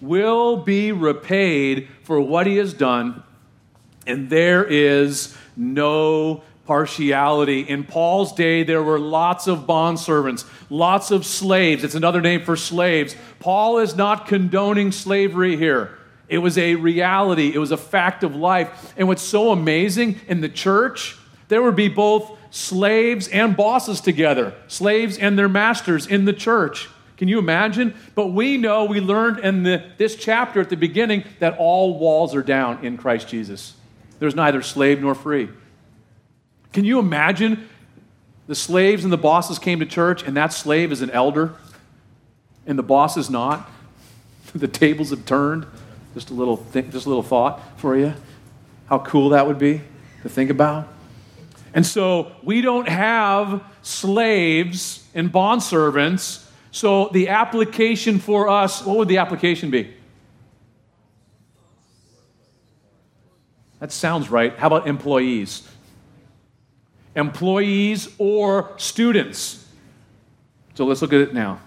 will 0.00 0.59
be 0.59 0.92
repaid 0.92 1.88
for 2.02 2.20
what 2.20 2.46
he 2.46 2.57
has 2.57 2.74
done, 2.74 3.22
and 4.07 4.28
there 4.28 4.64
is 4.64 5.36
no 5.57 6.42
partiality. 6.66 7.60
In 7.60 7.84
Paul's 7.84 8.32
day, 8.32 8.62
there 8.62 8.82
were 8.82 8.98
lots 8.98 9.46
of 9.46 9.60
bondservants, 9.60 10.44
lots 10.70 11.10
of 11.10 11.26
slaves. 11.26 11.84
It's 11.84 11.94
another 11.94 12.20
name 12.20 12.42
for 12.42 12.56
slaves. 12.56 13.14
Paul 13.38 13.78
is 13.78 13.94
not 13.94 14.26
condoning 14.26 14.92
slavery 14.92 15.56
here. 15.56 15.98
It 16.28 16.38
was 16.38 16.56
a 16.56 16.74
reality, 16.76 17.52
it 17.54 17.58
was 17.58 17.70
a 17.70 17.76
fact 17.76 18.24
of 18.24 18.34
life. 18.34 18.94
And 18.96 19.08
what's 19.08 19.22
so 19.22 19.52
amazing 19.52 20.20
in 20.26 20.40
the 20.40 20.48
church, 20.48 21.18
there 21.48 21.62
would 21.62 21.76
be 21.76 21.88
both 21.88 22.38
slaves 22.50 23.28
and 23.28 23.56
bosses 23.56 24.00
together, 24.00 24.54
slaves 24.66 25.18
and 25.18 25.38
their 25.38 25.48
masters 25.48 26.06
in 26.06 26.24
the 26.24 26.32
church. 26.32 26.88
Can 27.16 27.28
you 27.28 27.38
imagine? 27.38 27.94
But 28.14 28.28
we 28.28 28.56
know, 28.56 28.86
we 28.86 29.00
learned 29.00 29.40
in 29.40 29.62
the, 29.62 29.84
this 29.98 30.16
chapter 30.16 30.60
at 30.60 30.70
the 30.70 30.76
beginning 30.76 31.24
that 31.40 31.58
all 31.58 31.98
walls 31.98 32.34
are 32.34 32.42
down 32.42 32.84
in 32.84 32.96
Christ 32.96 33.28
Jesus. 33.28 33.74
There's 34.18 34.34
neither 34.34 34.62
slave 34.62 35.00
nor 35.00 35.14
free. 35.14 35.50
Can 36.75 36.85
you 36.85 36.99
imagine 36.99 37.68
the 38.49 38.55
slaves 38.57 39.05
and 39.05 39.12
the 39.12 39.16
bosses 39.16 39.61
came 39.61 39.79
to 39.79 39.87
church 39.87 40.25
and 40.25 40.37
that 40.37 40.53
slave 40.53 40.91
is 40.91 41.03
an 41.03 41.11
elder 41.11 41.55
and 42.66 42.77
the 42.77 42.83
boss 42.83 43.16
is 43.16 43.31
not? 43.31 43.70
the 44.55 44.66
tables 44.66 45.11
have 45.11 45.25
turned. 45.25 45.66
Just 46.14 46.31
a 46.31 46.35
little 46.35 46.57
th- 46.57 46.91
just 46.91 47.07
a 47.07 47.09
little 47.09 47.22
thought 47.22 47.62
for 47.79 47.97
you. 47.97 48.12
How 48.87 48.99
cool 48.99 49.31
that 49.31 49.47
would 49.47 49.59
be 49.59 49.83
to 50.22 50.29
think 50.29 50.51
about. 50.51 50.89
And 51.75 51.87
so 51.87 52.33
we 52.43 52.61
don't 52.61 52.89
have 52.89 53.62
slaves 53.83 55.07
and 55.14 55.33
bondservants. 55.33 56.45
So 56.72 57.09
the 57.12 57.29
application 57.29 58.18
for 58.18 58.49
us, 58.49 58.85
what 58.85 58.97
would 58.97 59.09
the 59.09 59.18
application 59.18 59.70
be? 59.70 59.95
That 63.79 63.93
sounds 63.93 64.29
right. 64.29 64.59
How 64.59 64.66
about 64.66 64.89
employees? 64.89 65.68
Employees, 67.14 68.08
or 68.18 68.72
students. 68.76 69.66
So 70.74 70.84
let's 70.84 71.02
look 71.02 71.12
at 71.12 71.20
it 71.20 71.34
now. 71.34 71.60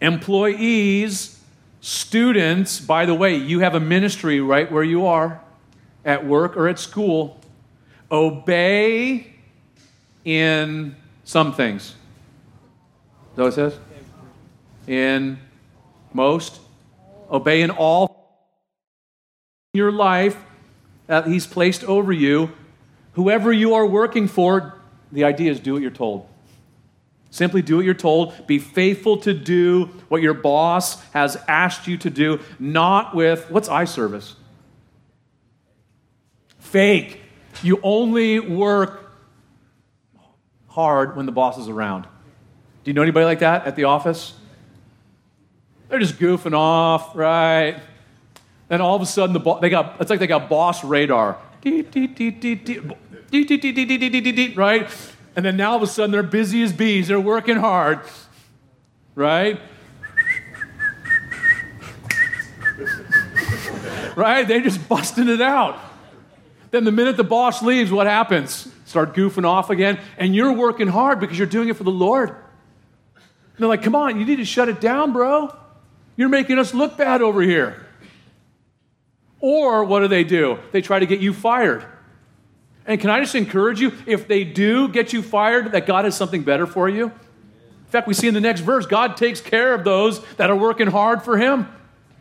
Employees, 0.00 1.42
students, 1.80 2.80
by 2.80 3.06
the 3.06 3.14
way, 3.14 3.36
you 3.36 3.60
have 3.60 3.74
a 3.74 3.80
ministry 3.80 4.40
right 4.40 4.70
where 4.70 4.82
you 4.82 5.06
are, 5.06 5.40
at 6.04 6.26
work 6.26 6.56
or 6.56 6.68
at 6.68 6.78
school. 6.78 7.40
Obey 8.10 9.34
in 10.24 10.96
some 11.24 11.52
things. 11.52 11.82
Is 11.82 11.94
that 13.36 13.42
what 13.42 13.48
it 13.48 13.52
says? 13.52 13.78
In 14.86 15.38
most. 16.12 16.60
Obey 17.30 17.62
in 17.62 17.70
all 17.70 18.16
your 19.74 19.90
life 19.90 20.36
that 21.08 21.26
He's 21.26 21.46
placed 21.46 21.84
over 21.84 22.12
you 22.12 22.50
Whoever 23.16 23.50
you 23.50 23.72
are 23.72 23.86
working 23.86 24.28
for, 24.28 24.78
the 25.10 25.24
idea 25.24 25.50
is 25.50 25.58
do 25.58 25.72
what 25.72 25.80
you're 25.80 25.90
told. 25.90 26.28
Simply 27.30 27.62
do 27.62 27.76
what 27.76 27.86
you're 27.86 27.94
told. 27.94 28.46
Be 28.46 28.58
faithful 28.58 29.16
to 29.22 29.32
do 29.32 29.86
what 30.08 30.20
your 30.20 30.34
boss 30.34 31.02
has 31.12 31.38
asked 31.48 31.86
you 31.86 31.96
to 31.96 32.10
do, 32.10 32.40
not 32.58 33.14
with 33.14 33.50
what's 33.50 33.70
eye 33.70 33.86
service? 33.86 34.36
Fake. 36.58 37.22
You 37.62 37.80
only 37.82 38.38
work 38.38 39.10
hard 40.68 41.16
when 41.16 41.24
the 41.24 41.32
boss 41.32 41.56
is 41.56 41.70
around. 41.70 42.02
Do 42.02 42.90
you 42.90 42.92
know 42.92 43.00
anybody 43.00 43.24
like 43.24 43.38
that 43.38 43.66
at 43.66 43.76
the 43.76 43.84
office? 43.84 44.34
They're 45.88 46.00
just 46.00 46.18
goofing 46.18 46.52
off, 46.52 47.16
right? 47.16 47.80
Then 48.68 48.82
all 48.82 48.94
of 48.94 49.00
a 49.00 49.06
sudden, 49.06 49.32
the 49.32 49.40
bo- 49.40 49.58
they 49.58 49.70
got 49.70 50.02
it's 50.02 50.10
like 50.10 50.18
they 50.18 50.26
got 50.26 50.50
boss 50.50 50.84
radar 50.84 51.38
right? 54.56 54.90
And 55.34 55.44
then 55.44 55.56
now 55.56 55.72
all 55.72 55.76
of 55.76 55.82
a 55.82 55.86
sudden 55.86 56.10
they're 56.10 56.22
busy 56.22 56.62
as 56.62 56.72
bees, 56.72 57.08
they're 57.08 57.20
working 57.20 57.56
hard, 57.56 58.00
right? 59.14 59.60
right? 64.16 64.48
They're 64.48 64.60
just 64.60 64.88
busting 64.88 65.28
it 65.28 65.42
out. 65.42 65.78
Then 66.70 66.84
the 66.84 66.92
minute 66.92 67.16
the 67.16 67.24
boss 67.24 67.62
leaves, 67.62 67.92
what 67.92 68.06
happens? 68.06 68.68
Start 68.86 69.14
goofing 69.14 69.44
off 69.44 69.70
again, 69.70 70.00
and 70.16 70.34
you're 70.34 70.52
working 70.52 70.88
hard 70.88 71.20
because 71.20 71.38
you're 71.38 71.46
doing 71.46 71.68
it 71.68 71.76
for 71.76 71.84
the 71.84 71.90
Lord. 71.90 72.30
And 72.30 72.38
they're 73.58 73.68
like, 73.68 73.82
come 73.82 73.94
on, 73.94 74.18
you 74.18 74.26
need 74.26 74.36
to 74.36 74.44
shut 74.44 74.68
it 74.68 74.80
down, 74.80 75.12
bro. 75.12 75.54
You're 76.16 76.28
making 76.28 76.58
us 76.58 76.72
look 76.74 76.96
bad 76.96 77.22
over 77.22 77.42
here. 77.42 77.85
Or 79.40 79.84
what 79.84 80.00
do 80.00 80.08
they 80.08 80.24
do? 80.24 80.58
They 80.72 80.80
try 80.80 80.98
to 80.98 81.06
get 81.06 81.20
you 81.20 81.32
fired. 81.32 81.84
And 82.86 83.00
can 83.00 83.10
I 83.10 83.20
just 83.20 83.34
encourage 83.34 83.80
you, 83.80 83.92
if 84.06 84.28
they 84.28 84.44
do 84.44 84.88
get 84.88 85.12
you 85.12 85.20
fired, 85.22 85.72
that 85.72 85.86
God 85.86 86.04
has 86.04 86.16
something 86.16 86.42
better 86.42 86.66
for 86.66 86.88
you? 86.88 87.06
In 87.06 87.90
fact, 87.90 88.08
we 88.08 88.14
see 88.14 88.28
in 88.28 88.34
the 88.34 88.40
next 88.40 88.60
verse, 88.60 88.86
God 88.86 89.16
takes 89.16 89.40
care 89.40 89.74
of 89.74 89.84
those 89.84 90.24
that 90.34 90.50
are 90.50 90.56
working 90.56 90.86
hard 90.86 91.22
for 91.22 91.36
Him. 91.36 91.68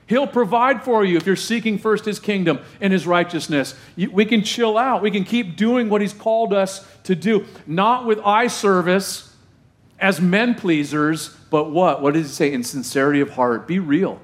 He'll 0.07 0.27
provide 0.27 0.83
for 0.83 1.03
you 1.03 1.17
if 1.17 1.25
you're 1.25 1.35
seeking 1.35 1.79
first 1.79 2.05
His 2.05 2.19
kingdom 2.19 2.59
and 2.81 2.93
His 2.93 3.07
righteousness. 3.07 3.75
We 3.95 4.25
can 4.25 4.43
chill 4.43 4.77
out. 4.77 5.01
We 5.01 5.09
can 5.09 5.23
keep 5.23 5.55
doing 5.55 5.89
what 5.89 6.01
He's 6.01 6.13
called 6.13 6.53
us 6.53 6.85
to 7.03 7.15
do, 7.15 7.45
not 7.65 8.05
with 8.05 8.19
eye 8.19 8.47
service 8.47 9.35
as 9.99 10.19
men 10.19 10.55
pleasers, 10.55 11.29
but 11.49 11.71
what? 11.71 12.01
What 12.01 12.13
does 12.13 12.27
He 12.27 12.33
say? 12.33 12.53
In 12.53 12.63
sincerity 12.63 13.21
of 13.21 13.31
heart. 13.31 13.67
Be 13.67 13.79
real, 13.79 14.19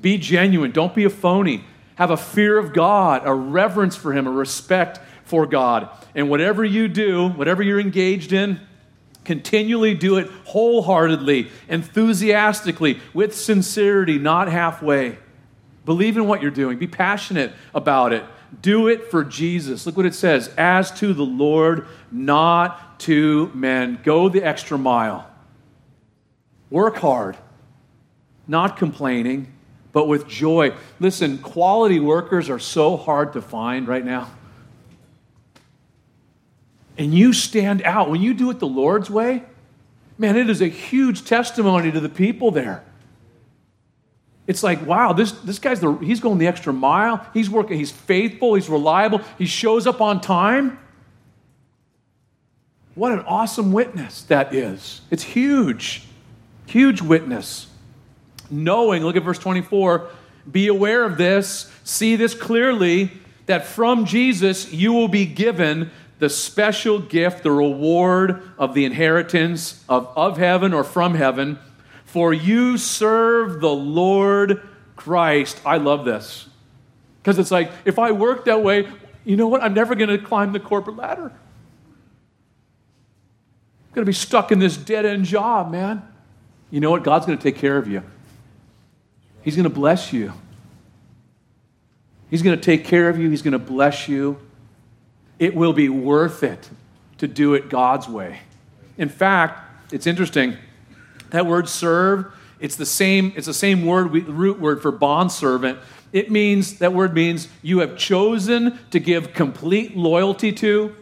be 0.00 0.18
genuine, 0.18 0.70
don't 0.72 0.94
be 0.94 1.04
a 1.04 1.10
phony. 1.10 1.64
Have 1.96 2.10
a 2.10 2.16
fear 2.16 2.56
of 2.58 2.72
God, 2.72 3.22
a 3.24 3.34
reverence 3.34 3.96
for 3.96 4.12
Him, 4.12 4.26
a 4.26 4.30
respect 4.30 5.00
for 5.24 5.46
God. 5.46 5.88
And 6.14 6.30
whatever 6.30 6.64
you 6.64 6.88
do, 6.88 7.28
whatever 7.28 7.62
you're 7.62 7.80
engaged 7.80 8.32
in, 8.32 8.60
continually 9.24 9.94
do 9.94 10.16
it 10.16 10.28
wholeheartedly, 10.44 11.50
enthusiastically, 11.68 13.00
with 13.12 13.34
sincerity, 13.36 14.18
not 14.18 14.48
halfway. 14.48 15.18
Believe 15.84 16.16
in 16.16 16.26
what 16.26 16.42
you're 16.42 16.50
doing, 16.50 16.78
be 16.78 16.86
passionate 16.86 17.52
about 17.74 18.12
it. 18.12 18.24
Do 18.62 18.88
it 18.88 19.10
for 19.10 19.24
Jesus. 19.24 19.86
Look 19.86 19.96
what 19.96 20.06
it 20.06 20.14
says 20.14 20.48
as 20.56 20.92
to 21.00 21.12
the 21.12 21.24
Lord, 21.24 21.88
not 22.12 23.00
to 23.00 23.50
men. 23.54 23.98
Go 24.04 24.28
the 24.28 24.44
extra 24.44 24.78
mile. 24.78 25.28
Work 26.70 26.96
hard, 26.96 27.36
not 28.46 28.76
complaining, 28.76 29.52
but 29.96 30.08
with 30.08 30.28
joy. 30.28 30.74
Listen, 31.00 31.38
quality 31.38 32.00
workers 32.00 32.50
are 32.50 32.58
so 32.58 32.98
hard 32.98 33.32
to 33.32 33.40
find 33.40 33.88
right 33.88 34.04
now 34.04 34.28
and 36.98 37.12
you 37.12 37.32
stand 37.32 37.82
out, 37.82 38.10
when 38.10 38.22
you 38.22 38.34
do 38.34 38.50
it 38.50 38.58
the 38.58 38.66
Lord's 38.66 39.10
way, 39.10 39.42
man, 40.18 40.36
it 40.36 40.48
is 40.48 40.62
a 40.62 40.68
huge 40.68 41.24
testimony 41.24 41.92
to 41.92 42.00
the 42.00 42.08
people 42.08 42.50
there. 42.50 42.84
It's 44.46 44.62
like, 44.62 44.84
wow, 44.86 45.12
this, 45.12 45.32
this 45.32 45.58
guy's 45.58 45.80
the, 45.80 45.92
he's 45.96 46.20
going 46.20 46.38
the 46.38 46.46
extra 46.46 46.72
mile. 46.72 47.26
He's 47.34 47.50
working, 47.50 47.78
he's 47.78 47.90
faithful, 47.90 48.54
he's 48.54 48.68
reliable, 48.68 49.20
he 49.38 49.46
shows 49.46 49.86
up 49.86 50.00
on 50.00 50.20
time. 50.20 50.78
What 52.94 53.12
an 53.12 53.20
awesome 53.20 53.72
witness 53.72 54.22
that 54.24 54.54
is. 54.54 55.02
It's 55.10 55.22
huge, 55.22 56.04
huge 56.66 57.02
witness. 57.02 57.66
Knowing, 58.50 59.04
look 59.04 59.16
at 59.16 59.22
verse 59.22 59.38
24, 59.38 60.08
be 60.50 60.68
aware 60.68 61.04
of 61.04 61.16
this, 61.16 61.70
see 61.84 62.16
this 62.16 62.34
clearly, 62.34 63.10
that 63.46 63.66
from 63.66 64.04
Jesus 64.04 64.72
you 64.72 64.92
will 64.92 65.08
be 65.08 65.26
given 65.26 65.90
the 66.18 66.30
special 66.30 66.98
gift, 66.98 67.42
the 67.42 67.50
reward 67.50 68.42
of 68.58 68.74
the 68.74 68.84
inheritance 68.84 69.84
of, 69.88 70.10
of 70.16 70.38
heaven 70.38 70.72
or 70.72 70.84
from 70.84 71.14
heaven. 71.14 71.58
For 72.04 72.32
you 72.32 72.78
serve 72.78 73.60
the 73.60 73.72
Lord 73.72 74.66
Christ. 74.96 75.60
I 75.66 75.76
love 75.76 76.04
this. 76.04 76.48
Because 77.22 77.38
it's 77.38 77.50
like, 77.50 77.70
if 77.84 77.98
I 77.98 78.12
work 78.12 78.46
that 78.46 78.62
way, 78.62 78.88
you 79.24 79.36
know 79.36 79.48
what? 79.48 79.62
I'm 79.62 79.74
never 79.74 79.94
going 79.94 80.08
to 80.08 80.18
climb 80.18 80.52
the 80.52 80.60
corporate 80.60 80.96
ladder. 80.96 81.24
I'm 81.24 81.32
going 83.92 84.04
to 84.04 84.08
be 84.08 84.14
stuck 84.14 84.52
in 84.52 84.58
this 84.58 84.76
dead 84.76 85.04
end 85.04 85.24
job, 85.24 85.70
man. 85.70 86.02
You 86.70 86.80
know 86.80 86.90
what? 86.90 87.02
God's 87.02 87.26
going 87.26 87.36
to 87.36 87.42
take 87.42 87.56
care 87.56 87.76
of 87.76 87.88
you, 87.88 88.02
He's 89.46 89.54
going 89.54 89.62
to 89.62 89.70
bless 89.70 90.12
you. 90.12 90.32
He's 92.30 92.42
going 92.42 92.58
to 92.58 92.62
take 92.62 92.84
care 92.84 93.08
of 93.08 93.16
you, 93.16 93.30
He's 93.30 93.42
going 93.42 93.52
to 93.52 93.60
bless 93.60 94.08
you. 94.08 94.40
It 95.38 95.54
will 95.54 95.72
be 95.72 95.88
worth 95.88 96.42
it 96.42 96.68
to 97.18 97.28
do 97.28 97.54
it 97.54 97.70
God's 97.70 98.08
way. 98.08 98.40
In 98.98 99.08
fact, 99.08 99.92
it's 99.92 100.04
interesting. 100.08 100.56
That 101.30 101.46
word 101.46 101.68
serve, 101.68 102.26
it's 102.58 102.74
the 102.74 102.84
same, 102.84 103.34
it's 103.36 103.46
the 103.46 103.54
same 103.54 103.86
word, 103.86 104.10
root 104.10 104.58
word 104.58 104.82
for 104.82 104.90
bond 104.90 105.30
servant. 105.30 105.78
It 106.12 106.28
means, 106.28 106.80
that 106.80 106.92
word 106.92 107.14
means 107.14 107.46
you 107.62 107.78
have 107.78 107.96
chosen 107.96 108.76
to 108.90 108.98
give 108.98 109.32
complete 109.32 109.96
loyalty 109.96 110.50
to, 110.54 110.92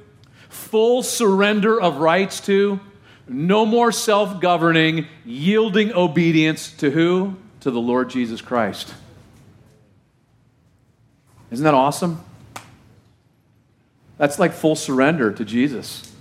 full 0.50 1.02
surrender 1.02 1.80
of 1.80 1.96
rights 1.96 2.40
to, 2.40 2.78
no 3.26 3.64
more 3.64 3.90
self 3.90 4.38
governing, 4.38 5.06
yielding 5.24 5.94
obedience 5.94 6.70
to 6.72 6.90
who? 6.90 7.38
To 7.64 7.70
the 7.70 7.80
Lord 7.80 8.10
Jesus 8.10 8.42
Christ. 8.42 8.92
Isn't 11.50 11.64
that 11.64 11.72
awesome? 11.72 12.22
That's 14.18 14.38
like 14.38 14.52
full 14.52 14.76
surrender 14.76 15.32
to 15.32 15.46
Jesus. 15.46 16.12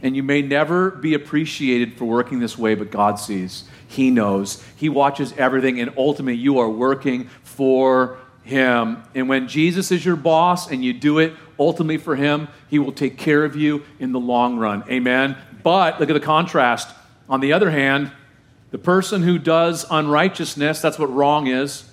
And 0.00 0.16
you 0.16 0.22
may 0.22 0.40
never 0.40 0.90
be 0.90 1.12
appreciated 1.12 1.98
for 1.98 2.06
working 2.06 2.38
this 2.38 2.56
way, 2.56 2.76
but 2.76 2.90
God 2.90 3.18
sees. 3.18 3.64
He 3.86 4.10
knows. 4.10 4.64
He 4.74 4.88
watches 4.88 5.34
everything, 5.36 5.80
and 5.80 5.92
ultimately, 5.98 6.40
you 6.40 6.58
are 6.58 6.70
working 6.70 7.28
for 7.42 8.16
Him. 8.42 9.02
And 9.14 9.28
when 9.28 9.48
Jesus 9.48 9.92
is 9.92 10.02
your 10.02 10.16
boss 10.16 10.70
and 10.70 10.82
you 10.82 10.94
do 10.94 11.18
it 11.18 11.34
ultimately 11.58 11.98
for 11.98 12.16
Him, 12.16 12.48
He 12.70 12.78
will 12.78 12.92
take 12.92 13.18
care 13.18 13.44
of 13.44 13.54
you 13.54 13.84
in 13.98 14.12
the 14.12 14.18
long 14.18 14.56
run. 14.56 14.82
Amen. 14.88 15.36
But 15.62 16.00
look 16.00 16.08
at 16.08 16.14
the 16.14 16.20
contrast. 16.20 16.88
On 17.28 17.40
the 17.40 17.52
other 17.52 17.68
hand, 17.68 18.12
the 18.76 18.82
person 18.82 19.22
who 19.22 19.38
does 19.38 19.86
unrighteousness, 19.90 20.82
that's 20.82 20.98
what 20.98 21.10
wrong 21.10 21.46
is, 21.46 21.84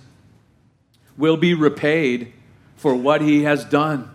will 1.15 1.37
be 1.37 1.53
repaid 1.53 2.33
for 2.75 2.93
what 2.93 3.21
he 3.21 3.43
has 3.43 3.63
done. 3.63 4.13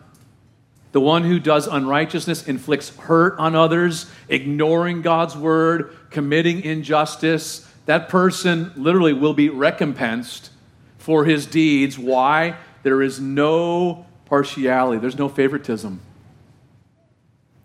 The 0.92 1.00
one 1.00 1.24
who 1.24 1.40
does 1.40 1.66
unrighteousness 1.66 2.46
inflicts 2.46 2.94
hurt 2.94 3.38
on 3.38 3.54
others, 3.54 4.10
ignoring 4.28 5.00
God's 5.00 5.34
word, 5.34 5.96
committing 6.10 6.60
injustice. 6.60 7.66
That 7.86 8.10
person 8.10 8.70
literally 8.76 9.14
will 9.14 9.32
be 9.32 9.48
recompensed 9.48 10.50
for 10.98 11.24
his 11.24 11.46
deeds. 11.46 11.98
Why? 11.98 12.54
There 12.82 13.00
is 13.00 13.18
no 13.18 14.04
partiality, 14.26 15.00
there's 15.00 15.16
no 15.16 15.30
favoritism. 15.30 16.02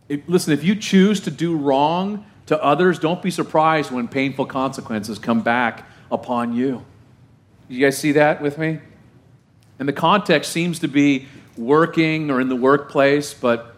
It, 0.08 0.30
listen, 0.30 0.54
if 0.54 0.64
you 0.64 0.78
choose 0.78 1.20
to 1.20 1.30
do 1.30 1.58
wrong 1.58 2.26
to 2.54 2.64
others, 2.64 3.00
don't 3.00 3.22
be 3.22 3.32
surprised 3.32 3.92
when 3.92 4.08
painful 4.08 4.46
consequences 4.46 5.20
come 5.20 5.42
back 5.42 5.88
upon 6.12 6.56
you. 6.56 6.86
You 7.68 7.84
guys 7.84 7.98
see 7.98 8.14
that 8.14 8.42
with 8.42 8.58
me? 8.58 8.80
And 9.80 9.90
the 9.90 9.94
context 9.94 10.52
seems 10.52 10.80
to 10.80 10.88
be 10.88 11.28
working 11.58 12.30
or 12.30 12.40
in 12.40 12.50
the 12.50 12.56
workplace, 12.56 13.34
but 13.34 13.76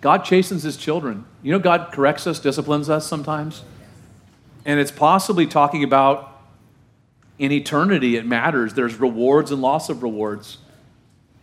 God 0.00 0.24
chastens 0.24 0.62
his 0.62 0.76
children. 0.76 1.24
You 1.42 1.52
know, 1.52 1.58
God 1.58 1.92
corrects 1.92 2.26
us, 2.26 2.38
disciplines 2.38 2.88
us 2.88 3.06
sometimes. 3.06 3.62
And 4.64 4.78
it's 4.78 4.92
possibly 4.92 5.46
talking 5.46 5.82
about 5.82 6.28
in 7.38 7.50
eternity, 7.50 8.16
it 8.16 8.24
matters. 8.24 8.74
There's 8.74 8.94
rewards 8.96 9.50
and 9.50 9.60
loss 9.60 9.88
of 9.88 10.04
rewards. 10.04 10.58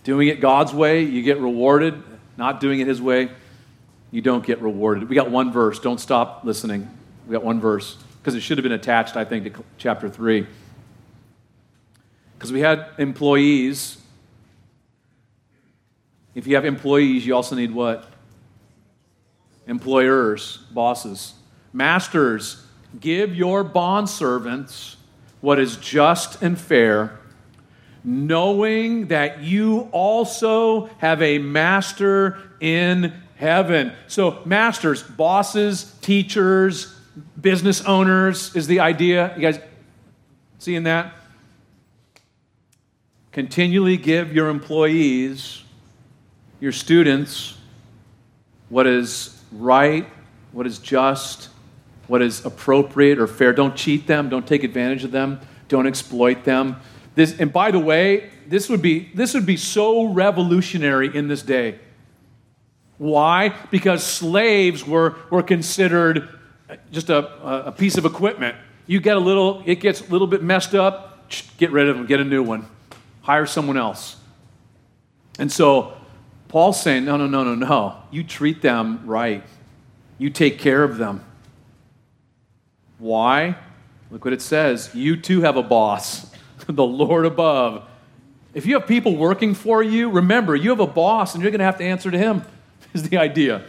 Doing 0.05 0.30
it 0.30 0.39
God's 0.39 0.73
way, 0.73 1.03
you 1.03 1.21
get 1.23 1.39
rewarded. 1.39 2.01
Not 2.38 2.61
doing 2.61 2.80
it 2.80 2.88
his 2.88 3.01
way, 3.01 3.30
you 4.12 4.22
don't 4.22 4.45
get 4.45 4.62
rewarded. 4.62 5.07
We 5.07 5.16
got 5.16 5.30
one 5.30 5.51
verse. 5.51 5.80
Don't 5.80 5.99
stop 5.99 6.43
listening. 6.43 6.89
We 7.28 7.34
got 7.34 7.43
one 7.43 7.60
verse 7.60 7.97
because 8.20 8.36
it 8.36 8.41
should 8.41 8.57
have 8.57 8.64
been 8.64 8.72
attached, 8.72 9.16
I 9.16 9.26
think, 9.26 9.53
to 9.53 9.64
chapter 9.78 10.10
3. 10.10 10.47
Because 12.38 12.51
we 12.51 12.62
had 12.62 12.88
employees. 12.97 13.97
If 16.36 16.47
you 16.47 16.55
have 16.55 16.66
employees, 16.66 17.26
you 17.26 17.36
also 17.36 17.55
need 17.55 17.72
what? 17.72 18.05
Employers, 19.68 20.57
bosses. 20.72 21.34
Masters, 21.74 22.66
give 22.99 23.36
your 23.36 23.64
bondservants 23.64 24.95
what 25.41 25.60
is 25.60 25.78
just 25.78 26.41
and 26.41 26.60
fair, 26.60 27.20
knowing 28.03 29.07
that 29.07 29.41
you 29.41 29.89
also 29.91 30.88
have 30.97 31.22
a 31.22 31.38
master 31.38 32.38
in 32.60 33.14
heaven. 33.39 33.93
So, 34.07 34.41
masters, 34.43 35.01
bosses, 35.01 35.95
teachers, 36.01 36.93
business 37.39 37.81
owners 37.85 38.53
is 38.53 38.67
the 38.67 38.81
idea. 38.81 39.33
You 39.35 39.41
guys 39.41 39.59
seeing 40.59 40.83
that? 40.83 41.13
Continually 43.31 43.95
give 43.95 44.33
your 44.33 44.49
employees, 44.49 45.63
your 46.59 46.73
students, 46.73 47.57
what 48.67 48.85
is 48.85 49.41
right, 49.53 50.05
what 50.51 50.67
is 50.67 50.77
just, 50.77 51.47
what 52.07 52.21
is 52.21 52.45
appropriate 52.45 53.19
or 53.19 53.27
fair. 53.27 53.53
Don't 53.53 53.75
cheat 53.75 54.05
them, 54.05 54.27
don't 54.27 54.45
take 54.45 54.65
advantage 54.65 55.05
of 55.05 55.11
them, 55.11 55.39
don't 55.69 55.87
exploit 55.87 56.43
them. 56.43 56.75
This, 57.15 57.39
and 57.39 57.53
by 57.53 57.71
the 57.71 57.79
way, 57.79 58.31
this 58.47 58.67
would 58.67 58.81
be 58.81 59.11
this 59.13 59.33
would 59.33 59.45
be 59.45 59.55
so 59.55 60.11
revolutionary 60.11 61.15
in 61.15 61.29
this 61.29 61.41
day. 61.41 61.79
Why? 63.00 63.56
Because 63.72 64.04
slaves 64.04 64.86
were, 64.86 65.16
were 65.32 65.41
considered 65.41 66.30
just 66.91 67.10
a, 67.10 67.66
a 67.66 67.72
piece 67.72 67.97
of 67.97 68.06
equipment. 68.06 68.56
You 68.86 69.00
get 69.00 69.18
a 69.18 69.20
little, 69.20 69.64
it 69.66 69.80
gets 69.80 70.08
a 70.08 70.12
little 70.12 70.28
bit 70.28 70.43
messed 70.43 70.76
up, 70.76 71.28
get 71.58 71.72
rid 71.72 71.89
of 71.89 71.97
them, 71.97 72.06
get 72.06 72.20
a 72.20 72.24
new 72.24 72.43
one 72.43 72.68
hire 73.30 73.45
someone 73.45 73.78
else. 73.78 74.16
And 75.38 75.52
so 75.52 75.93
Paul's 76.47 76.82
saying, 76.82 77.06
no, 77.06 77.16
no, 77.16 77.28
no, 77.28 77.43
no, 77.43 77.54
no. 77.54 77.97
You 78.10 78.24
treat 78.24 78.64
them 78.64 79.06
right, 79.06 79.43
you 80.18 80.32
take 80.32 80.58
care 80.58 80.84
of 80.84 80.97
them. 80.97 81.24
Why? 82.97 83.56
Look 84.10 84.26
what 84.26 84.34
it 84.34 84.41
says. 84.41 84.89
You 84.95 85.16
too 85.16 85.41
have 85.41 85.58
a 85.58 85.62
boss, 85.62 86.32
the 86.68 86.84
Lord 86.84 87.28
above. 87.28 87.88
If 88.56 88.66
you 88.66 88.74
have 88.80 88.88
people 88.88 89.16
working 89.16 89.54
for 89.54 89.84
you, 89.84 90.10
remember, 90.10 90.56
you 90.56 90.72
have 90.72 90.80
a 90.80 90.88
boss 90.88 91.36
and 91.36 91.43
you're 91.43 91.52
going 91.52 91.60
to 91.60 91.66
have 91.66 91.78
to 91.78 91.84
answer 91.86 92.10
to 92.10 92.18
him, 92.18 92.41
is 92.93 93.09
the 93.09 93.17
idea. 93.17 93.63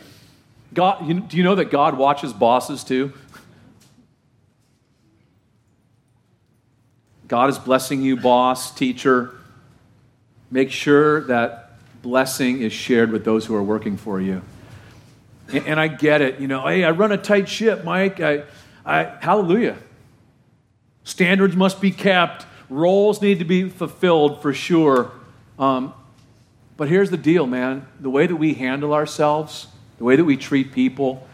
God, 0.72 1.06
you, 1.06 1.20
do 1.20 1.36
you 1.36 1.42
know 1.42 1.56
that 1.56 1.70
God 1.70 1.96
watches 1.96 2.32
bosses 2.32 2.84
too? 2.84 3.12
God 7.28 7.48
is 7.48 7.58
blessing 7.58 8.02
you, 8.02 8.16
boss, 8.16 8.74
teacher. 8.74 9.34
Make 10.50 10.70
sure 10.70 11.22
that 11.22 11.78
blessing 12.02 12.60
is 12.62 12.72
shared 12.72 13.12
with 13.12 13.24
those 13.24 13.46
who 13.46 13.54
are 13.54 13.62
working 13.62 13.96
for 13.96 14.20
you. 14.20 14.42
And, 15.52 15.66
and 15.66 15.80
I 15.80 15.88
get 15.88 16.22
it. 16.22 16.40
You 16.40 16.48
know, 16.48 16.66
hey, 16.66 16.82
I 16.82 16.90
run 16.90 17.12
a 17.12 17.16
tight 17.16 17.48
ship, 17.48 17.84
Mike. 17.84 18.20
I, 18.20 18.44
I, 18.84 19.04
hallelujah. 19.20 19.76
Standards 21.04 21.54
must 21.54 21.80
be 21.80 21.90
kept. 21.90 22.46
Roles 22.68 23.20
need 23.22 23.38
to 23.40 23.44
be 23.44 23.68
fulfilled 23.68 24.42
for 24.42 24.52
sure. 24.52 25.12
Um, 25.58 25.94
but 26.81 26.89
here's 26.89 27.11
the 27.11 27.18
deal, 27.18 27.47
man. 27.47 27.87
The 28.01 28.09
way 28.09 28.26
that 28.26 28.37
we 28.37 28.55
handle 28.55 28.95
ourselves, 28.95 29.66
the 29.99 30.05
way 30.05 30.16
that 30.16 30.24
we 30.24 30.39
treat 30.39 30.72
people, 30.72 31.28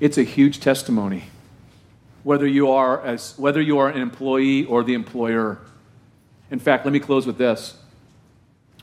it's 0.00 0.16
a 0.16 0.22
huge 0.22 0.60
testimony. 0.60 1.24
Whether 2.22 2.46
you 2.46 2.70
are 2.70 3.04
as 3.04 3.34
whether 3.36 3.60
you 3.60 3.76
are 3.76 3.90
an 3.90 4.00
employee 4.00 4.64
or 4.64 4.82
the 4.82 4.94
employer. 4.94 5.58
In 6.50 6.58
fact, 6.58 6.86
let 6.86 6.92
me 6.92 7.00
close 7.00 7.26
with 7.26 7.36
this. 7.36 7.76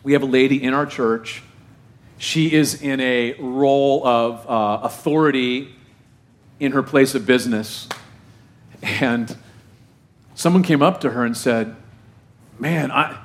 We 0.04 0.14
have 0.14 0.22
a 0.22 0.28
lady 0.28 0.62
in 0.62 0.76
our 0.76 0.86
church. 0.86 1.42
She 2.20 2.54
is 2.54 2.80
in 2.80 3.00
a 3.00 3.34
role 3.40 4.06
of 4.06 4.48
uh, 4.48 4.86
authority 4.86 5.74
in 6.60 6.74
her 6.74 6.84
place 6.84 7.16
of 7.16 7.26
business. 7.26 7.90
And 8.84 9.36
someone 10.36 10.62
came 10.62 10.84
up 10.84 11.02
to 11.02 11.10
her 11.10 11.26
and 11.26 11.36
said, 11.36 11.76
Man, 12.60 12.92
I, 12.92 13.18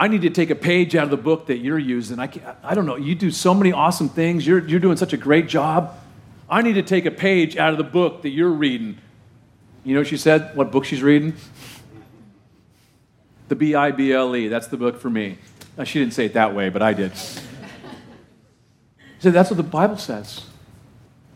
I 0.00 0.08
need 0.08 0.22
to 0.22 0.30
take 0.30 0.48
a 0.48 0.54
page 0.54 0.96
out 0.96 1.04
of 1.04 1.10
the 1.10 1.18
book 1.18 1.48
that 1.48 1.58
you're 1.58 1.78
using. 1.78 2.18
I, 2.18 2.30
I 2.64 2.74
don't 2.74 2.86
know, 2.86 2.96
you 2.96 3.14
do 3.14 3.30
so 3.30 3.52
many 3.52 3.70
awesome 3.70 4.08
things. 4.08 4.46
You're, 4.46 4.66
you're 4.66 4.80
doing 4.80 4.96
such 4.96 5.12
a 5.12 5.18
great 5.18 5.46
job. 5.46 5.94
I 6.48 6.62
need 6.62 6.72
to 6.72 6.82
take 6.82 7.04
a 7.04 7.10
page 7.10 7.58
out 7.58 7.72
of 7.72 7.76
the 7.76 7.84
book 7.84 8.22
that 8.22 8.30
you're 8.30 8.48
reading. 8.48 8.96
You 9.84 9.94
know 9.94 10.02
she 10.02 10.16
said? 10.16 10.56
What 10.56 10.72
book 10.72 10.86
she's 10.86 11.02
reading? 11.02 11.34
The 13.48 13.56
B 13.56 13.74
I 13.74 13.90
B 13.90 14.10
L 14.10 14.34
E. 14.34 14.48
That's 14.48 14.68
the 14.68 14.78
book 14.78 14.98
for 14.98 15.10
me. 15.10 15.36
Now, 15.76 15.84
she 15.84 15.98
didn't 15.98 16.14
say 16.14 16.24
it 16.24 16.32
that 16.32 16.54
way, 16.54 16.70
but 16.70 16.80
I 16.80 16.94
did. 16.94 17.14
She 17.14 17.42
said, 19.18 19.34
That's 19.34 19.50
what 19.50 19.58
the 19.58 19.62
Bible 19.62 19.98
says. 19.98 20.46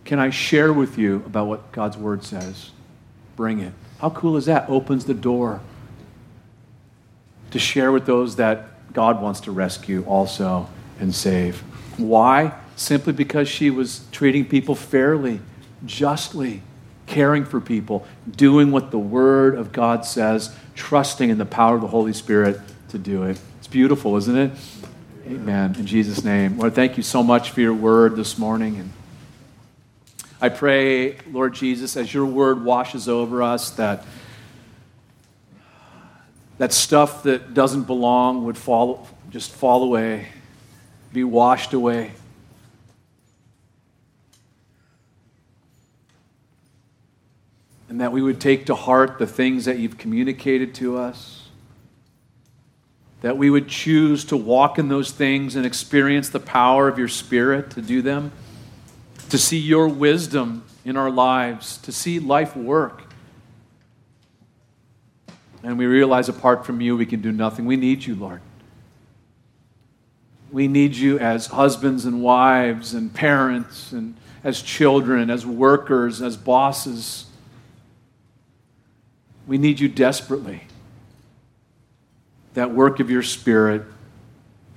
Can 0.07 0.19
I 0.19 0.31
share 0.31 0.73
with 0.73 0.97
you 0.97 1.17
about 1.27 1.49
what 1.49 1.71
God's 1.71 1.99
Word 1.99 2.25
says? 2.25 2.71
Bring 3.37 3.61
it. 3.61 3.75
How 3.99 4.09
cool 4.09 4.39
is 4.39 4.47
that? 4.47 4.71
Opens 4.71 5.05
the 5.05 5.13
door 5.13 5.61
to 7.55 7.61
share 7.61 7.93
with 7.93 8.05
those 8.05 8.35
that 8.35 8.93
God 8.93 9.23
wants 9.23 9.39
to 9.43 9.53
rescue 9.53 10.05
also 10.09 10.69
and 10.99 11.15
save. 11.15 11.61
Why? 11.99 12.53
Simply 12.75 13.13
because 13.13 13.47
she 13.47 13.71
was 13.71 14.05
treating 14.11 14.45
people 14.45 14.75
fairly, 14.75 15.39
justly, 15.87 16.63
caring 17.07 17.45
for 17.45 17.61
people, 17.61 18.09
doing 18.29 18.73
what 18.73 18.91
the 18.91 18.99
Word 18.99 19.55
of 19.55 19.71
God 19.71 20.05
says, 20.05 20.53
trusting 20.75 21.31
in 21.31 21.39
the 21.39 21.47
power 21.47 21.77
of 21.77 21.83
the 21.83 21.87
Holy 21.87 22.13
Spirit 22.13 22.61
to 22.89 22.99
do 22.99 23.23
it. 23.23 23.39
It's 23.59 23.69
beautiful, 23.69 24.17
isn't 24.17 24.37
it? 24.37 24.51
Amen. 25.29 25.77
In 25.79 25.87
Jesus' 25.87 26.25
name. 26.25 26.59
Lord, 26.59 26.75
thank 26.75 26.97
you 26.97 27.05
so 27.05 27.23
much 27.23 27.53
for 27.53 27.61
your 27.61 27.73
word 27.73 28.17
this 28.17 28.37
morning. 28.37 28.79
And 28.79 28.93
I 30.41 30.49
pray, 30.49 31.19
Lord 31.31 31.55
Jesus, 31.55 31.97
as 31.97 32.13
your 32.13 32.27
word 32.27 32.65
washes 32.65 33.09
over 33.09 33.45
us, 33.45 33.71
that 33.71 34.05
that 36.59 36.73
stuff 36.73 37.23
that 37.25 37.55
doesn't 37.55 37.85
belong 37.85 38.45
would 38.45 38.57
fall, 38.57 39.09
just 39.31 39.51
fall 39.51 39.83
away, 39.83 40.29
be 41.13 41.25
washed 41.25 41.73
away. 41.73 42.13
And 47.89 48.01
that 48.01 48.13
we 48.13 48.23
would 48.23 48.41
take 48.41 48.67
to 48.67 48.75
heart 48.75 49.19
the 49.19 49.27
things 49.27 49.67
that 49.67 49.79
you've 49.79 49.99
communicated 49.99 50.75
to 50.77 50.97
us. 50.97 51.49
That 53.21 53.39
we 53.39 53.51
would 53.51 53.69
choose 53.69 54.25
to 54.27 54.37
walk 54.37 54.79
in 54.79 54.89
those 54.89 55.11
things 55.11 55.57
and 55.57 55.65
experience 55.65 56.29
the 56.29 56.41
power 56.41 56.89
of 56.89 56.99
your 56.99 57.09
Spirit 57.09 57.71
to 57.71 57.83
do 57.83 58.03
them. 58.03 58.33
To 59.31 59.39
see 59.39 59.59
your 59.59 59.89
wisdom 59.89 60.65
in 60.85 60.97
our 60.97 61.11
lives, 61.11 61.79
to 61.79 61.93
see 61.93 62.19
life 62.19 62.57
work. 62.57 63.05
And 65.65 65.79
we 65.79 65.87
realize 65.87 66.29
apart 66.29 66.67
from 66.67 66.83
you, 66.83 66.95
we 66.95 67.07
can 67.07 67.23
do 67.23 67.33
nothing. 67.33 67.65
We 67.65 67.77
need 67.77 68.05
you, 68.05 68.15
Lord. 68.15 68.43
We 70.53 70.69
need 70.69 70.95
you 70.95 71.19
as 71.19 71.47
husbands 71.47 72.05
and 72.05 72.23
wives 72.23 72.93
and 72.93 73.13
parents 73.13 73.91
and 73.91 74.15
as 74.45 74.61
children, 74.61 75.31
as 75.31 75.47
workers, 75.47 76.21
as 76.21 76.37
bosses. 76.37 77.27
We 79.47 79.57
need 79.57 79.81
you 79.81 79.89
desperately. 79.89 80.65
That 82.53 82.73
work 82.73 83.01
of 83.01 83.11
your 83.11 83.23
Spirit. 83.23 83.83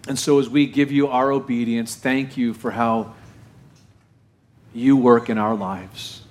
And 0.07 0.17
so, 0.17 0.39
as 0.39 0.49
we 0.49 0.67
give 0.67 0.89
you 0.89 1.09
our 1.09 1.33
obedience, 1.33 1.95
thank 1.95 2.37
you 2.37 2.53
for 2.53 2.71
how 2.71 3.13
you 4.73 4.95
work 4.95 5.29
in 5.29 5.37
our 5.37 5.53
lives. 5.53 6.21